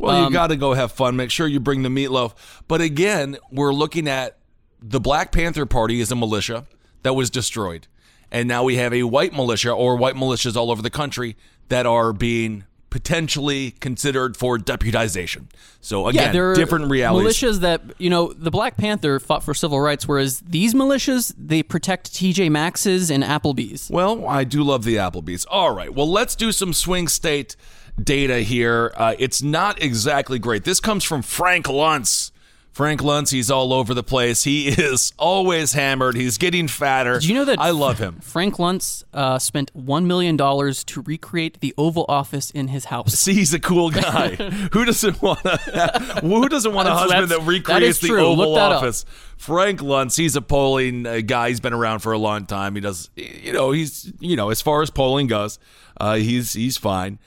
Well, 0.00 0.16
Um, 0.16 0.24
you 0.24 0.30
got 0.32 0.48
to 0.48 0.56
go 0.56 0.72
have 0.74 0.92
fun. 0.92 1.14
Make 1.16 1.30
sure 1.30 1.46
you 1.46 1.60
bring 1.60 1.82
the 1.82 1.88
meatloaf. 1.88 2.32
But 2.66 2.80
again, 2.80 3.36
we're 3.52 3.72
looking 3.74 4.08
at 4.08 4.38
the 4.82 4.98
Black 5.00 5.30
Panther 5.30 5.66
Party 5.66 6.00
is 6.00 6.10
a 6.10 6.16
militia 6.16 6.64
that 7.02 7.14
was 7.14 7.28
destroyed. 7.30 7.86
And 8.32 8.48
now 8.48 8.64
we 8.64 8.76
have 8.76 8.94
a 8.94 9.02
white 9.02 9.32
militia 9.32 9.70
or 9.72 9.96
white 9.96 10.14
militias 10.14 10.56
all 10.56 10.70
over 10.70 10.80
the 10.82 10.90
country 10.90 11.36
that 11.68 11.84
are 11.84 12.12
being 12.12 12.64
potentially 12.88 13.70
considered 13.72 14.36
for 14.36 14.58
deputization. 14.58 15.44
So 15.80 16.08
again, 16.08 16.26
yeah, 16.26 16.32
there 16.32 16.50
are 16.50 16.54
different 16.54 16.90
realities. 16.90 17.36
Militias 17.36 17.60
that 17.60 17.82
you 17.98 18.10
know, 18.10 18.32
the 18.32 18.50
Black 18.50 18.76
Panther 18.76 19.20
fought 19.20 19.44
for 19.44 19.54
civil 19.54 19.80
rights, 19.80 20.08
whereas 20.08 20.40
these 20.40 20.74
militias 20.74 21.32
they 21.38 21.62
protect 21.62 22.14
T.J. 22.14 22.48
Maxx's 22.48 23.10
and 23.10 23.22
Applebee's. 23.22 23.88
Well, 23.90 24.26
I 24.26 24.44
do 24.44 24.62
love 24.64 24.84
the 24.84 24.96
Applebee's. 24.96 25.44
All 25.46 25.72
right. 25.74 25.94
Well, 25.94 26.10
let's 26.10 26.34
do 26.34 26.50
some 26.52 26.72
swing 26.72 27.06
state 27.08 27.54
data 28.02 28.40
here. 28.40 28.92
Uh, 28.96 29.14
it's 29.18 29.42
not 29.42 29.82
exactly 29.82 30.38
great. 30.38 30.64
This 30.64 30.80
comes 30.80 31.04
from 31.04 31.22
Frank 31.22 31.66
Luntz. 31.66 32.30
Frank 32.72 33.00
Luntz, 33.00 33.32
he's 33.32 33.50
all 33.50 33.72
over 33.72 33.94
the 33.94 34.02
place. 34.02 34.44
He 34.44 34.68
is 34.68 35.12
always 35.18 35.72
hammered. 35.72 36.14
He's 36.16 36.38
getting 36.38 36.68
fatter. 36.68 37.14
Did 37.18 37.28
you 37.28 37.34
know 37.34 37.44
that 37.44 37.58
I 37.58 37.70
love 37.70 37.98
him. 37.98 38.20
Frank 38.20 38.56
Luntz 38.56 39.02
uh, 39.12 39.38
spent 39.38 39.70
one 39.74 40.06
million 40.06 40.36
dollars 40.36 40.84
to 40.84 41.02
recreate 41.02 41.60
the 41.60 41.74
Oval 41.76 42.06
Office 42.08 42.50
in 42.50 42.68
his 42.68 42.86
house. 42.86 43.12
See, 43.18 43.34
he's 43.34 43.52
a 43.52 43.60
cool 43.60 43.90
guy. 43.90 44.36
who 44.72 44.84
doesn't 44.84 45.20
want 45.20 45.42
to? 45.42 46.20
Who 46.22 46.48
doesn't 46.48 46.72
want 46.72 46.88
a 46.88 46.94
husband 46.94 47.28
that 47.28 47.40
recreates 47.42 47.98
that 47.98 48.06
the. 48.06 48.14
Oval 48.14 48.54
that 48.54 48.72
up. 48.72 48.82
Office? 48.82 49.04
Frank 49.36 49.80
Luntz, 49.80 50.16
he's 50.16 50.36
a 50.36 50.42
polling 50.42 51.06
uh, 51.06 51.20
guy. 51.24 51.48
He's 51.48 51.60
been 51.60 51.72
around 51.72 52.00
for 52.00 52.12
a 52.12 52.18
long 52.18 52.46
time. 52.46 52.76
He 52.76 52.80
does, 52.80 53.10
you 53.16 53.52
know, 53.52 53.72
he's, 53.72 54.12
you 54.20 54.36
know, 54.36 54.50
as 54.50 54.60
far 54.60 54.82
as 54.82 54.90
polling 54.90 55.26
goes, 55.26 55.58
uh, 55.98 56.14
he's 56.16 56.52
he's 56.52 56.76
fine. 56.76 57.18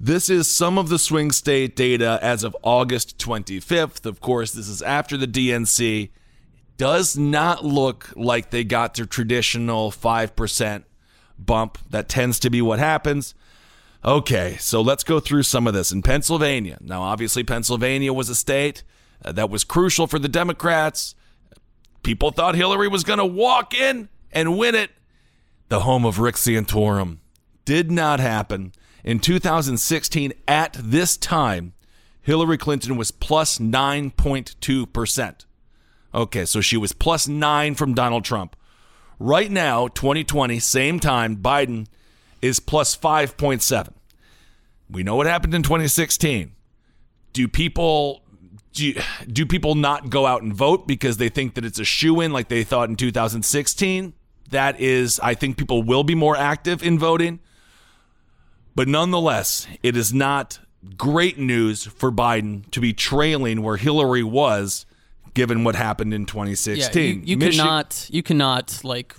This 0.00 0.30
is 0.30 0.48
some 0.48 0.78
of 0.78 0.88
the 0.88 0.98
swing 0.98 1.32
state 1.32 1.74
data 1.74 2.20
as 2.22 2.44
of 2.44 2.56
August 2.62 3.18
25th. 3.18 4.06
Of 4.06 4.20
course, 4.20 4.52
this 4.52 4.68
is 4.68 4.80
after 4.80 5.16
the 5.16 5.26
DNC. 5.26 6.10
Does 6.76 7.18
not 7.18 7.64
look 7.64 8.12
like 8.14 8.50
they 8.50 8.62
got 8.62 8.94
their 8.94 9.06
traditional 9.06 9.90
5% 9.90 10.84
bump. 11.36 11.78
That 11.90 12.08
tends 12.08 12.38
to 12.40 12.50
be 12.50 12.62
what 12.62 12.78
happens. 12.78 13.34
Okay, 14.04 14.56
so 14.60 14.80
let's 14.80 15.02
go 15.02 15.18
through 15.18 15.42
some 15.42 15.66
of 15.66 15.74
this. 15.74 15.90
In 15.90 16.02
Pennsylvania, 16.02 16.78
now 16.80 17.02
obviously, 17.02 17.42
Pennsylvania 17.42 18.12
was 18.12 18.28
a 18.28 18.36
state 18.36 18.84
uh, 19.24 19.32
that 19.32 19.50
was 19.50 19.64
crucial 19.64 20.06
for 20.06 20.20
the 20.20 20.28
Democrats. 20.28 21.16
People 22.04 22.30
thought 22.30 22.54
Hillary 22.54 22.86
was 22.86 23.02
going 23.02 23.18
to 23.18 23.26
walk 23.26 23.74
in 23.74 24.08
and 24.30 24.56
win 24.56 24.76
it. 24.76 24.92
The 25.68 25.80
home 25.80 26.04
of 26.04 26.20
Rick 26.20 26.36
Santorum. 26.36 27.18
Did 27.64 27.90
not 27.90 28.20
happen. 28.20 28.72
In 29.08 29.20
2016, 29.20 30.34
at 30.46 30.76
this 30.78 31.16
time, 31.16 31.72
Hillary 32.20 32.58
Clinton 32.58 32.98
was 32.98 33.10
plus 33.10 33.58
9.2%. 33.58 35.46
Okay, 36.14 36.44
so 36.44 36.60
she 36.60 36.76
was 36.76 36.92
plus 36.92 37.26
nine 37.26 37.74
from 37.74 37.94
Donald 37.94 38.26
Trump. 38.26 38.54
Right 39.18 39.50
now, 39.50 39.88
2020, 39.88 40.58
same 40.58 41.00
time, 41.00 41.38
Biden 41.38 41.86
is 42.42 42.60
plus 42.60 42.94
5.7. 42.94 43.94
We 44.90 45.02
know 45.02 45.16
what 45.16 45.26
happened 45.26 45.54
in 45.54 45.62
2016. 45.62 46.52
Do 47.32 47.48
people 47.48 48.24
do, 48.74 48.92
do 49.26 49.46
people 49.46 49.74
not 49.74 50.10
go 50.10 50.26
out 50.26 50.42
and 50.42 50.52
vote 50.52 50.86
because 50.86 51.16
they 51.16 51.30
think 51.30 51.54
that 51.54 51.64
it's 51.64 51.78
a 51.78 51.84
shoe 51.84 52.20
in 52.20 52.34
like 52.34 52.48
they 52.48 52.62
thought 52.62 52.90
in 52.90 52.96
2016? 52.96 54.12
That 54.50 54.78
is, 54.78 55.18
I 55.20 55.32
think 55.32 55.56
people 55.56 55.82
will 55.82 56.04
be 56.04 56.14
more 56.14 56.36
active 56.36 56.82
in 56.82 56.98
voting. 56.98 57.40
But 58.74 58.88
nonetheless, 58.88 59.66
it 59.82 59.96
is 59.96 60.12
not 60.12 60.60
great 60.96 61.38
news 61.38 61.84
for 61.84 62.12
Biden 62.12 62.70
to 62.70 62.80
be 62.80 62.92
trailing 62.92 63.62
where 63.62 63.76
Hillary 63.76 64.22
was 64.22 64.86
given 65.34 65.64
what 65.64 65.74
happened 65.74 66.14
in 66.14 66.26
2016. 66.26 67.02
Yeah, 67.02 67.12
you, 67.12 67.22
you 67.24 67.36
Michi- 67.36 67.56
cannot 67.56 68.06
you 68.10 68.22
cannot 68.22 68.80
like 68.84 69.14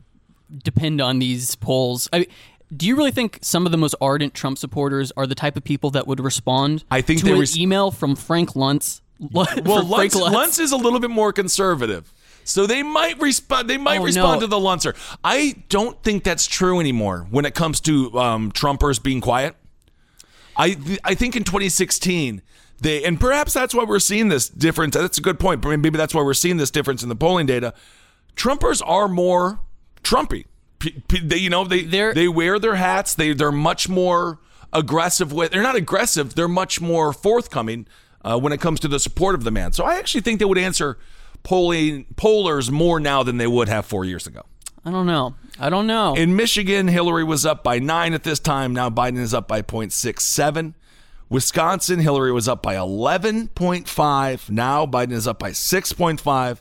depend 0.63 1.01
on 1.01 1.19
these 1.19 1.55
polls. 1.55 2.09
I, 2.11 2.27
do 2.75 2.85
you 2.85 2.95
really 2.95 3.11
think 3.11 3.39
some 3.41 3.65
of 3.65 3.71
the 3.71 3.77
most 3.77 3.95
ardent 3.99 4.33
Trump 4.33 4.57
supporters 4.57 5.11
are 5.17 5.25
the 5.25 5.35
type 5.35 5.57
of 5.57 5.63
people 5.63 5.89
that 5.91 6.07
would 6.07 6.19
respond 6.19 6.83
I 6.91 7.01
think 7.01 7.21
to 7.21 7.33
an 7.33 7.39
res- 7.39 7.57
email 7.57 7.91
from 7.91 8.15
Frank 8.15 8.51
Luntz? 8.51 9.01
Well, 9.31 9.47
Luntz, 9.47 10.15
Luntz 10.15 10.59
is 10.59 10.71
a 10.71 10.77
little 10.77 11.01
bit 11.01 11.09
more 11.09 11.33
conservative. 11.33 12.13
So 12.49 12.65
they 12.65 12.81
might 12.83 13.19
respond. 13.21 13.69
They 13.69 13.77
might 13.77 13.99
Oh, 13.99 14.03
respond 14.03 14.41
no. 14.41 14.47
to 14.47 14.47
the 14.47 14.57
Luntzer. 14.57 14.95
I 15.23 15.55
don't 15.69 16.01
think 16.03 16.23
that's 16.23 16.47
true 16.47 16.79
anymore 16.79 17.27
when 17.29 17.45
it 17.45 17.53
comes 17.53 17.79
to 17.81 18.17
um, 18.19 18.51
Trumpers 18.51 19.01
being 19.01 19.21
quiet. 19.21 19.55
I 20.57 20.77
I 21.03 21.13
think 21.15 21.35
in 21.35 21.43
2016 21.43 22.41
they 22.81 23.03
and 23.03 23.19
perhaps 23.19 23.53
that's 23.53 23.73
why 23.73 23.83
we're 23.83 23.99
seeing 23.99 24.29
this 24.29 24.49
difference. 24.49 24.95
That's 24.95 25.17
a 25.17 25.21
good 25.21 25.39
point. 25.39 25.63
Maybe 25.63 25.89
that's 25.91 26.13
why 26.13 26.21
we're 26.23 26.33
seeing 26.33 26.57
this 26.57 26.71
difference 26.71 27.03
in 27.03 27.09
the 27.09 27.15
polling 27.15 27.45
data. 27.45 27.73
Trumpers 28.35 28.81
are 28.85 29.07
more 29.07 29.59
Trumpy. 30.03 30.45
P- 30.79 31.03
p- 31.07 31.19
they, 31.19 31.37
you 31.37 31.49
know 31.49 31.65
they 31.65 31.83
They're- 31.83 32.13
they 32.13 32.27
wear 32.27 32.57
their 32.57 32.75
hats. 32.75 33.13
They 33.13 33.33
they're 33.33 33.51
much 33.51 33.87
more 33.89 34.39
aggressive 34.73 35.31
with. 35.33 35.51
They're 35.51 35.61
not 35.63 35.75
aggressive. 35.75 36.35
They're 36.35 36.47
much 36.47 36.79
more 36.81 37.11
forthcoming 37.13 37.85
uh, 38.23 38.39
when 38.39 38.53
it 38.53 38.59
comes 38.61 38.79
to 38.81 38.87
the 38.87 38.99
support 38.99 39.35
of 39.35 39.43
the 39.43 39.51
man. 39.51 39.71
So 39.73 39.83
I 39.83 39.95
actually 39.97 40.21
think 40.21 40.39
they 40.39 40.45
would 40.45 40.57
answer 40.57 40.97
polling 41.49 42.05
pollers 42.15 42.69
more 42.69 42.99
now 42.99 43.23
than 43.23 43.37
they 43.37 43.47
would 43.47 43.67
have 43.67 43.83
four 43.83 44.05
years 44.05 44.27
ago. 44.27 44.43
I 44.85 44.91
don't 44.91 45.07
know. 45.07 45.33
I 45.59 45.71
don't 45.71 45.87
know. 45.87 46.13
In 46.13 46.35
Michigan, 46.35 46.87
Hillary 46.87 47.23
was 47.23 47.43
up 47.43 47.63
by 47.63 47.79
nine 47.79 48.13
at 48.13 48.21
this 48.21 48.39
time. 48.39 48.71
Now 48.71 48.91
Biden 48.91 49.17
is 49.17 49.33
up 49.33 49.47
by 49.47 49.63
0.67. 49.63 50.75
Wisconsin, 51.27 52.01
Hillary 52.01 52.31
was 52.31 52.47
up 52.47 52.61
by 52.61 52.75
11.5. 52.75 54.49
Now 54.51 54.85
Biden 54.85 55.11
is 55.11 55.25
up 55.25 55.39
by 55.39 55.49
6.5. 55.49 56.59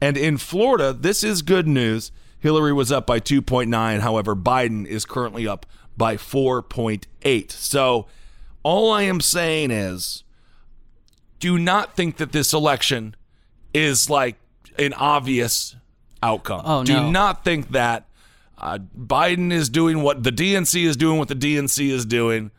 And 0.00 0.16
in 0.16 0.38
Florida, 0.38 0.94
this 0.94 1.22
is 1.22 1.42
good 1.42 1.68
news. 1.68 2.10
Hillary 2.40 2.72
was 2.72 2.90
up 2.90 3.06
by 3.06 3.20
2.9. 3.20 4.00
However, 4.00 4.34
Biden 4.34 4.86
is 4.86 5.04
currently 5.04 5.46
up 5.46 5.66
by 5.94 6.16
4.8. 6.16 7.50
So 7.50 8.06
all 8.62 8.90
I 8.90 9.02
am 9.02 9.20
saying 9.20 9.70
is 9.70 10.24
do 11.38 11.58
not 11.58 11.94
think 11.94 12.16
that 12.16 12.32
this 12.32 12.54
election 12.54 13.14
is 13.76 14.08
like 14.08 14.36
an 14.78 14.94
obvious 14.94 15.76
outcome. 16.22 16.62
Oh, 16.64 16.82
do 16.82 16.94
no. 16.94 17.10
not 17.10 17.44
think 17.44 17.72
that 17.72 18.08
uh, 18.58 18.78
Biden 18.98 19.52
is 19.52 19.68
doing 19.68 20.02
what 20.02 20.22
the 20.22 20.30
DNC 20.30 20.84
is 20.84 20.96
doing, 20.96 21.18
what 21.18 21.28
the 21.28 21.34
DNC 21.34 21.90
is 21.90 22.06
doing, 22.06 22.50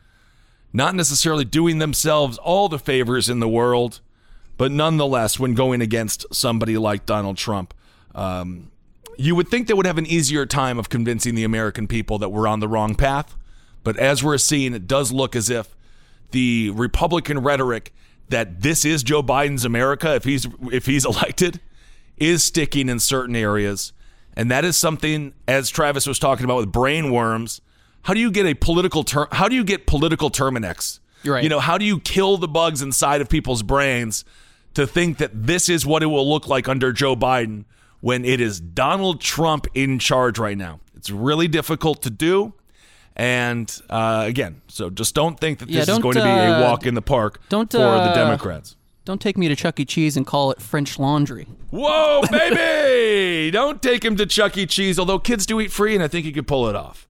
not 0.72 0.94
necessarily 0.94 1.44
doing 1.44 1.78
themselves 1.78 2.38
all 2.38 2.68
the 2.68 2.78
favors 2.78 3.28
in 3.28 3.40
the 3.40 3.48
world, 3.48 4.00
but 4.56 4.70
nonetheless, 4.70 5.38
when 5.38 5.54
going 5.54 5.80
against 5.80 6.24
somebody 6.32 6.78
like 6.78 7.04
Donald 7.04 7.36
Trump, 7.36 7.74
um, 8.14 8.70
you 9.16 9.34
would 9.34 9.48
think 9.48 9.66
they 9.66 9.74
would 9.74 9.86
have 9.86 9.98
an 9.98 10.06
easier 10.06 10.46
time 10.46 10.78
of 10.78 10.88
convincing 10.88 11.34
the 11.34 11.44
American 11.44 11.88
people 11.88 12.18
that 12.18 12.28
we're 12.28 12.46
on 12.46 12.60
the 12.60 12.68
wrong 12.68 12.94
path. 12.94 13.36
But 13.82 13.96
as 13.96 14.22
we're 14.22 14.38
seeing, 14.38 14.74
it 14.74 14.86
does 14.86 15.12
look 15.12 15.34
as 15.34 15.50
if 15.50 15.74
the 16.30 16.70
Republican 16.70 17.40
rhetoric 17.40 17.92
that 18.30 18.62
this 18.62 18.84
is 18.84 19.02
Joe 19.02 19.22
Biden's 19.22 19.64
America 19.64 20.14
if 20.14 20.24
he's 20.24 20.46
if 20.70 20.86
he's 20.86 21.04
elected 21.12 21.60
is 22.16 22.42
sticking 22.42 22.88
in 22.88 22.98
certain 23.00 23.36
areas. 23.36 23.92
And 24.36 24.50
that 24.50 24.64
is 24.64 24.76
something, 24.76 25.34
as 25.48 25.68
Travis 25.68 26.06
was 26.06 26.18
talking 26.18 26.44
about 26.44 26.58
with 26.58 26.70
brain 26.70 27.10
worms, 27.10 27.60
how 28.02 28.14
do 28.14 28.20
you 28.20 28.30
get 28.30 28.46
a 28.46 28.54
political 28.54 29.02
term? 29.02 29.26
How 29.32 29.48
do 29.48 29.56
you 29.56 29.64
get 29.64 29.86
political 29.86 30.30
Terminix? 30.30 31.00
You're 31.22 31.34
right. 31.34 31.42
You 31.42 31.48
know, 31.48 31.58
how 31.60 31.76
do 31.76 31.84
you 31.84 31.98
kill 31.98 32.36
the 32.36 32.46
bugs 32.46 32.80
inside 32.80 33.20
of 33.20 33.28
people's 33.28 33.62
brains 33.62 34.24
to 34.74 34.86
think 34.86 35.18
that 35.18 35.30
this 35.34 35.68
is 35.68 35.84
what 35.84 36.02
it 36.02 36.06
will 36.06 36.28
look 36.28 36.46
like 36.46 36.68
under 36.68 36.92
Joe 36.92 37.16
Biden 37.16 37.64
when 38.00 38.24
it 38.24 38.40
is 38.40 38.60
Donald 38.60 39.20
Trump 39.20 39.66
in 39.74 39.98
charge 39.98 40.38
right 40.38 40.56
now? 40.56 40.78
It's 40.94 41.10
really 41.10 41.48
difficult 41.48 42.02
to 42.02 42.10
do. 42.10 42.54
And 43.18 43.68
uh, 43.90 44.24
again, 44.26 44.62
so 44.68 44.90
just 44.90 45.14
don't 45.14 45.38
think 45.38 45.58
that 45.58 45.68
Yeah, 45.68 45.80
this 45.80 45.88
is 45.88 45.94
don't, 45.96 46.02
going 46.02 46.14
to 46.14 46.22
be 46.22 46.28
a 46.28 46.58
uh, 46.58 46.62
walk 46.62 46.86
in 46.86 46.94
the 46.94 47.02
park 47.02 47.40
don't, 47.48 47.70
for 47.70 47.78
the 47.78 47.84
uh, 47.84 48.14
Democrats. 48.14 48.76
don't 49.04 49.20
take 49.20 49.36
me 49.36 49.48
to 49.48 49.56
Chuck 49.56 49.80
E. 49.80 49.84
Cheese 49.84 50.16
and 50.16 50.24
call 50.24 50.52
it 50.52 50.62
French 50.62 51.00
laundry. 51.00 51.48
Whoa, 51.70 52.22
baby! 52.30 53.50
Don't 53.50 53.82
take 53.82 54.04
him 54.04 54.16
to 54.16 54.26
Chuck 54.26 54.56
E. 54.56 54.66
Cheese, 54.66 55.00
although 55.00 55.18
kids 55.18 55.46
do 55.46 55.60
eat 55.60 55.72
free, 55.72 55.94
and 55.94 56.04
I 56.04 56.06
think 56.06 56.26
he 56.26 56.32
could 56.32 56.46
pull 56.46 56.68
it 56.68 56.76
off. 56.76 57.07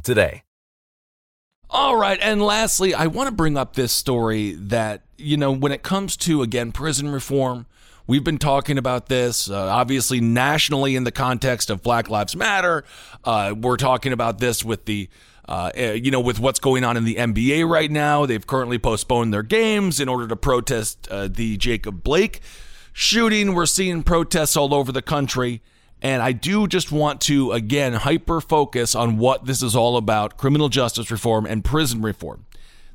today. 0.00 0.42
All 1.68 1.96
right. 1.96 2.18
And 2.22 2.40
lastly, 2.40 2.94
I 2.94 3.06
want 3.06 3.28
to 3.28 3.34
bring 3.34 3.56
up 3.56 3.74
this 3.74 3.92
story 3.92 4.52
that, 4.52 5.02
you 5.16 5.36
know, 5.36 5.50
when 5.50 5.72
it 5.72 5.82
comes 5.82 6.16
to, 6.18 6.42
again, 6.42 6.70
prison 6.70 7.08
reform, 7.10 7.66
we've 8.06 8.22
been 8.22 8.38
talking 8.38 8.78
about 8.78 9.08
this, 9.08 9.50
uh, 9.50 9.66
obviously, 9.68 10.20
nationally 10.20 10.94
in 10.94 11.04
the 11.04 11.10
context 11.10 11.68
of 11.68 11.82
Black 11.82 12.08
Lives 12.08 12.36
Matter. 12.36 12.84
Uh, 13.24 13.54
we're 13.56 13.76
talking 13.76 14.12
about 14.12 14.38
this 14.38 14.64
with 14.64 14.84
the. 14.84 15.08
Uh, 15.48 15.70
uh, 15.78 15.80
you 15.92 16.10
know, 16.10 16.18
with 16.18 16.40
what's 16.40 16.58
going 16.58 16.82
on 16.82 16.96
in 16.96 17.04
the 17.04 17.14
NBA 17.14 17.68
right 17.68 17.88
now, 17.88 18.26
they've 18.26 18.48
currently 18.48 18.80
postponed 18.80 19.32
their 19.32 19.44
games 19.44 20.00
in 20.00 20.08
order 20.08 20.26
to 20.26 20.34
protest 20.34 21.06
uh, 21.08 21.28
the 21.28 21.56
Jacob 21.56 22.02
Blake 22.02 22.40
shooting. 22.92 23.54
We're 23.54 23.66
seeing 23.66 24.02
protests 24.02 24.56
all 24.56 24.74
over 24.74 24.90
the 24.90 25.02
country. 25.02 25.62
And 26.02 26.22
I 26.22 26.32
do 26.32 26.66
just 26.66 26.92
want 26.92 27.20
to, 27.22 27.52
again, 27.52 27.94
hyper 27.94 28.40
focus 28.40 28.94
on 28.94 29.16
what 29.16 29.46
this 29.46 29.62
is 29.62 29.74
all 29.74 29.96
about 29.96 30.36
criminal 30.36 30.68
justice 30.68 31.10
reform 31.10 31.46
and 31.46 31.64
prison 31.64 32.02
reform. 32.02 32.44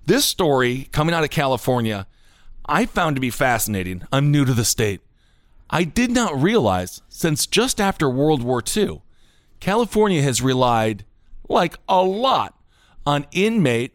This 0.06 0.26
story 0.26 0.88
coming 0.92 1.14
out 1.14 1.24
of 1.24 1.30
California, 1.30 2.08
I 2.66 2.86
found 2.86 3.16
to 3.16 3.22
be 3.22 3.30
fascinating. 3.30 4.04
I'm 4.12 4.32
new 4.32 4.46
to 4.46 4.54
the 4.54 4.66
state. 4.66 5.02
I 5.70 5.84
did 5.84 6.12
not 6.12 6.40
realize 6.40 7.02
since 7.10 7.48
just 7.48 7.80
after 7.80 8.10
World 8.10 8.44
War 8.44 8.62
II, 8.66 9.02
California 9.60 10.22
has 10.22 10.42
relied, 10.42 11.06
like 11.48 11.78
a 11.88 12.04
lot, 12.04 12.56
on 13.06 13.26
inmate, 13.32 13.94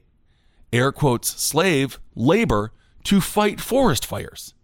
air 0.73 0.91
quotes, 0.91 1.41
slave 1.41 1.99
labor 2.15 2.73
to 3.05 3.21
fight 3.21 3.61
forest 3.61 4.07
fires. 4.07 4.55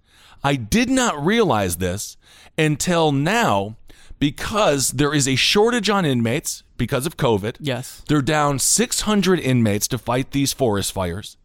I 0.42 0.56
did 0.56 0.90
not 0.90 1.24
realize 1.24 1.76
this 1.76 2.16
until 2.58 3.12
now 3.12 3.76
because 4.22 4.92
there 4.92 5.12
is 5.12 5.26
a 5.26 5.34
shortage 5.34 5.90
on 5.90 6.04
inmates 6.04 6.62
because 6.76 7.06
of 7.06 7.16
COVID. 7.16 7.56
Yes. 7.58 8.04
They're 8.06 8.22
down 8.22 8.60
600 8.60 9.40
inmates 9.40 9.88
to 9.88 9.98
fight 9.98 10.30
these 10.30 10.52
forest 10.52 10.92
fires. 10.92 11.36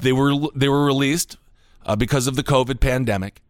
They 0.00 0.12
were 0.12 0.32
they 0.54 0.68
were 0.68 0.84
released 0.84 1.38
uh, 1.84 1.96
because 1.96 2.28
of 2.28 2.36
the 2.36 2.44
COVID 2.44 2.78
pandemic, 2.78 3.42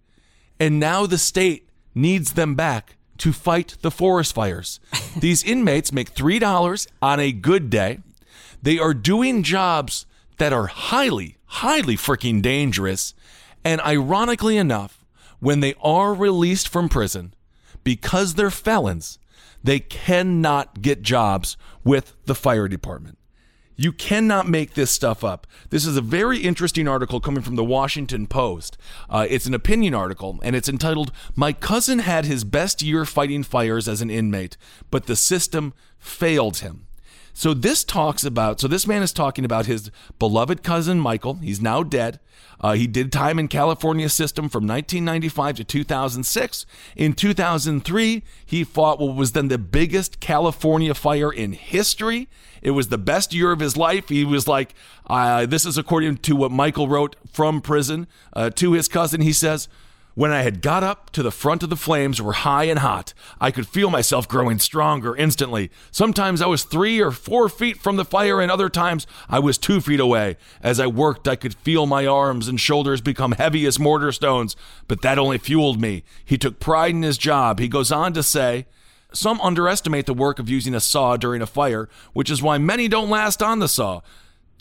and 0.59 0.80
now 0.80 1.05
the 1.05 1.18
state 1.18 1.68
needs 1.95 2.33
them 2.33 2.55
back 2.55 2.97
to 3.18 3.35
fight 3.35 3.76
the 3.83 3.91
forest 3.91 4.35
fires. 4.35 4.80
These 5.18 5.45
inmates 5.45 5.93
make 5.93 6.09
three 6.09 6.39
dollars 6.39 6.89
on 7.03 7.20
a 7.20 7.33
good 7.33 7.68
day. 7.68 7.99
They 8.62 8.78
are 8.78 8.95
doing 8.95 9.43
jobs 9.43 10.07
that 10.39 10.55
are 10.55 10.68
highly, 10.68 11.37
highly 11.45 11.99
freaking 11.99 12.41
dangerous, 12.41 13.12
and 13.62 13.78
ironically 13.83 14.57
enough, 14.57 15.05
when 15.39 15.61
they 15.61 15.74
are 15.83 16.14
released 16.14 16.66
from 16.66 16.89
prison, 16.89 17.35
because 17.85 18.35
they're 18.35 18.51
felons, 18.51 19.18
they 19.62 19.78
cannot 19.78 20.83
get 20.83 21.03
jobs 21.03 21.57
with 21.85 22.14
the 22.26 22.35
fire 22.35 22.68
department. 22.68 23.18
You 23.74 23.93
cannot 23.93 24.49
make 24.49 24.74
this 24.74 24.91
stuff 24.91 25.24
up. 25.24 25.47
This 25.70 25.87
is 25.87 25.97
a 25.97 26.03
very 26.03 26.39
interesting 26.39 26.87
article 26.87 27.20
coming 27.20 27.43
from 27.43 27.57
the 27.57 27.64
Washington 27.64 28.26
Post. 28.26 28.76
Uh, 29.09 29.26
it's 29.28 29.47
an 29.47 29.55
opinion 29.55 29.95
article, 29.95 30.39
and 30.43 30.55
it's 30.55 30.68
entitled 30.68 31.11
My 31.35 31.53
Cousin 31.53 32.01
Had 32.01 32.26
His 32.26 32.45
Best 32.45 32.83
Year 32.83 33.05
Fighting 33.05 33.43
Fires 33.43 33.89
as 33.89 34.03
an 34.03 34.11
Inmate, 34.11 34.57
but 34.91 35.07
the 35.07 35.16
System 35.16 35.72
Failed 35.99 36.59
Him. 36.59 36.87
So 37.35 37.55
this 37.55 37.83
talks 37.83 38.24
about. 38.24 38.61
So 38.61 38.68
this 38.68 38.87
man 38.87 39.03
is 39.03 39.12
talking 39.12 39.45
about 39.45 39.66
his 39.66 39.91
beloved 40.18 40.62
cousin 40.62 41.01
Michael. 41.01 41.35
He's 41.35 41.61
now 41.61 41.83
dead. 41.83 42.20
Uh, 42.61 42.74
he 42.74 42.87
did 42.87 43.11
time 43.11 43.39
in 43.39 43.49
California 43.49 44.09
system 44.09 44.49
from 44.49 44.66
1995 44.66 45.57
to 45.57 45.64
2006. 45.64 46.66
In 46.97 47.12
2003, 47.14 48.22
he 48.45 48.64
fought 48.64 49.01
what 49.01 49.16
was 49.16 49.33
then 49.33 49.49
the 49.49 49.59
biggest 49.59 50.20
California 50.20 50.95
fire 50.95 51.33
in 51.33 51.53
history. 51.53 52.28
It 52.61 52.72
was 52.72 52.89
the 52.89 52.99
best 52.99 53.35
year 53.35 53.51
of 53.51 53.61
his 53.61 53.76
life. 53.76 54.11
He 54.11 54.24
was 54.24 54.47
like, 54.47 54.74
uh, 55.09 55.47
this 55.47 55.66
is 55.66 55.76
according 55.76 56.18
to 56.18 56.37
what 56.37 56.53
Michael 56.53 56.87
wrote 56.87 57.16
from 57.33 57.61
prison 57.61 58.07
uh, 58.35 58.51
to 58.51 58.74
his 58.74 58.89
cousin. 58.89 59.22
He 59.22 59.33
says, 59.33 59.68
when 60.15 60.31
I 60.31 60.43
had 60.43 60.63
got 60.63 60.83
up 60.83 61.11
to 61.11 61.23
the 61.23 61.31
front 61.31 61.63
of 61.63 61.71
the 61.71 61.77
flames 61.77 62.21
were 62.21 62.33
high 62.33 62.65
and 62.65 62.79
hot, 62.79 63.15
I 63.41 63.51
could 63.51 63.67
feel 63.67 63.91
myself 63.91 64.29
growing 64.29 64.59
stronger 64.59 65.17
instantly. 65.17 65.71
Sometimes 65.91 66.43
I 66.43 66.47
was 66.47 66.65
three 66.65 67.01
or 67.01 67.11
four 67.11 67.49
feet 67.49 67.79
from 67.79 67.97
the 67.97 68.05
fire, 68.05 68.41
and 68.41 68.51
other 68.51 68.69
times 68.69 69.07
I 69.29 69.39
was 69.39 69.59
two 69.59 69.81
feet 69.81 70.01
away. 70.01 70.37
As 70.63 70.79
I 70.79 70.87
worked, 70.87 71.27
I 71.27 71.37
could 71.37 71.55
feel 71.55 71.87
my 71.87 72.07
arms 72.07 72.49
and 72.49 72.61
shoulders 72.61 73.01
become 73.01 73.33
heavy 73.33 73.67
as 73.67 73.79
mortar 73.79 74.13
stones, 74.13 74.57
but 74.89 75.03
that 75.03 75.19
only 75.19 75.39
fueled 75.39 75.81
me. 75.81 76.05
He 76.25 76.37
took 76.37 76.61
pride 76.61 76.95
in 76.95 77.03
his 77.03 77.19
job. 77.19 77.59
He 77.59 77.69
goes 77.69 77.91
on 77.91 78.13
to 78.13 78.23
say, 78.23 78.67
some 79.15 79.41
underestimate 79.43 80.07
the 80.07 80.15
work 80.15 80.39
of 80.39 80.49
using 80.49 80.75
a 80.75 80.81
saw 80.81 81.17
during 81.17 81.43
a 81.43 81.47
fire, 81.47 81.89
which 82.13 82.31
is 82.31 82.43
why 82.43 82.59
many 82.59 82.89
don't 82.89 83.11
last 83.11 83.43
on 83.43 83.59
the 83.59 83.69
saw. 83.69 84.01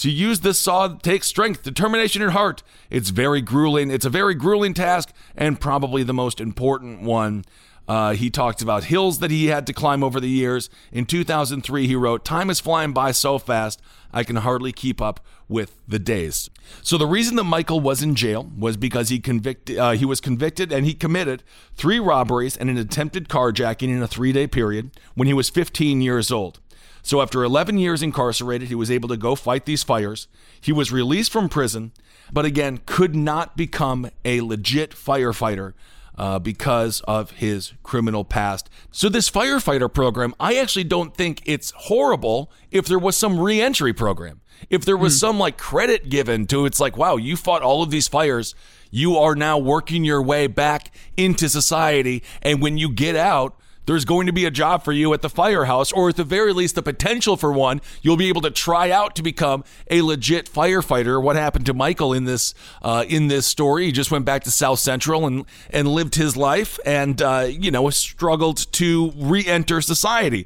To 0.02 0.10
use 0.10 0.40
this 0.40 0.58
saw 0.58 0.88
takes 0.88 1.28
strength, 1.28 1.62
determination, 1.62 2.24
and 2.24 2.32
heart. 2.32 2.64
It's 2.90 3.12
very 3.12 3.40
grueling. 3.40 3.92
It's 3.92 4.04
a 4.04 4.10
very 4.10 4.34
grueling 4.34 4.74
task, 4.74 5.14
and 5.38 5.62
probably 5.62 6.02
the 6.02 6.12
most 6.12 6.42
important 6.42 7.04
one. 7.04 7.46
Uh, 7.88 8.14
he 8.14 8.32
talked 8.32 8.64
about 8.64 8.86
hills 8.86 9.20
that 9.20 9.30
he 9.30 9.48
had 9.48 9.68
to 9.68 9.74
climb 9.74 10.04
over 10.04 10.20
the 10.20 10.28
years. 10.28 10.72
In 10.92 11.06
2003, 11.06 11.86
he 11.86 11.96
wrote, 11.96 12.26
Time 12.26 12.50
is 12.50 12.60
flying 12.60 12.94
by 12.94 13.12
so 13.12 13.38
fast, 13.38 13.80
I 14.12 14.24
can 14.24 14.38
hardly 14.38 14.72
keep 14.72 15.04
up 15.04 15.20
with 15.48 15.78
the 15.88 16.00
days. 16.00 16.50
So 16.82 16.98
the 16.98 17.06
reason 17.06 17.36
that 17.36 17.44
Michael 17.44 17.80
was 17.80 18.02
in 18.02 18.16
jail 18.16 18.50
was 18.58 18.78
because 18.78 19.10
he 19.10 19.20
convicted, 19.20 19.78
uh, 19.78 19.92
he 19.92 20.06
was 20.06 20.20
convicted 20.20 20.72
and 20.72 20.84
he 20.84 20.96
committed 20.96 21.44
three 21.76 22.00
robberies 22.00 22.58
and 22.58 22.72
an 22.72 22.78
attempted 22.78 23.30
carjacking 23.30 23.90
in 23.90 24.02
a 24.02 24.08
three-day 24.08 24.48
period 24.48 24.90
when 25.14 25.28
he 25.28 25.34
was 25.36 25.52
15 25.52 26.02
years 26.02 26.32
old. 26.32 26.60
So 27.04 27.22
after 27.22 27.44
11 27.44 27.78
years 27.78 28.02
incarcerated, 28.02 28.68
he 28.68 28.76
was 28.76 28.92
able 28.92 29.10
to 29.10 29.18
go 29.18 29.36
fight 29.36 29.66
these 29.66 29.84
fires. 29.84 30.28
He 30.60 30.72
was 30.72 30.92
released 30.92 31.32
from 31.32 31.50
prison, 31.50 31.92
but 32.32 32.46
again, 32.46 32.82
could 32.86 33.16
not 33.16 33.58
become 33.58 34.10
a 34.24 34.42
legit 34.42 34.92
firefighter 34.92 35.74
uh, 36.18 36.40
because 36.40 37.02
of 37.02 37.32
his 37.32 37.74
criminal 37.84 38.24
past. 38.24 38.70
So, 38.92 39.10
this 39.10 39.30
firefighter 39.30 39.92
program, 39.92 40.36
I 40.40 40.58
actually 40.58 40.84
don't 40.84 41.16
think 41.16 41.42
it's 41.46 41.72
horrible 41.72 42.52
if 42.70 42.86
there 42.86 43.00
was 43.00 43.18
some 43.18 43.40
reentry 43.40 43.94
program. 43.94 44.42
If 44.70 44.86
there 44.86 44.98
was 44.98 45.20
some 45.20 45.40
like 45.40 45.58
credit 45.58 46.10
given 46.10 46.46
to 46.48 46.66
it's 46.66 46.80
like, 46.80 46.96
wow, 46.96 47.16
you 47.16 47.36
fought 47.36 47.64
all 47.64 47.82
of 47.82 47.90
these 47.90 48.08
fires. 48.08 48.54
You 48.92 49.18
are 49.18 49.36
now 49.36 49.58
working 49.58 50.04
your 50.04 50.22
way 50.22 50.46
back 50.48 50.94
into 51.18 51.50
society. 51.50 52.22
And 52.44 52.62
when 52.62 52.78
you 52.78 52.92
get 52.92 53.16
out, 53.16 53.58
there's 53.86 54.06
going 54.06 54.28
to 54.28 54.34
be 54.34 54.46
a 54.46 54.52
job 54.52 54.84
for 54.84 54.92
you 54.92 55.14
at 55.14 55.22
the 55.22 55.30
firehouse, 55.30 55.92
or 55.92 56.10
at 56.10 56.16
the 56.16 56.24
very 56.24 56.54
least, 56.54 56.76
the 56.76 56.84
potential 56.84 57.36
for 57.36 57.52
one. 57.52 57.82
You'll 58.02 58.18
be 58.18 58.30
able 58.30 58.42
to 58.42 58.52
try 58.52 58.92
out 58.92 59.16
to 59.16 59.24
become 59.24 59.64
a 59.90 60.02
legit 60.02 60.52
firefighter. 60.52 61.22
What 61.22 61.36
happened 61.36 61.66
to 61.66 61.74
Michael 61.74 62.14
in 62.14 62.26
this 62.26 62.54
uh, 62.82 63.06
in 63.08 63.28
this 63.28 63.48
story? 63.48 63.86
He 63.86 63.92
just 63.92 64.12
went 64.12 64.26
back 64.26 64.44
to 64.44 64.52
South 64.52 64.80
Central 64.80 65.26
and 65.26 65.46
and 65.72 65.88
lived 65.88 66.16
his 66.16 66.38
life, 66.38 66.80
and 66.86 67.22
uh, 67.22 67.48
you 67.50 67.72
know 67.72 67.90
struggled 67.90 68.72
to 68.74 69.14
re-enter 69.16 69.82
society. 69.82 70.46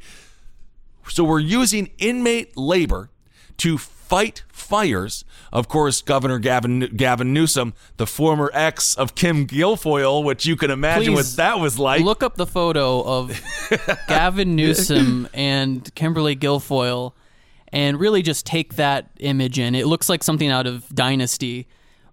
So 1.09 1.23
we're 1.23 1.39
using 1.39 1.91
inmate 1.97 2.57
labor 2.57 3.09
to 3.57 3.77
fight 4.07 4.43
fires. 4.51 5.25
Of 5.51 5.67
course, 5.67 6.01
Governor 6.01 6.39
Gavin 6.39 6.79
Gavin 6.95 7.33
Newsom, 7.33 7.73
the 7.97 8.07
former 8.07 8.51
ex 8.53 8.95
of 8.95 9.15
Kim 9.15 9.47
Guilfoyle, 9.47 10.23
which 10.23 10.45
you 10.45 10.55
can 10.55 10.71
imagine 10.71 11.13
Please 11.13 11.31
what 11.31 11.37
that 11.37 11.59
was 11.59 11.79
like. 11.79 12.03
Look 12.03 12.23
up 12.23 12.35
the 12.35 12.45
photo 12.45 13.01
of 13.01 13.41
Gavin 14.07 14.55
Newsom 14.55 15.27
and 15.33 15.93
Kimberly 15.95 16.35
Guilfoyle 16.35 17.13
and 17.69 17.99
really 17.99 18.21
just 18.21 18.45
take 18.45 18.75
that 18.75 19.09
image 19.19 19.59
in. 19.59 19.75
It 19.75 19.87
looks 19.87 20.07
like 20.09 20.23
something 20.23 20.49
out 20.49 20.67
of 20.67 20.87
Dynasty. 20.89 21.67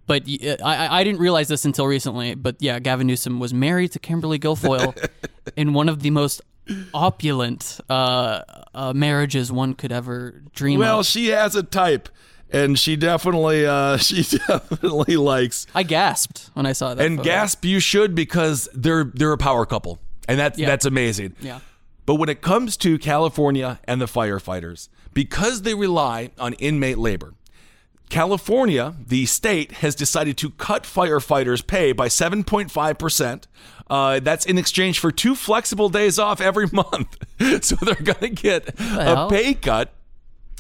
But 0.07 0.25
uh, 0.25 0.57
I 0.65 1.05
didn't 1.05 1.21
realize 1.21 1.47
this 1.47 1.65
until 1.65 1.87
recently. 1.87 2.35
But 2.35 2.57
yeah, 2.59 2.81
Gavin 2.81 3.07
Newsom 3.07 3.39
was 3.39 3.55
married 3.55 3.93
to 3.93 4.01
Kimberly 4.01 4.39
Guilfoyle 4.39 4.97
in 5.57 5.73
one 5.73 5.89
of 5.89 6.03
the 6.03 6.11
most 6.11 6.43
opulent 6.95 7.81
uh, 7.89 8.41
uh, 8.75 8.93
marriages 8.95 9.51
one 9.53 9.75
could 9.75 9.93
ever 9.93 10.43
dream 10.55 10.79
well, 10.81 11.01
of. 11.01 11.07
she 11.07 11.29
has 11.29 11.55
a 11.57 11.63
type, 11.63 12.09
and 12.51 12.79
she 12.79 12.97
definitely 12.97 13.67
uh, 13.67 13.97
she 13.99 14.23
definitely 14.39 15.17
likes. 15.17 15.67
I 15.75 15.83
gasped 15.83 16.51
when 16.55 16.67
I 16.67 16.73
saw 16.73 16.95
that. 16.95 17.05
and 17.05 17.19
photo. 17.19 17.29
gasp 17.31 17.65
you 17.65 17.81
should 17.81 18.15
because 18.15 18.69
they're 18.75 19.05
they're 19.05 19.33
a 19.33 19.39
power 19.39 19.67
couple, 19.67 19.99
and 20.29 20.39
that's 20.39 20.59
Yeah. 20.59 20.67
that's 20.67 20.85
amazing. 20.85 21.35
Yeah. 21.41 21.61
But 22.05 22.17
when 22.17 22.29
it 22.29 22.41
comes 22.43 22.77
to 22.79 22.99
California 22.99 23.79
and 23.85 24.01
the 24.01 24.07
firefighters, 24.07 24.89
because 25.15 25.63
they 25.63 25.75
rely 25.75 26.31
on 26.37 26.53
inmate 26.55 26.99
labor, 26.99 27.35
California, 28.09 28.95
the 29.07 29.25
state, 29.27 29.73
has 29.73 29.95
decided 29.95 30.37
to 30.39 30.51
cut 30.51 30.83
firefighters' 30.83 31.65
pay 31.67 31.93
by 31.93 32.09
7.5%. 32.09 33.45
Uh, 33.89 34.21
that's 34.21 34.47
in 34.47 34.59
exchange 34.59 34.99
for 34.99 35.11
two 35.11 35.35
flexible 35.35 35.89
days 35.89 36.19
off 36.19 36.41
every 36.41 36.67
month. 36.73 37.17
so 37.65 37.77
they're 37.77 37.95
going 37.95 38.21
to 38.21 38.29
get 38.31 38.69
a 38.79 39.29
pay 39.29 39.55
cut. 39.55 39.93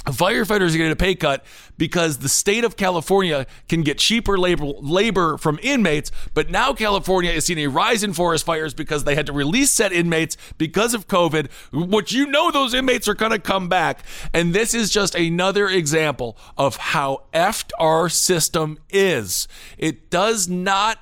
Firefighters 0.07 0.75
are 0.75 0.79
getting 0.79 0.91
a 0.91 0.97
pay 0.97 1.14
cut 1.14 1.45
because 1.79 2.18
the 2.18 2.29
state 2.29 2.64
of 2.64 2.77
California 2.77 3.47
can 3.68 3.83
get 3.83 3.99
cheaper 3.99 4.37
labor, 4.37 4.64
labor 4.64 5.39
from 5.39 5.61
inmates, 5.62 6.11
but 6.35 6.51
now 6.51 6.73
California 6.73 7.31
is 7.31 7.45
seeing 7.45 7.61
a 7.61 7.68
rise 7.68 8.03
in 8.03 8.12
forest 8.12 8.45
fires 8.45 8.75
because 8.75 9.05
they 9.05 9.14
had 9.14 9.27
to 9.27 9.33
release 9.33 9.70
set 9.70 9.93
inmates 9.93 10.37
because 10.59 10.93
of 10.93 11.07
COVID, 11.07 11.51
which 11.73 12.12
you 12.12 12.27
know 12.27 12.51
those 12.51 12.75
inmates 12.75 13.07
are 13.07 13.14
going 13.14 13.31
to 13.31 13.39
come 13.39 13.68
back. 13.68 14.03
And 14.35 14.53
this 14.53 14.75
is 14.75 14.91
just 14.91 15.14
another 15.14 15.68
example 15.68 16.37
of 16.59 16.77
how 16.77 17.23
effed 17.33 17.70
our 17.79 18.09
system 18.09 18.81
is. 18.91 19.47
It 19.79 20.11
does 20.11 20.49
not 20.49 20.99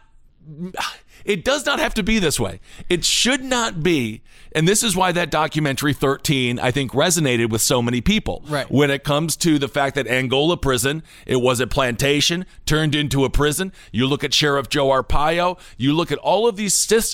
it 1.25 1.45
does 1.45 1.67
not 1.67 1.79
have 1.79 1.95
to 1.95 2.03
be 2.03 2.19
this 2.19 2.39
way. 2.39 2.61
It 2.89 3.05
should 3.05 3.45
not 3.45 3.83
be. 3.83 4.23
And 4.53 4.67
this 4.67 4.83
is 4.83 4.97
why 4.97 5.13
that 5.13 5.31
documentary 5.31 5.93
13, 5.93 6.59
I 6.59 6.71
think, 6.71 6.93
resonated 6.93 7.51
with 7.51 7.63
so 7.63 7.81
many 7.81 8.01
people. 8.01 8.43
Right. 8.49 8.71
When 8.71 8.91
it 8.91 9.05
comes 9.05 9.37
to 9.39 9.59
the 9.59 9.69
fact 9.69 9.95
that 9.95 10.07
Angola 10.07 10.57
prison, 10.57 11.03
it 11.27 11.37
was 11.37 11.61
a 11.61 11.67
plantation 11.67 12.47
turned 12.67 12.95
into 12.95 13.25
a 13.25 13.31
prison. 13.31 13.73
You 13.93 14.07
look 14.07 14.25
at 14.25 14.35
Sheriff 14.35 14.69
Joe 14.69 14.89
Arpaio. 14.89 15.59
You 15.77 15.95
look 15.95 16.11
at 16.11 16.19
all 16.19 16.49
of 16.49 16.57
these. 16.57 16.71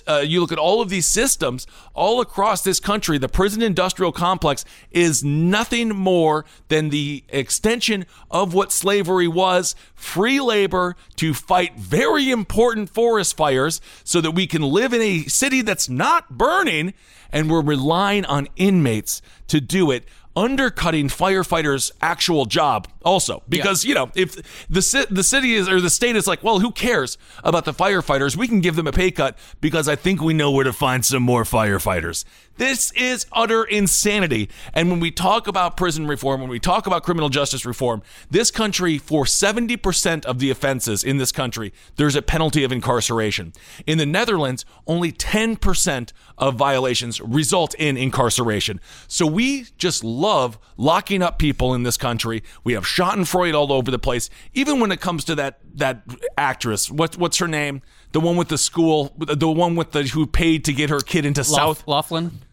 Uh, 0.06 0.24
you 0.24 0.40
look 0.40 0.52
at 0.52 0.58
all 0.58 0.80
of 0.80 0.88
these 0.88 1.06
systems 1.06 1.66
all 1.94 2.20
across 2.20 2.62
this 2.62 2.80
country. 2.80 3.18
The 3.18 3.28
prison 3.28 3.60
industrial 3.60 4.12
complex 4.12 4.64
is 4.90 5.22
nothing 5.22 5.90
more 5.90 6.44
than 6.68 6.88
the 6.88 7.24
extension 7.28 8.06
of 8.30 8.54
what 8.54 8.72
slavery 8.72 9.28
was: 9.28 9.74
free 9.94 10.40
labor 10.40 10.96
to 11.16 11.34
fight 11.34 11.78
very 11.78 12.30
important 12.30 12.88
forest 12.88 13.36
fires, 13.36 13.80
so 14.04 14.20
that 14.20 14.30
we 14.30 14.46
can 14.46 14.62
live 14.62 14.92
in 14.94 15.02
a 15.02 15.24
city 15.24 15.60
that's 15.60 15.88
not 15.88 16.38
burning 16.38 16.94
and 17.32 17.50
we're 17.50 17.62
relying 17.62 18.24
on 18.24 18.48
inmates 18.56 19.22
to 19.48 19.60
do 19.60 19.90
it 19.90 20.04
undercutting 20.36 21.08
firefighters 21.08 21.90
actual 22.02 22.44
job 22.44 22.86
also. 23.04 23.42
Because 23.48 23.84
you 23.84 23.94
know 23.94 24.10
if 24.14 24.34
the 24.68 25.06
the 25.10 25.22
city 25.22 25.54
is 25.54 25.68
or 25.68 25.80
the 25.80 25.90
state 25.90 26.14
is 26.14 26.26
like 26.26 26.44
well 26.44 26.60
who 26.60 26.70
cares 26.70 27.16
about 27.42 27.64
the 27.64 27.72
firefighters? 27.72 28.36
We 28.36 28.46
can 28.46 28.60
give 28.60 28.76
them 28.76 28.86
a 28.86 28.92
pay 28.92 29.10
cut 29.10 29.38
because 29.60 29.88
i 29.88 29.96
think 29.96 30.20
we 30.20 30.34
know 30.34 30.50
where 30.50 30.64
to 30.64 30.72
find 30.72 31.04
some 31.04 31.22
more 31.22 31.44
firefighters 31.44 32.24
this 32.56 32.92
is 32.92 33.26
utter 33.32 33.64
insanity. 33.64 34.48
And 34.72 34.90
when 34.90 35.00
we 35.00 35.10
talk 35.10 35.46
about 35.46 35.76
prison 35.76 36.06
reform 36.06 36.40
when 36.40 36.50
we 36.50 36.58
talk 36.58 36.86
about 36.86 37.02
criminal 37.02 37.28
justice 37.28 37.64
reform 37.64 38.02
this 38.30 38.50
country 38.50 38.98
for 38.98 39.24
70% 39.24 40.24
of 40.24 40.38
the 40.38 40.50
offenses 40.50 41.04
in 41.04 41.18
this 41.18 41.32
country 41.32 41.72
there's 41.96 42.16
a 42.16 42.22
penalty 42.22 42.64
of 42.64 42.72
incarceration. 42.72 43.52
In 43.86 43.98
the 43.98 44.06
netherlands 44.06 44.64
only 44.86 45.12
10% 45.12 46.12
of 46.38 46.54
violations 46.54 47.20
result 47.20 47.74
in 47.74 47.96
incarceration. 47.96 48.80
So 49.08 49.26
we 49.26 49.66
just 49.78 50.04
love 50.04 50.58
locking 50.76 51.22
up 51.22 51.38
people 51.38 51.74
in 51.74 51.82
this 51.82 51.96
country. 51.96 52.42
We 52.64 52.72
have 52.74 52.84
schadenfreude 52.84 53.54
all 53.54 53.72
over 53.72 53.90
the 53.90 53.98
place. 53.98 54.30
Even 54.54 54.80
when 54.80 54.92
it 54.92 55.00
comes 55.00 55.24
to 55.24 55.34
that 55.36 55.60
that 55.74 56.02
actress 56.38 56.90
what, 56.90 57.16
what's 57.16 57.38
her 57.38 57.48
name? 57.48 57.82
The 58.12 58.20
one 58.20 58.36
with 58.36 58.48
the 58.48 58.58
school 58.58 59.12
the 59.16 59.48
one 59.48 59.76
with 59.76 59.92
the 59.92 60.04
who 60.04 60.26
paid 60.26 60.64
to 60.66 60.72
get 60.72 60.90
her 60.90 61.00
kid 61.00 61.26
into 61.26 61.44
south? 61.44 61.86
Loughlin. 61.86 62.45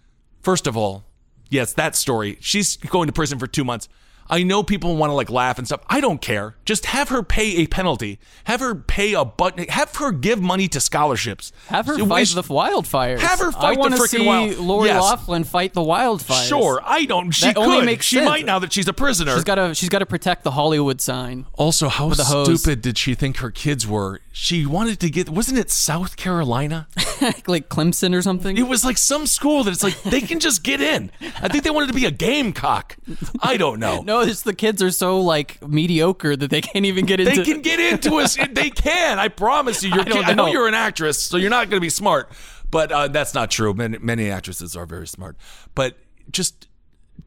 First 0.43 0.67
of 0.67 0.75
all, 0.77 1.05
yes, 1.49 1.73
that 1.73 1.95
story. 1.95 2.37
She's 2.41 2.77
going 2.77 3.07
to 3.07 3.13
prison 3.13 3.39
for 3.39 3.47
two 3.47 3.63
months. 3.63 3.87
I 4.30 4.43
know 4.43 4.63
people 4.63 4.95
want 4.95 5.09
to 5.11 5.13
like 5.15 5.30
laugh 5.30 5.57
and 5.57 5.67
stuff. 5.67 5.82
I 5.89 5.99
don't 6.01 6.21
care. 6.21 6.55
Just 6.65 6.88
have 6.88 7.09
her 7.09 7.24
pay 7.24 7.57
a 7.57 7.67
penalty. 7.67 8.19
Have 8.45 8.61
her 8.61 8.74
pay 8.76 9.13
a 9.13 9.24
but. 9.26 9.59
Have 9.69 9.95
her 9.97 10.11
give 10.11 10.41
money 10.41 10.67
to 10.69 10.80
scholarships. 10.80 11.51
Have 11.67 11.86
her 11.88 11.97
So 11.97 12.05
fight 12.05 12.30
we- 12.30 12.36
the 12.36 12.43
wildfires. 12.43 13.19
Have 13.19 13.39
her 13.39 13.49
I 13.49 13.51
fight 13.51 13.74
the 13.76 13.80
wanna 13.80 13.97
see 14.07 14.55
Lori 14.55 14.88
Yes. 14.89 15.01
Loughlin 15.03 15.43
fight 15.43 15.74
the 15.74 15.82
wildfires. 15.82 16.47
Sure, 16.47 16.82
I 16.84 17.05
don't. 17.05 17.32
She 17.32 17.45
That 17.45 17.55
could. 17.55 17.63
only 17.65 17.86
makes 17.86 18.05
she 18.05 18.15
sense. 18.17 18.30
might 18.30 18.45
now 18.45 18.59
that 18.59 18.74
she's 18.74 18.88
a 18.88 18.93
prisoner. 18.93 19.34
She's 19.36 19.43
got 19.43 19.55
to. 19.55 19.76
She's 19.76 19.89
got 19.89 19.99
to 19.99 20.05
protect 20.05 20.43
the 20.43 20.51
Hollywood 20.51 21.01
sign. 21.01 21.45
also, 21.53 21.89
how 21.89 22.11
stupid 22.13 22.82
did 22.82 22.97
she 22.97 23.15
think 23.15 23.38
her 23.38 23.51
kids 23.51 23.86
were? 23.86 24.19
She 24.32 24.65
wanted 24.65 24.99
to 25.01 25.09
get. 25.11 25.30
Wasn't 25.30 25.59
it 25.59 25.69
South 25.69 26.15
Carolina? 26.17 26.88
like 27.47 27.69
Clemson 27.69 28.15
or 28.15 28.21
something. 28.24 28.57
It 28.57 28.67
was 28.67 28.84
like 28.84 28.97
some 28.97 29.28
school 29.28 29.63
that 29.63 29.71
it's 29.71 29.84
like 29.84 30.01
they 30.03 30.21
can 30.21 30.39
just 30.39 30.63
get 30.63 30.82
in. 30.82 31.11
I 31.41 31.47
think 31.49 31.63
they 31.63 31.69
wanted 31.69 31.88
to 31.88 31.93
be 31.93 32.05
a 32.05 32.11
gamecock. 32.11 32.97
I 33.41 33.57
don't 33.57 33.80
know. 33.80 34.01
No, 34.12 34.12
it's 34.22 34.41
the 34.41 34.53
kids 34.53 34.82
are 34.82 34.91
so 34.91 35.20
like 35.22 35.66
mediocre 35.68 36.36
that 36.36 36.49
they 36.49 36.61
can't 36.61 36.86
even 36.86 37.05
get 37.05 37.20
into. 37.20 37.36
They 37.36 37.43
can 37.43 37.61
get 37.61 37.80
into 37.80 38.16
us. 38.18 38.38
They 38.53 38.70
can. 38.70 39.20
I 39.20 39.30
promise 39.30 39.84
you. 39.84 39.89
You're, 39.89 40.01
I 40.01 40.03
don't 40.03 40.26
I 40.26 40.34
know 40.34 40.45
know. 40.45 40.51
you're 40.51 40.68
an 40.68 40.74
actress, 40.74 41.22
so 41.22 41.38
you're 41.38 41.49
not 41.49 41.70
going 41.70 41.78
to 41.80 41.86
be 41.86 41.89
smart. 41.89 42.32
But 42.70 42.91
uh, 42.91 43.07
that's 43.07 43.34
not 43.34 43.51
true. 43.51 43.74
Many, 43.74 43.97
many 43.99 44.30
actresses 44.30 44.76
are 44.76 44.86
very 44.86 45.07
smart. 45.07 45.38
But 45.76 45.97
just 46.32 46.68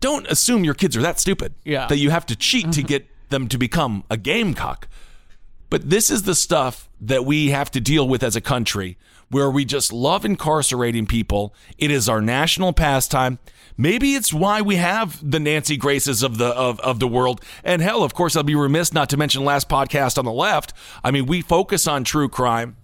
don't 0.00 0.26
assume 0.26 0.64
your 0.64 0.74
kids 0.74 0.96
are 0.96 1.02
that 1.02 1.18
stupid. 1.20 1.54
Yeah. 1.64 1.86
That 1.86 1.98
you 1.98 2.10
have 2.10 2.26
to 2.26 2.36
cheat 2.36 2.72
to 2.72 2.82
get 2.82 3.06
them 3.28 3.48
to 3.48 3.58
become 3.58 4.04
a 4.10 4.16
gamecock. 4.16 4.88
But 5.70 5.90
this 5.90 6.10
is 6.10 6.22
the 6.22 6.34
stuff 6.34 6.88
that 7.00 7.24
we 7.24 7.50
have 7.50 7.70
to 7.72 7.80
deal 7.80 8.08
with 8.08 8.22
as 8.22 8.36
a 8.36 8.40
country 8.40 8.98
where 9.30 9.50
we 9.50 9.64
just 9.64 9.92
love 9.92 10.24
incarcerating 10.24 11.06
people. 11.06 11.54
It 11.78 11.90
is 11.90 12.08
our 12.08 12.20
national 12.20 12.72
pastime. 12.72 13.38
Maybe 13.76 14.14
it's 14.14 14.32
why 14.32 14.62
we 14.62 14.76
have 14.76 15.18
the 15.28 15.40
Nancy 15.40 15.76
Graces 15.76 16.22
of 16.22 16.38
the 16.38 16.46
of, 16.46 16.80
of 16.80 16.98
the 16.98 17.08
world. 17.08 17.42
And 17.62 17.82
hell, 17.82 18.02
of 18.02 18.14
course, 18.14 18.36
I'll 18.36 18.42
be 18.42 18.54
remiss 18.54 18.92
not 18.92 19.10
to 19.10 19.16
mention 19.16 19.44
last 19.44 19.68
podcast 19.68 20.16
on 20.16 20.24
the 20.24 20.32
left. 20.32 20.72
I 21.04 21.10
mean, 21.10 21.26
we 21.26 21.42
focus 21.42 21.86
on 21.86 22.04
true 22.04 22.28
crime. 22.28 22.76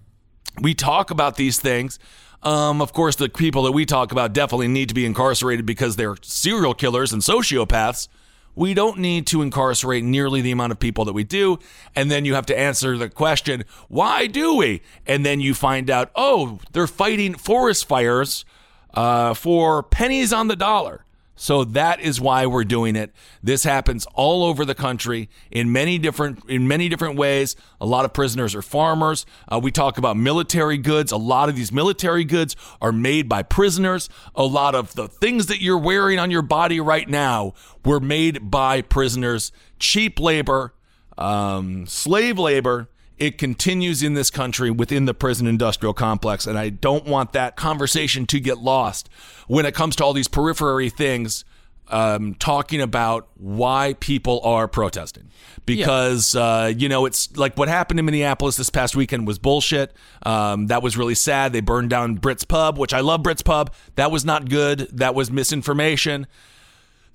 We 0.61 0.75
talk 0.75 1.09
about 1.09 1.35
these 1.35 1.59
things. 1.59 1.97
Um, 2.43 2.81
of 2.81 2.93
course, 2.93 3.15
the 3.15 3.29
people 3.29 3.63
that 3.63 3.71
we 3.71 3.85
talk 3.85 4.11
about 4.11 4.33
definitely 4.33 4.67
need 4.67 4.89
to 4.89 4.95
be 4.95 5.05
incarcerated 5.05 5.65
because 5.65 5.95
they're 5.95 6.17
serial 6.21 6.73
killers 6.73 7.13
and 7.13 7.21
sociopaths. 7.21 8.07
We 8.55 8.73
don't 8.73 8.99
need 8.99 9.27
to 9.27 9.41
incarcerate 9.41 10.03
nearly 10.03 10.41
the 10.41 10.51
amount 10.51 10.71
of 10.71 10.79
people 10.79 11.05
that 11.05 11.13
we 11.13 11.23
do. 11.23 11.59
And 11.95 12.11
then 12.11 12.25
you 12.25 12.35
have 12.35 12.45
to 12.47 12.57
answer 12.57 12.97
the 12.97 13.09
question, 13.09 13.65
why 13.87 14.27
do 14.27 14.55
we? 14.55 14.81
And 15.05 15.25
then 15.25 15.39
you 15.39 15.53
find 15.53 15.89
out, 15.89 16.11
oh, 16.15 16.59
they're 16.71 16.87
fighting 16.87 17.33
forest 17.33 17.87
fires 17.87 18.45
uh, 18.93 19.33
for 19.33 19.83
pennies 19.83 20.31
on 20.31 20.47
the 20.47 20.55
dollar. 20.55 21.05
So 21.35 21.63
that 21.63 21.99
is 21.99 22.21
why 22.21 22.45
we're 22.45 22.63
doing 22.63 22.95
it. 22.95 23.11
This 23.41 23.63
happens 23.63 24.05
all 24.13 24.43
over 24.43 24.65
the 24.65 24.75
country 24.75 25.29
in 25.49 25.71
many 25.71 25.97
different 25.97 26.43
in 26.47 26.67
many 26.67 26.89
different 26.89 27.17
ways. 27.17 27.55
A 27.81 27.85
lot 27.85 28.05
of 28.05 28.13
prisoners 28.13 28.53
are 28.53 28.61
farmers. 28.61 29.25
Uh, 29.47 29.59
we 29.61 29.71
talk 29.71 29.97
about 29.97 30.15
military 30.15 30.77
goods. 30.77 31.11
A 31.11 31.17
lot 31.17 31.49
of 31.49 31.55
these 31.55 31.71
military 31.71 32.23
goods 32.23 32.55
are 32.81 32.91
made 32.91 33.27
by 33.27 33.41
prisoners. 33.41 34.09
A 34.35 34.43
lot 34.43 34.75
of 34.75 34.93
the 34.93 35.07
things 35.07 35.47
that 35.47 35.59
you're 35.61 35.77
wearing 35.77 36.19
on 36.19 36.29
your 36.29 36.43
body 36.43 36.79
right 36.79 37.09
now 37.09 37.53
were 37.83 37.99
made 37.99 38.51
by 38.51 38.81
prisoners. 38.81 39.51
Cheap 39.79 40.19
labor, 40.19 40.73
um, 41.17 41.87
slave 41.87 42.37
labor. 42.37 42.89
It 43.23 43.37
continues 43.37 44.03
in 44.03 44.15
this 44.15 44.29
country 44.29 44.69
within 44.69 45.05
the 45.05 45.13
prison 45.13 45.47
industrial 45.47 45.93
complex. 45.93 46.45
And 46.45 46.59
I 46.59 46.67
don't 46.67 47.05
want 47.05 47.31
that 47.31 47.55
conversation 47.55 48.25
to 48.27 48.39
get 48.41 48.57
lost 48.57 49.07
when 49.47 49.65
it 49.65 49.73
comes 49.73 49.95
to 49.95 50.03
all 50.03 50.11
these 50.11 50.27
periphery 50.27 50.89
things, 50.89 51.45
um, 51.87 52.35
talking 52.35 52.81
about 52.81 53.29
why 53.35 53.95
people 54.01 54.41
are 54.43 54.67
protesting. 54.67 55.29
Because, 55.65 56.35
uh, 56.35 56.73
you 56.75 56.89
know, 56.89 57.05
it's 57.05 57.33
like 57.37 57.57
what 57.57 57.69
happened 57.69 57.97
in 57.97 58.05
Minneapolis 58.05 58.57
this 58.57 58.69
past 58.69 58.93
weekend 58.93 59.25
was 59.25 59.39
bullshit. 59.39 59.95
Um, 60.25 60.67
that 60.67 60.83
was 60.83 60.97
really 60.97 61.15
sad. 61.15 61.53
They 61.53 61.61
burned 61.61 61.91
down 61.91 62.17
Brits 62.17 62.45
Pub, 62.45 62.77
which 62.77 62.93
I 62.93 62.99
love 62.99 63.21
Brits 63.21 63.45
Pub. 63.45 63.73
That 63.95 64.11
was 64.11 64.25
not 64.25 64.49
good. 64.49 64.79
That 64.91 65.15
was 65.15 65.31
misinformation 65.31 66.27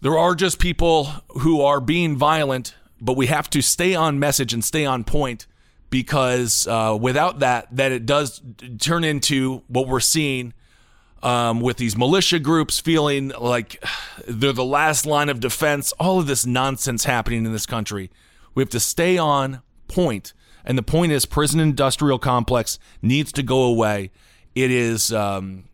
there 0.01 0.17
are 0.17 0.35
just 0.35 0.59
people 0.59 1.07
who 1.41 1.61
are 1.61 1.81
being 1.81 2.17
violent, 2.17 2.77
but 3.01 3.17
we 3.17 3.27
have 3.27 3.51
to 3.51 3.61
stay 3.61 3.95
on 3.95 4.19
message 4.19 4.55
and 4.55 4.65
stay 4.65 4.87
on 4.87 5.03
point 5.05 5.47
because 5.91 6.67
uh, 6.67 6.97
without 7.01 7.39
that, 7.41 7.69
that 7.73 7.93
it 7.93 8.07
does 8.07 8.43
turn 8.79 9.05
into 9.05 9.63
what 9.69 9.89
we're 9.89 10.01
seeing 10.01 10.53
um, 11.23 11.61
with 11.61 11.79
these 11.79 11.97
militia 11.97 12.39
groups 12.39 12.79
feeling 12.79 13.29
like 13.41 13.83
they're 14.27 14.53
the 14.53 14.65
last 14.65 15.07
line 15.07 15.29
of 15.29 15.41
defense. 15.41 15.93
All 15.99 16.19
of 16.19 16.27
this 16.27 16.47
nonsense 16.47 17.05
happening 17.05 17.45
in 17.45 17.53
this 17.53 17.67
country. 17.67 18.11
We 18.55 18.63
have 18.63 18.71
to 18.71 18.81
stay 18.81 19.19
on 19.19 19.63
point. 19.89 20.33
and 20.65 20.77
the 20.77 20.83
point 20.83 21.13
is, 21.13 21.25
prison 21.25 21.61
industrial 21.61 22.19
complex 22.19 22.79
needs 23.01 23.33
to 23.33 23.43
go 23.43 23.63
away. 23.63 24.11
It 24.55 24.71
is. 24.71 25.13
Um, 25.13 25.65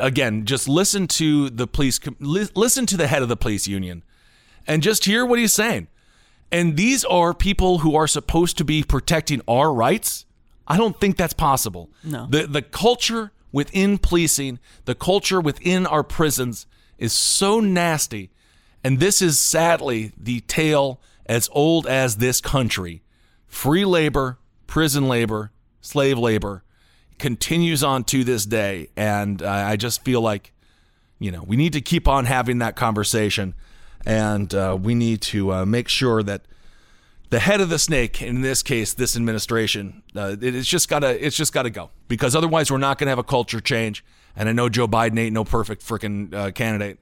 again, 0.00 0.44
just 0.46 0.68
listen 0.68 1.06
to 1.06 1.50
the 1.50 1.66
police, 1.66 2.00
listen 2.18 2.86
to 2.86 2.96
the 2.96 3.06
head 3.06 3.22
of 3.22 3.28
the 3.28 3.36
police 3.36 3.66
union 3.66 4.02
and 4.66 4.82
just 4.82 5.04
hear 5.04 5.24
what 5.24 5.38
he's 5.38 5.52
saying. 5.52 5.88
And 6.52 6.76
these 6.76 7.04
are 7.04 7.32
people 7.32 7.78
who 7.78 7.94
are 7.94 8.06
supposed 8.06 8.58
to 8.58 8.64
be 8.64 8.82
protecting 8.82 9.40
our 9.46 9.72
rights. 9.72 10.26
I 10.66 10.76
don't 10.76 10.98
think 11.00 11.16
that's 11.16 11.34
possible. 11.34 11.90
No. 12.04 12.26
The 12.28 12.46
the 12.46 12.62
culture 12.62 13.32
within 13.52 13.98
policing, 13.98 14.58
the 14.84 14.94
culture 14.94 15.40
within 15.40 15.86
our 15.86 16.02
prisons 16.02 16.66
is 16.98 17.12
so 17.12 17.60
nasty. 17.60 18.30
And 18.82 18.98
this 18.98 19.20
is 19.20 19.38
sadly 19.38 20.12
the 20.16 20.40
tale 20.40 21.00
as 21.26 21.48
old 21.52 21.86
as 21.86 22.16
this 22.16 22.40
country. 22.40 23.02
Free 23.46 23.84
labor, 23.84 24.38
prison 24.66 25.08
labor, 25.08 25.52
slave 25.80 26.18
labor 26.18 26.64
continues 27.18 27.84
on 27.84 28.02
to 28.04 28.24
this 28.24 28.46
day. 28.46 28.88
And 28.96 29.42
uh, 29.42 29.48
I 29.48 29.76
just 29.76 30.02
feel 30.04 30.20
like, 30.20 30.52
you 31.18 31.30
know, 31.30 31.42
we 31.42 31.56
need 31.56 31.74
to 31.74 31.80
keep 31.80 32.08
on 32.08 32.24
having 32.24 32.58
that 32.58 32.76
conversation. 32.76 33.54
And 34.06 34.54
uh, 34.54 34.78
we 34.80 34.94
need 34.94 35.20
to 35.22 35.52
uh, 35.52 35.66
make 35.66 35.88
sure 35.88 36.22
that 36.22 36.42
the 37.28 37.38
head 37.38 37.60
of 37.60 37.68
the 37.68 37.78
snake, 37.78 38.20
in 38.22 38.40
this 38.40 38.62
case, 38.62 38.92
this 38.94 39.14
administration, 39.16 40.02
uh, 40.16 40.36
it- 40.40 40.54
it's 40.54 40.68
just 40.68 40.88
gotta, 40.88 41.24
it's 41.24 41.36
just 41.36 41.52
gotta 41.52 41.70
go 41.70 41.90
because 42.08 42.34
otherwise 42.34 42.70
we're 42.70 42.78
not 42.78 42.98
gonna 42.98 43.10
have 43.10 43.18
a 43.18 43.24
culture 43.24 43.60
change. 43.60 44.04
And 44.36 44.48
I 44.48 44.52
know 44.52 44.68
Joe 44.68 44.88
Biden 44.88 45.18
ain't 45.18 45.34
no 45.34 45.44
perfect 45.44 45.84
freaking 45.86 46.32
uh, 46.34 46.50
candidate, 46.52 46.98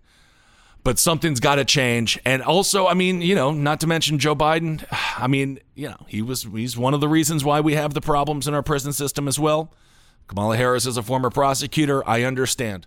but 0.82 0.98
something's 0.98 1.40
got 1.40 1.56
to 1.56 1.64
change. 1.64 2.18
And 2.24 2.42
also, 2.42 2.86
I 2.86 2.94
mean, 2.94 3.20
you 3.20 3.34
know, 3.34 3.50
not 3.52 3.80
to 3.80 3.86
mention 3.86 4.18
Joe 4.18 4.34
Biden. 4.34 4.84
I 5.18 5.26
mean, 5.26 5.58
you 5.74 5.88
know, 5.88 5.96
he 6.08 6.22
was 6.22 6.44
he's 6.44 6.76
one 6.76 6.94
of 6.94 7.00
the 7.00 7.08
reasons 7.08 7.44
why 7.44 7.60
we 7.60 7.74
have 7.74 7.94
the 7.94 8.00
problems 8.00 8.48
in 8.48 8.54
our 8.54 8.62
prison 8.62 8.92
system 8.92 9.28
as 9.28 9.38
well. 9.38 9.72
Kamala 10.26 10.56
Harris 10.56 10.84
is 10.86 10.96
a 10.96 11.02
former 11.02 11.30
prosecutor. 11.30 12.06
I 12.08 12.22
understand, 12.22 12.86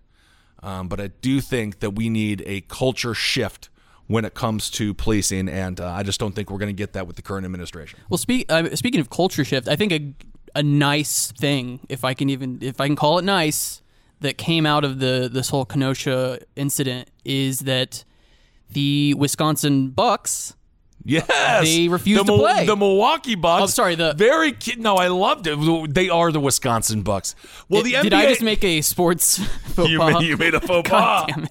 um, 0.61 0.87
but 0.87 0.99
I 0.99 1.07
do 1.07 1.39
think 1.41 1.79
that 1.79 1.91
we 1.91 2.09
need 2.09 2.43
a 2.45 2.61
culture 2.61 3.13
shift 3.15 3.69
when 4.11 4.25
it 4.25 4.33
comes 4.33 4.69
to 4.71 4.93
policing, 4.93 5.49
and 5.49 5.79
uh, 5.79 5.89
I 5.91 6.03
just 6.03 6.19
don't 6.19 6.33
think 6.33 6.51
we're 6.51 6.59
going 6.59 6.67
to 6.67 6.73
get 6.73 6.93
that 6.93 7.07
with 7.07 7.15
the 7.15 7.21
current 7.21 7.45
administration. 7.45 7.99
Well, 8.09 8.17
speak, 8.17 8.51
uh, 8.51 8.75
speaking 8.75 9.01
of 9.01 9.09
culture 9.09 9.43
shift, 9.43 9.67
I 9.67 9.75
think 9.75 9.91
a 9.91 10.13
a 10.53 10.63
nice 10.63 11.31
thing, 11.31 11.79
if 11.89 12.03
I 12.03 12.13
can 12.13 12.29
even 12.29 12.59
if 12.61 12.81
I 12.81 12.87
can 12.87 12.95
call 12.95 13.17
it 13.17 13.23
nice, 13.23 13.81
that 14.19 14.37
came 14.37 14.65
out 14.65 14.83
of 14.83 14.99
the 14.99 15.29
this 15.31 15.49
whole 15.49 15.65
Kenosha 15.65 16.39
incident 16.55 17.09
is 17.25 17.59
that 17.59 18.03
the 18.69 19.13
Wisconsin 19.15 19.89
Bucks. 19.89 20.55
Yes, 21.03 21.63
They 21.65 21.87
refused 21.87 22.21
the 22.27 22.31
to 22.31 22.37
play. 22.37 22.65
The 22.65 22.75
Milwaukee 22.75 23.35
Bucks. 23.35 23.59
I'm 23.59 23.63
oh, 23.63 23.67
sorry, 23.67 23.95
the- 23.95 24.13
very 24.13 24.51
ki- 24.51 24.75
no, 24.77 24.97
I 24.97 25.07
loved 25.07 25.47
it. 25.47 25.93
They 25.93 26.09
are 26.09 26.31
the 26.31 26.39
Wisconsin 26.39 27.01
Bucks. 27.01 27.35
Well, 27.69 27.81
the 27.83 27.93
did 27.93 28.11
NBA, 28.13 28.15
I 28.17 28.25
just 28.27 28.41
make 28.43 28.63
a 28.63 28.81
sports 28.81 29.37
faux 29.73 29.89
you, 29.89 29.99
made, 29.99 30.21
you 30.21 30.37
made 30.37 30.53
a 30.53 30.59
faux 30.67 30.89
God 30.89 31.27
pas. 31.27 31.35
damn 31.35 31.47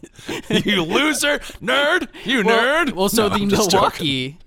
it. 0.54 0.66
you 0.66 0.82
loser, 0.82 1.38
nerd, 1.62 2.08
you 2.24 2.44
Well, 2.44 2.84
nerd. 2.86 2.92
Well, 2.92 3.08
so 3.08 3.28
No, 3.28 3.36
the 3.38 3.46
Milwaukee, 3.46 4.38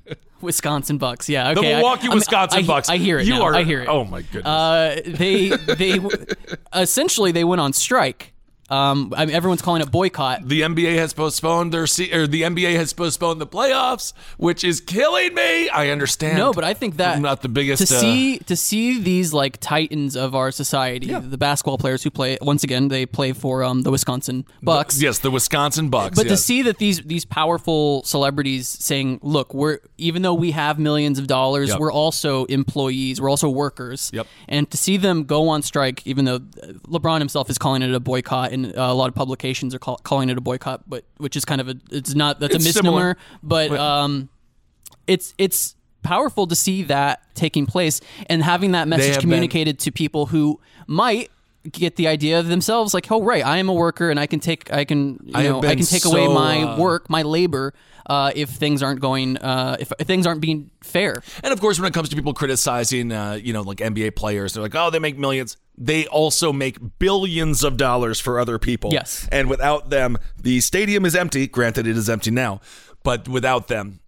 Wisconsin 0.42 0.98
Bucks. 0.98 1.28
Yeah, 1.30 1.50
okay. 1.52 1.62
The 1.62 1.74
I- 1.74 1.76
Milwaukee, 1.78 2.06
I 2.06 2.10
mean, 2.10 2.16
Wisconsin 2.20 2.64
I- 2.64 2.68
Bucks. 2.68 2.90
I 2.90 2.98
hear 2.98 3.20
it. 3.20 3.26
You 3.28 3.36
now. 3.36 3.44
are. 3.44 3.56
I 3.56 3.64
hear 3.64 3.82
it. 3.82 3.88
Oh 3.90 4.04
my 4.06 4.22
goodness. 4.22 4.46
Uh, 4.46 5.02
they 5.06 5.50
they 5.50 6.00
essentially 6.74 7.32
they 7.32 7.44
went 7.44 7.62
on 7.62 7.74
strike. 7.74 8.33
Um, 8.70 9.14
I 9.16 9.26
mean, 9.26 9.36
everyone's 9.36 9.62
calling 9.62 9.82
it 9.82 9.92
boycott. 9.92 10.48
the 10.48 10.62
NBA 10.62 10.96
has 10.96 11.14
postponed 11.14 11.72
their 11.74 11.86
se- 11.86 12.12
or 12.14 12.26
the 12.28 12.44
NBA 12.44 12.76
has 12.76 12.94
postponed 12.94 13.40
the 13.42 13.46
playoffs, 13.46 14.14
which 14.38 14.64
is 14.64 14.80
killing 14.80 15.34
me. 15.36 15.70
I 15.70 15.90
understand. 15.90 16.38
No, 16.38 16.54
but 16.54 16.64
I 16.64 16.74
think 16.74 16.98
that 16.98 17.18
I'm 17.18 17.22
not 17.22 17.42
the 17.42 17.50
biggest. 17.50 17.86
to 17.88 17.96
uh, 17.96 18.00
see 18.00 18.38
to 18.40 18.56
see 18.56 19.00
these 19.00 19.34
like 19.34 19.58
titans 19.60 20.16
of 20.16 20.34
our 20.34 20.50
society, 20.52 21.14
the 21.14 21.38
basketball 21.38 21.78
players 21.78 22.04
who 22.04 22.10
play 22.10 22.38
once 22.42 22.64
again 22.64 22.88
they 22.88 23.06
play 23.06 23.34
for 23.34 23.64
um, 23.64 23.82
the 23.82 23.92
Wisconsin 23.92 24.46
Bucks. 24.62 25.02
yes, 25.02 25.20
the 25.20 25.30
Wisconsin 25.30 25.90
Bucks. 25.90 26.16
But 26.18 26.30
to 26.30 26.38
see 26.38 26.62
that 26.64 26.78
these 26.78 27.02
these 27.02 27.26
powerful 27.26 28.02
celebrities 28.04 28.68
saying, 28.68 29.20
"Look, 29.22 29.54
we're 29.54 29.80
even 29.98 30.22
though 30.22 30.34
we 30.34 30.52
have 30.52 30.80
millions 30.80 31.20
of 31.20 31.28
dollars, 31.28 31.70
Yep. 31.70 31.80
we're 31.80 31.92
also 31.92 32.46
employees, 32.46 33.20
we're 33.20 33.30
also 33.30 33.50
workers." 33.50 34.10
Yep. 34.14 34.26
And 34.48 34.72
to 34.72 34.78
see 34.78 34.96
them 34.98 35.26
go 35.26 35.50
on 35.50 35.62
strike, 35.64 36.08
even 36.08 36.24
though 36.26 36.36
uh, 36.36 36.68
LeBron 36.88 37.20
himself 37.20 37.50
is 37.50 37.58
calling 37.58 37.82
it 37.82 37.94
a 37.94 38.00
boycott, 38.00 38.53
and 38.54 38.68
uh, 38.68 38.82
a 38.82 38.94
lot 38.94 39.10
of 39.10 39.16
publications 39.16 39.76
are 39.76 39.80
call, 39.80 39.98
calling 39.98 40.30
it 40.30 40.38
a 40.38 40.42
boycott, 40.42 40.88
but 40.88 41.04
which 41.18 41.36
is 41.36 41.44
kind 41.46 41.60
of 41.60 41.68
a 41.68 41.76
it's 41.92 42.14
not 42.16 42.40
that's 42.40 42.56
It's 42.56 42.66
a 42.68 42.74
similar. 42.74 43.16
misnomer. 43.16 43.18
But 43.44 43.72
um, 43.72 44.30
it's 45.08 45.34
it's 45.38 45.76
powerful 46.04 46.48
to 46.48 46.56
see 46.56 46.84
that 46.84 47.22
taking 47.34 47.66
place 47.66 48.00
and 48.28 48.44
having 48.44 48.72
that 48.74 48.88
message 48.88 49.14
been- 49.16 49.22
communicated 49.22 49.80
to 49.80 49.92
people 49.92 50.28
who 50.28 50.60
might 50.88 51.30
get 51.72 51.96
the 51.96 52.08
idea 52.08 52.40
of 52.40 52.48
themselves 52.48 52.94
like 52.94 53.10
oh 53.12 53.22
right 53.24 53.46
i 53.46 53.58
am 53.58 53.70
a 53.70 53.74
worker 53.74 54.10
and 54.10 54.20
i 54.20 54.28
can 54.28 54.40
take 54.40 54.72
i 54.74 54.84
can 54.84 55.18
you 55.24 55.32
I 55.34 55.44
know 55.44 55.60
i 55.60 55.76
can 55.76 55.86
take 55.86 56.06
away 56.06 56.28
my 56.28 56.64
uh, 56.64 56.78
work 56.78 57.10
my 57.10 57.22
labor 57.22 57.74
uh, 58.06 58.34
if 58.36 58.50
things 58.50 58.84
aren't 58.84 59.00
going 59.00 59.38
uh, 59.38 59.78
if, 59.80 59.94
if 59.98 60.06
things 60.06 60.28
aren't 60.28 60.42
being 60.42 60.72
fair 60.82 61.24
And 61.42 61.54
of 61.54 61.62
course, 61.62 61.80
when 61.80 61.88
it 61.88 61.94
comes 61.94 62.10
to 62.10 62.16
people 62.18 62.34
criticizing, 62.34 63.14
uh, 63.14 63.34
you 63.42 63.54
know, 63.54 63.62
like 63.62 63.78
NBA 63.78 64.16
players, 64.18 64.54
they're 64.54 64.64
like, 64.64 64.76
oh, 64.76 64.90
they 64.90 65.00
make 65.00 65.18
millions. 65.18 65.56
They 65.78 66.06
also 66.08 66.52
make 66.52 66.78
billions 67.00 67.64
of 67.64 67.78
dollars 67.78 68.20
for 68.20 68.40
other 68.40 68.60
people. 68.60 68.92
Yes. 68.92 69.28
And 69.32 69.50
without 69.50 69.90
them, 69.90 70.18
the 70.38 70.60
stadium 70.60 71.06
is 71.06 71.16
empty. 71.16 71.48
Granted, 71.48 71.88
it 71.88 71.96
is 71.96 72.10
empty 72.10 72.32
now, 72.32 72.60
but 73.04 73.30
without 73.30 73.70
them, 73.70 74.02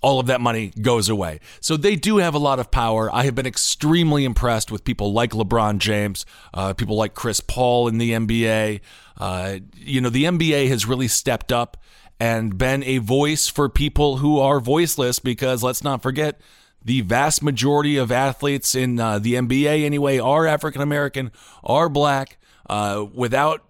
all 0.00 0.20
of 0.20 0.26
that 0.26 0.40
money 0.40 0.72
goes 0.80 1.08
away. 1.08 1.40
So 1.60 1.76
they 1.76 1.96
do 1.96 2.18
have 2.18 2.34
a 2.34 2.38
lot 2.38 2.58
of 2.58 2.70
power. 2.70 3.12
I 3.12 3.24
have 3.24 3.34
been 3.34 3.46
extremely 3.46 4.24
impressed 4.24 4.70
with 4.70 4.84
people 4.84 5.12
like 5.12 5.30
LeBron 5.30 5.78
James, 5.78 6.24
uh, 6.54 6.74
people 6.74 6.96
like 6.96 7.14
Chris 7.14 7.40
Paul 7.40 7.88
in 7.88 7.98
the 7.98 8.12
NBA. 8.12 8.80
Uh, 9.16 9.58
you 9.74 10.00
know, 10.00 10.10
the 10.10 10.24
NBA 10.24 10.68
has 10.68 10.86
really 10.86 11.08
stepped 11.08 11.52
up 11.52 11.76
and 12.20 12.56
been 12.58 12.82
a 12.84 12.98
voice 12.98 13.48
for 13.48 13.68
people 13.68 14.18
who 14.18 14.38
are 14.38 14.60
voiceless 14.60 15.18
because 15.18 15.62
let's 15.62 15.82
not 15.82 16.02
forget. 16.02 16.40
The 16.84 17.00
vast 17.02 17.42
majority 17.42 17.96
of 17.96 18.12
athletes 18.12 18.74
in 18.74 19.00
uh, 19.00 19.18
the 19.18 19.34
NBA, 19.34 19.84
anyway, 19.84 20.18
are 20.18 20.46
African 20.46 20.80
American, 20.80 21.32
are 21.64 21.88
black. 21.88 22.38
Uh, 22.70 23.06
without 23.14 23.62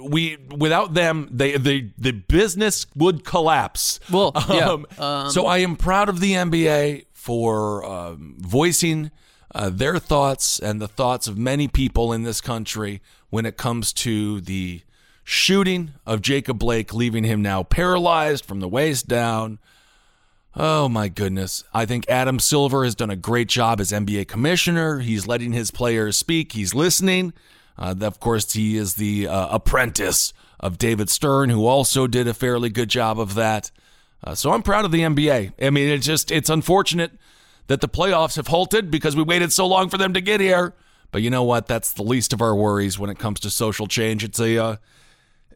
we 0.00 0.36
without 0.56 0.94
them 0.94 1.28
they, 1.30 1.56
they 1.56 1.90
the 1.98 2.12
business 2.12 2.86
would 2.94 3.24
collapse 3.24 4.00
Well, 4.10 4.32
yeah. 4.48 4.76
Um, 4.98 5.30
so 5.30 5.46
i 5.46 5.58
am 5.58 5.76
proud 5.76 6.08
of 6.08 6.20
the 6.20 6.32
nba 6.32 7.06
for 7.12 7.84
um, 7.84 8.36
voicing 8.38 9.10
uh, 9.54 9.70
their 9.70 9.98
thoughts 9.98 10.58
and 10.58 10.80
the 10.80 10.88
thoughts 10.88 11.26
of 11.26 11.38
many 11.38 11.68
people 11.68 12.12
in 12.12 12.22
this 12.22 12.40
country 12.40 13.00
when 13.30 13.46
it 13.46 13.56
comes 13.56 13.92
to 13.94 14.40
the 14.40 14.82
shooting 15.24 15.92
of 16.04 16.20
jacob 16.22 16.58
blake 16.58 16.92
leaving 16.92 17.24
him 17.24 17.42
now 17.42 17.62
paralyzed 17.62 18.44
from 18.44 18.60
the 18.60 18.68
waist 18.68 19.08
down 19.08 19.58
Oh 20.58 20.88
my 20.88 21.08
goodness. 21.08 21.64
I 21.74 21.84
think 21.84 22.08
Adam 22.08 22.38
Silver 22.38 22.84
has 22.84 22.94
done 22.94 23.10
a 23.10 23.16
great 23.16 23.46
job 23.46 23.78
as 23.78 23.92
NBA 23.92 24.26
commissioner. 24.26 25.00
He's 25.00 25.26
letting 25.26 25.52
his 25.52 25.70
players 25.70 26.16
speak, 26.16 26.52
he's 26.52 26.74
listening. 26.74 27.34
Uh, 27.78 27.94
of 28.00 28.20
course, 28.20 28.52
he 28.52 28.76
is 28.76 28.94
the 28.94 29.28
uh, 29.28 29.48
apprentice 29.54 30.32
of 30.58 30.78
David 30.78 31.10
Stern, 31.10 31.50
who 31.50 31.66
also 31.66 32.06
did 32.06 32.26
a 32.26 32.34
fairly 32.34 32.70
good 32.70 32.88
job 32.88 33.20
of 33.20 33.34
that. 33.34 33.70
Uh, 34.24 34.34
so 34.34 34.52
I'm 34.52 34.62
proud 34.62 34.84
of 34.84 34.92
the 34.92 35.00
NBA. 35.00 35.52
I 35.60 35.70
mean, 35.70 35.88
it's 35.88 36.06
just, 36.06 36.30
it's 36.30 36.48
unfortunate 36.48 37.12
that 37.66 37.80
the 37.80 37.88
playoffs 37.88 38.36
have 38.36 38.46
halted 38.46 38.90
because 38.90 39.14
we 39.14 39.22
waited 39.22 39.52
so 39.52 39.66
long 39.66 39.88
for 39.88 39.98
them 39.98 40.14
to 40.14 40.20
get 40.20 40.40
here. 40.40 40.74
But 41.12 41.22
you 41.22 41.30
know 41.30 41.44
what? 41.44 41.66
That's 41.66 41.92
the 41.92 42.02
least 42.02 42.32
of 42.32 42.40
our 42.40 42.54
worries 42.54 42.98
when 42.98 43.10
it 43.10 43.18
comes 43.18 43.40
to 43.40 43.50
social 43.50 43.86
change. 43.86 44.24
It's 44.24 44.40
a, 44.40 44.58
uh, 44.58 44.76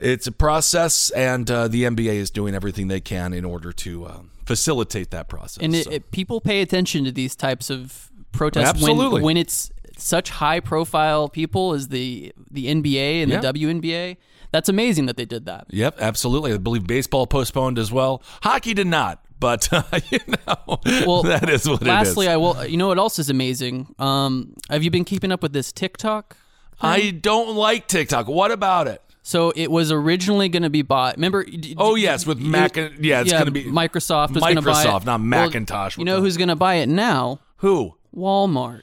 it's 0.01 0.27
a 0.27 0.33
process, 0.33 1.11
and 1.11 1.51
uh, 1.51 1.69
the 1.69 1.85
NBA 1.85 2.15
is 2.15 2.31
doing 2.31 2.55
everything 2.55 2.89
they 2.89 3.01
can 3.01 3.33
in 3.33 3.45
order 3.45 3.73
to 3.73 4.05
uh, 4.07 4.19
facilitate 4.47 5.11
that 5.11 5.29
process. 5.29 5.63
and 5.63 5.75
it, 5.75 5.85
So- 5.85 5.91
it, 5.91 6.11
people 6.11 6.41
pay 6.41 6.63
attention 6.63 7.05
to 7.05 7.13
these 7.13 7.35
types 7.37 7.71
of 7.71 8.11
protests 8.33 8.69
Absolutely. 8.69 9.15
when 9.15 9.23
when 9.23 9.37
it's 9.37 9.71
such 10.01 10.31
high 10.31 10.61
profile 10.61 11.29
people 11.29 11.73
as 11.75 11.89
the 11.89 12.33
the 12.51 12.67
NBA 12.67 13.23
and 13.23 13.31
Yeah. 13.31 13.41
the 13.41 13.53
WNBA. 13.53 14.17
That's 14.53 14.69
amazing 14.69 15.07
that 15.07 15.17
they 15.17 15.25
did 15.27 15.47
that. 15.47 15.67
Yep, 15.71 15.99
absolutely. 16.01 16.53
I 16.53 16.57
believe 16.57 16.85
baseball 16.87 17.27
postponed 17.29 17.79
as 17.79 17.93
well. 17.93 18.21
Hockey 18.43 18.75
did 18.75 18.89
not, 18.89 19.25
but 19.39 19.69
you 20.11 20.19
know, 20.27 20.81
Well, 21.07 21.23
that 21.23 21.49
is 21.49 21.69
what 21.69 21.83
lastly, 21.85 22.27
it 22.27 22.31
is. 22.31 22.35
I 22.35 22.37
will. 22.37 22.67
You 22.67 22.77
know 22.77 22.89
what 22.89 22.99
else 22.99 23.19
is 23.21 23.31
amazing? 23.31 23.95
Um, 24.01 24.55
have 24.69 24.83
you 24.83 24.91
been 24.91 25.05
keeping 25.05 25.31
up 25.31 25.41
with 25.43 25.53
this 25.53 25.71
TikTok? 25.71 26.37
I 26.81 27.11
don't 27.11 27.55
like 27.57 27.87
TikTok. 27.87 28.27
What 28.27 28.51
about 28.51 28.89
it? 28.89 29.03
So 29.23 29.53
it 29.55 29.71
was 29.71 29.93
originally 29.93 30.49
going 30.49 30.63
to 30.65 30.71
be 30.71 30.83
bought. 30.83 31.17
Remember? 31.17 31.45
d- 31.45 31.75
Oh, 31.79 31.95
yes, 31.95 32.27
with 32.27 32.41
it- 32.41 32.45
Mac- 32.45 32.75
yeah, 32.77 33.21
it's 33.21 33.51
be- 33.51 33.65
Microsoft 33.67 34.31
was 34.31 34.43
going 34.43 34.57
buy 34.57 34.83
it. 34.83 34.87
Microsoft, 34.87 35.05
not 35.05 35.07
Well, 35.07 35.19
Macintosh 35.19 35.99
you 35.99 36.05
know 36.07 36.21
who's 36.21 36.37
going 36.39 36.49
to 36.49 36.57
buy 36.57 36.77
it 36.77 36.89
now? 36.89 37.39
Who? 37.59 37.95
Walmart. 38.17 38.81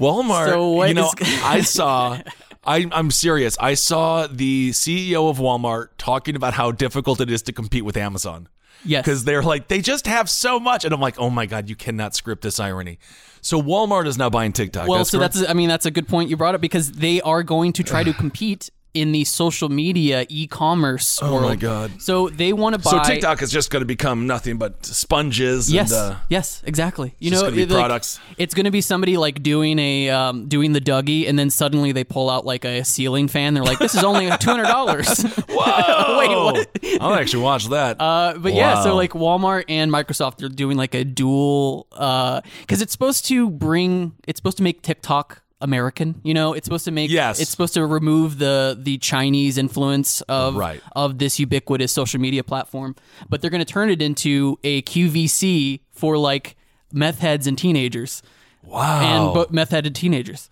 Walmart. 0.00 0.46
So 0.46 0.84
you 0.84 0.94
know, 0.94 1.10
is- 1.20 1.42
I 1.42 1.60
saw. 1.76 2.18
I, 2.62 2.86
I'm 2.92 3.10
serious. 3.10 3.56
I 3.58 3.72
saw 3.72 4.26
the 4.26 4.70
CEO 4.72 5.30
of 5.30 5.38
Walmart 5.38 5.88
talking 5.96 6.36
about 6.36 6.52
how 6.52 6.72
difficult 6.72 7.20
it 7.22 7.30
is 7.30 7.40
to 7.42 7.52
compete 7.52 7.86
with 7.86 7.96
Amazon. 7.96 8.48
Yes. 8.84 9.04
because 9.04 9.24
they're 9.24 9.42
like 9.42 9.68
they 9.68 9.80
just 9.82 10.06
have 10.06 10.30
so 10.30 10.58
much, 10.58 10.84
and 10.84 10.94
I'm 10.94 11.00
like, 11.00 11.18
oh 11.18 11.28
my 11.30 11.46
god, 11.46 11.68
you 11.68 11.76
cannot 11.76 12.14
script 12.14 12.42
this 12.42 12.58
irony. 12.58 12.98
So 13.42 13.60
Walmart 13.60 14.06
is 14.06 14.16
now 14.16 14.30
buying 14.30 14.52
TikTok. 14.52 14.88
Well, 14.88 14.98
that's 14.98 15.10
so 15.10 15.18
correct? 15.18 15.34
that's 15.34 15.48
I 15.48 15.52
mean 15.52 15.68
that's 15.68 15.86
a 15.86 15.90
good 15.90 16.08
point 16.08 16.30
you 16.30 16.36
brought 16.36 16.54
up 16.54 16.60
because 16.60 16.92
they 16.92 17.20
are 17.20 17.42
going 17.42 17.72
to 17.74 17.82
try 17.82 18.04
to 18.04 18.12
compete 18.12 18.70
in 18.92 19.12
the 19.12 19.24
social 19.24 19.68
media 19.68 20.26
e-commerce 20.28 21.20
Oh 21.22 21.32
world. 21.34 21.44
my 21.44 21.56
God. 21.56 22.02
So 22.02 22.28
they 22.28 22.52
want 22.52 22.74
to 22.74 22.80
buy 22.80 22.90
so 22.90 22.98
TikTok 23.02 23.40
is 23.42 23.50
just 23.52 23.70
going 23.70 23.82
to 23.82 23.86
become 23.86 24.26
nothing 24.26 24.56
but 24.58 24.84
sponges. 24.84 25.72
Yes, 25.72 25.92
and, 25.92 26.14
uh, 26.14 26.18
yes, 26.28 26.62
exactly. 26.66 27.14
You 27.20 27.30
know, 27.30 27.42
gonna 27.42 27.52
be 27.56 27.62
it- 27.62 27.70
like, 27.70 27.78
products. 27.78 28.18
it's 28.36 28.52
going 28.54 28.64
to 28.64 28.70
be 28.70 28.80
somebody 28.80 29.16
like 29.16 29.42
doing 29.42 29.78
a 29.78 30.10
um, 30.10 30.48
doing 30.48 30.72
the 30.72 30.80
Dougie, 30.80 31.28
and 31.28 31.38
then 31.38 31.50
suddenly 31.50 31.92
they 31.92 32.04
pull 32.04 32.28
out 32.28 32.44
like 32.44 32.64
a 32.64 32.84
ceiling 32.84 33.28
fan. 33.28 33.54
They're 33.54 33.62
like, 33.64 33.78
"This 33.78 33.94
is 33.94 34.02
only 34.02 34.28
two 34.40 34.50
hundred 34.50 34.64
dollars." 34.66 35.22
Whoa! 35.48 36.18
Wait, 36.18 36.28
what? 36.28 37.00
I'll 37.00 37.14
actually 37.14 37.42
watch 37.44 37.66
that. 37.68 38.00
Uh, 38.00 38.34
but 38.38 38.54
yeah, 38.54 38.82
so 38.82 38.94
like 38.96 39.12
Walmart 39.12 39.64
and 39.68 39.90
Microsoft 39.92 40.42
are 40.42 40.48
doing 40.48 40.76
like 40.76 40.94
a 40.94 41.04
dual 41.04 41.86
because 41.90 42.82
it's 42.82 42.92
supposed 42.92 43.24
to 43.26 43.48
bring 43.50 44.12
it's 44.26 44.38
supposed 44.38 44.56
to 44.56 44.62
make 44.62 44.82
TikTok 44.82 45.42
American. 45.60 46.20
You 46.24 46.34
know, 46.34 46.52
it's 46.54 46.64
supposed 46.64 46.84
to 46.86 46.90
make 46.90 47.10
Yes. 47.10 47.40
it's 47.40 47.50
supposed 47.50 47.74
to 47.74 47.84
remove 47.86 48.38
the 48.38 48.76
the 48.80 48.98
Chinese 48.98 49.58
influence 49.58 50.20
of 50.22 50.56
Right. 50.56 50.82
of 50.96 51.18
this 51.18 51.38
ubiquitous 51.38 51.92
social 51.92 52.20
media 52.20 52.42
platform. 52.44 52.96
But 53.28 53.40
they're 53.40 53.50
going 53.50 53.64
to 53.64 53.72
turn 53.72 53.90
it 53.90 54.00
into 54.02 54.58
a 54.64 54.82
QVC 54.82 55.80
for 55.92 56.16
like 56.16 56.56
meth 56.92 57.18
heads 57.20 57.46
and 57.46 57.56
teenagers 57.58 58.22
wow. 58.64 59.34
and 59.36 59.50
meth 59.52 59.70
headed 59.70 59.94
teenagers. 59.94 60.48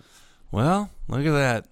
well, 0.53 0.91
look 1.09 1.27
at 1.27 1.33
that. 1.33 1.67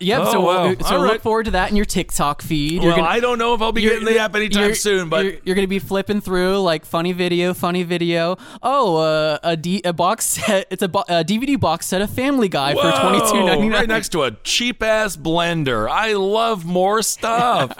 Yep. 0.00 0.20
Oh, 0.22 0.32
so 0.32 0.40
wow. 0.40 0.74
so 0.80 0.94
All 0.96 1.02
look 1.02 1.10
right. 1.10 1.20
forward 1.22 1.44
to 1.44 1.50
that 1.52 1.70
in 1.70 1.76
your 1.76 1.84
TikTok 1.84 2.40
feed. 2.42 2.82
Well, 2.82 3.00
I 3.04 3.20
don't 3.20 3.38
know 3.38 3.54
if 3.54 3.60
I'll 3.60 3.72
be 3.72 3.82
getting 3.82 4.04
the 4.04 4.18
app 4.18 4.34
anytime 4.34 4.62
you're- 4.62 4.74
soon, 4.74 5.08
but 5.08 5.24
you're, 5.24 5.34
you're 5.44 5.54
going 5.54 5.66
to 5.66 5.68
be 5.68 5.78
flipping 5.78 6.20
through 6.20 6.60
like 6.60 6.84
funny 6.84 7.12
video, 7.12 7.52
funny 7.52 7.82
video. 7.82 8.36
Oh, 8.62 8.96
uh, 8.96 9.38
a, 9.42 9.56
D, 9.56 9.82
a 9.84 9.92
box 9.92 10.24
set. 10.26 10.66
It's 10.70 10.82
a, 10.82 10.88
bo- 10.88 11.04
a 11.08 11.22
DVD 11.24 11.58
box 11.60 11.86
set 11.86 12.00
of 12.00 12.10
Family 12.10 12.48
Guy 12.48 12.74
for 12.74 12.80
Whoa, 12.90 13.00
twenty 13.00 13.30
two 13.30 13.44
ninety 13.46 13.68
nine. 13.68 13.72
right 13.80 13.88
next 13.88 14.08
to 14.10 14.22
a 14.22 14.30
cheap 14.42 14.82
ass 14.82 15.16
blender. 15.16 15.88
I 15.88 16.14
love 16.14 16.64
more 16.64 17.02
stuff. 17.02 17.72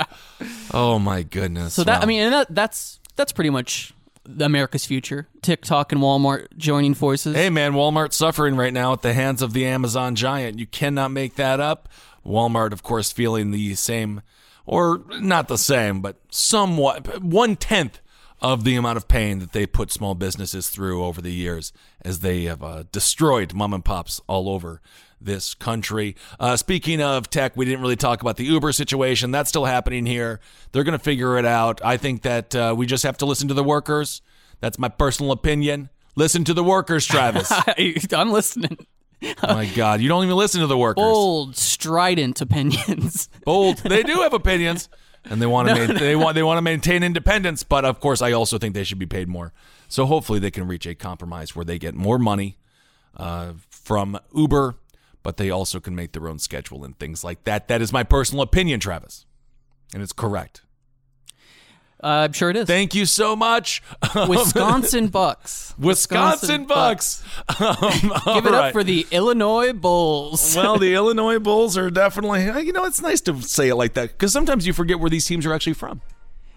oh 0.75 0.99
my 0.99 1.23
goodness. 1.23 1.75
So 1.75 1.85
that 1.85 2.03
I 2.03 2.07
mean, 2.07 2.21
and 2.23 2.33
that, 2.35 2.55
that's 2.55 3.01
that's 3.17 3.33
pretty 3.33 3.51
much 3.51 3.95
America's 4.41 4.85
future. 4.85 5.29
TikTok 5.43 5.93
and 5.93 6.01
Walmart 6.01 6.49
joining 6.57 6.95
forces. 6.95 7.35
Hey 7.35 7.51
man, 7.51 7.73
Walmart's 7.73 8.17
suffering 8.17 8.57
right 8.57 8.73
now 8.73 8.93
at 8.93 9.03
the 9.03 9.15
hands 9.15 9.43
of 9.43 9.53
the 9.53 9.67
Amazon 9.67 10.15
giant. 10.15 10.59
You 10.59 10.67
cannot 10.67 11.11
make 11.11 11.37
that 11.37 11.61
up. 11.61 11.89
Walmart, 12.27 12.73
of 12.73 12.83
course, 12.83 13.11
feeling 13.11 13.51
the 13.51 13.75
same, 13.75 14.21
or 14.67 15.03
not 15.21 15.49
the 15.49 15.57
same, 15.57 16.01
but 16.01 16.17
somewhat 16.31 17.23
one 17.23 17.57
tenth 17.57 18.01
of 18.41 18.65
the 18.65 18.77
amount 18.77 18.97
of 18.97 19.09
pain 19.09 19.39
that 19.41 19.53
they 19.53 19.67
put 19.67 19.91
small 19.91 20.15
businesses 20.15 20.69
through 20.69 21.05
over 21.05 21.21
the 21.21 21.33
years 21.33 21.73
as 22.03 22.21
they 22.21 22.45
have 22.45 22.63
uh, 22.63 22.85
destroyed 22.93 23.55
mom 23.55 23.75
and 23.75 23.85
pops 23.85 24.21
all 24.27 24.49
over 24.49 24.81
this 25.21 25.55
country. 25.55 26.15
Uh, 26.39 26.57
speaking 26.57 27.03
of 27.03 27.29
tech, 27.29 27.57
we 27.57 27.65
didn't 27.65 27.81
really 27.81 27.97
talk 27.97 28.21
about 28.21 28.37
the 28.37 28.45
Uber 28.45 28.73
situation. 28.73 29.31
That's 29.31 29.49
still 29.49 29.65
happening 29.65 30.07
here. 30.07 30.41
They're 30.73 30.85
going 30.85 30.97
to 30.99 31.03
figure 31.05 31.39
it 31.39 31.45
out. 31.45 31.81
I 31.85 31.97
think 31.97 32.23
that 32.23 32.55
uh, 32.55 32.75
we 32.77 32.87
just 32.87 33.03
have 33.03 33.19
to 33.19 33.27
listen 33.27 33.49
to 33.49 33.55
the 33.55 33.65
workers. 33.65 34.23
That's 34.61 34.79
my 34.79 34.89
personal 34.89 35.33
opinion. 35.33 35.91
Listen 36.15 36.45
to 36.45 36.55
the 36.55 36.65
workers, 36.65 37.07
Travis. 37.07 37.53
I'm 38.13 38.31
listening. 38.31 38.87
Oh 39.23 39.55
My 39.55 39.67
God, 39.67 40.01
you 40.01 40.09
don't 40.09 40.25
even 40.25 40.37
listen 40.37 40.61
to 40.61 40.67
the 40.67 40.79
workers. 40.79 41.03
Bold, 41.03 41.57
strident 41.57 42.41
opinions. 42.41 43.29
Bold. 43.45 43.79
They 43.79 44.03
do 44.03 44.23
have 44.23 44.33
opinions, 44.33 44.89
and 45.31 45.41
they 45.41 45.47
want 45.47 45.69
to 45.69 45.75
ma- 45.75 45.99
they 45.99 46.17
want 46.17 46.35
they 46.35 46.43
want 46.43 46.59
to 46.59 46.63
maintain 46.63 47.03
independence. 47.03 47.63
But 47.63 47.85
of 47.85 48.01
course, 48.01 48.23
I 48.23 48.33
also 48.33 48.59
think 48.59 48.75
they 48.75 48.85
should 48.85 48.99
be 48.99 49.07
paid 49.07 49.29
more. 49.29 49.53
So 49.89 50.07
hopefully, 50.07 50.39
they 50.39 50.51
can 50.51 50.67
reach 50.67 50.87
a 50.87 50.95
compromise 50.95 51.57
where 51.57 51.65
they 51.65 51.79
get 51.79 51.95
more 51.95 52.19
money 52.19 52.59
uh, 53.17 53.55
from 53.71 54.19
Uber, 54.35 54.77
but 55.23 55.37
they 55.37 55.51
also 55.51 55.81
can 55.81 55.95
make 55.95 56.13
their 56.13 56.29
own 56.29 56.39
schedule 56.39 56.85
and 56.85 56.99
things 56.99 57.25
like 57.25 57.45
that. 57.45 57.69
That 57.69 57.81
is 57.81 57.93
my 57.93 58.03
personal 58.03 58.43
opinion, 58.43 58.81
Travis, 58.81 59.25
and 59.95 60.03
it's 60.03 60.13
correct. 60.13 60.63
Uh, 62.03 62.07
I'm 62.29 62.33
sure 62.33 62.49
it 62.51 62.57
is. 62.57 62.67
Thank 62.67 62.95
you 62.95 63.07
so 63.07 63.35
much, 63.35 63.83
Wisconsin 64.29 65.09
Bucks. 65.09 65.75
Wisconsin 65.79 66.65
Bucks. 66.67 67.23
Um, 67.61 68.13
Give 68.35 68.47
it 68.47 68.55
up 68.55 68.73
for 68.73 68.85
the 68.85 69.07
Illinois 69.11 69.73
Bulls. 69.73 70.55
well, 70.55 70.79
the 70.79 70.95
Illinois 70.95 71.39
Bulls 71.39 71.77
are 71.77 71.91
definitely, 71.91 72.45
you 72.65 72.73
know, 72.73 72.85
it's 72.85 73.01
nice 73.01 73.21
to 73.23 73.41
say 73.43 73.69
it 73.69 73.75
like 73.75 73.95
that 73.95 74.11
because 74.11 74.33
sometimes 74.33 74.67
you 74.67 74.73
forget 74.73 75.01
where 75.01 75.11
these 75.11 75.25
teams 75.27 75.45
are 75.47 75.53
actually 75.53 75.73
from. 75.75 76.01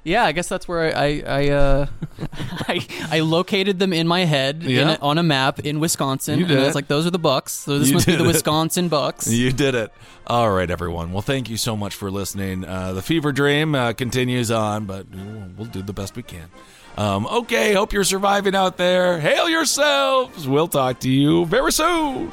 Yeah, 0.04 0.24
I 0.26 0.32
guess 0.32 0.50
that's 0.50 0.68
where 0.68 0.96
I 0.98 1.22
I 1.28 1.50
uh, 1.50 1.86
I, 2.68 2.86
I 3.12 3.20
located 3.20 3.78
them 3.78 3.94
in 3.94 4.08
my 4.08 4.26
head 4.26 4.64
in 4.64 4.70
Yeah. 4.72 4.96
a, 4.96 5.00
on 5.00 5.18
a 5.20 5.24
map 5.24 5.60
in 5.60 5.80
Wisconsin. 5.80 6.40
You 6.40 6.46
did 6.48 6.58
and 6.58 6.66
I 6.66 6.70
it. 6.70 6.76
like, 6.76 6.88
those 6.88 7.06
are 7.06 7.12
the 7.12 7.20
Bucks. 7.20 7.52
So 7.54 7.78
this 7.78 7.90
You 7.90 7.94
must 7.96 8.08
be 8.08 8.16
the 8.16 8.24
it. 8.24 8.28
Wisconsin 8.28 8.88
Bucks. 8.88 9.28
You 9.32 9.52
did 9.52 9.76
it. 9.76 9.94
All 10.26 10.50
right, 10.52 10.70
everyone. 10.72 11.12
Well, 11.14 11.22
thank 11.22 11.50
you 11.52 11.58
so 11.58 11.78
much 11.78 11.94
for 11.94 12.10
listening. 12.10 12.66
Uh, 12.66 12.94
the 12.94 13.02
fever 13.04 13.32
dream 13.32 13.76
uh, 13.76 13.94
continues 13.94 14.50
on, 14.50 14.86
but 14.86 15.06
we'll, 15.10 15.44
we'll 15.58 15.68
do 15.68 15.84
the 15.84 15.94
best 15.94 16.16
we 16.16 16.24
can. 16.24 16.50
Um, 16.98 17.26
okay, 17.28 17.74
hope 17.74 17.94
you're 17.94 18.04
surviving 18.04 18.56
out 18.56 18.78
there. 18.78 19.20
Hail 19.20 19.48
yourselves. 19.50 20.48
We'll 20.48 20.68
talk 20.68 21.00
to 21.02 21.10
you 21.12 21.46
very 21.46 21.72
soon. 21.72 22.32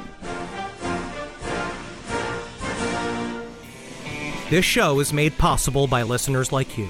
This 4.49 4.65
show 4.65 4.99
is 4.99 5.13
made 5.13 5.37
possible 5.37 5.85
by 5.85 6.01
listeners 6.01 6.51
like 6.51 6.75
you. 6.77 6.89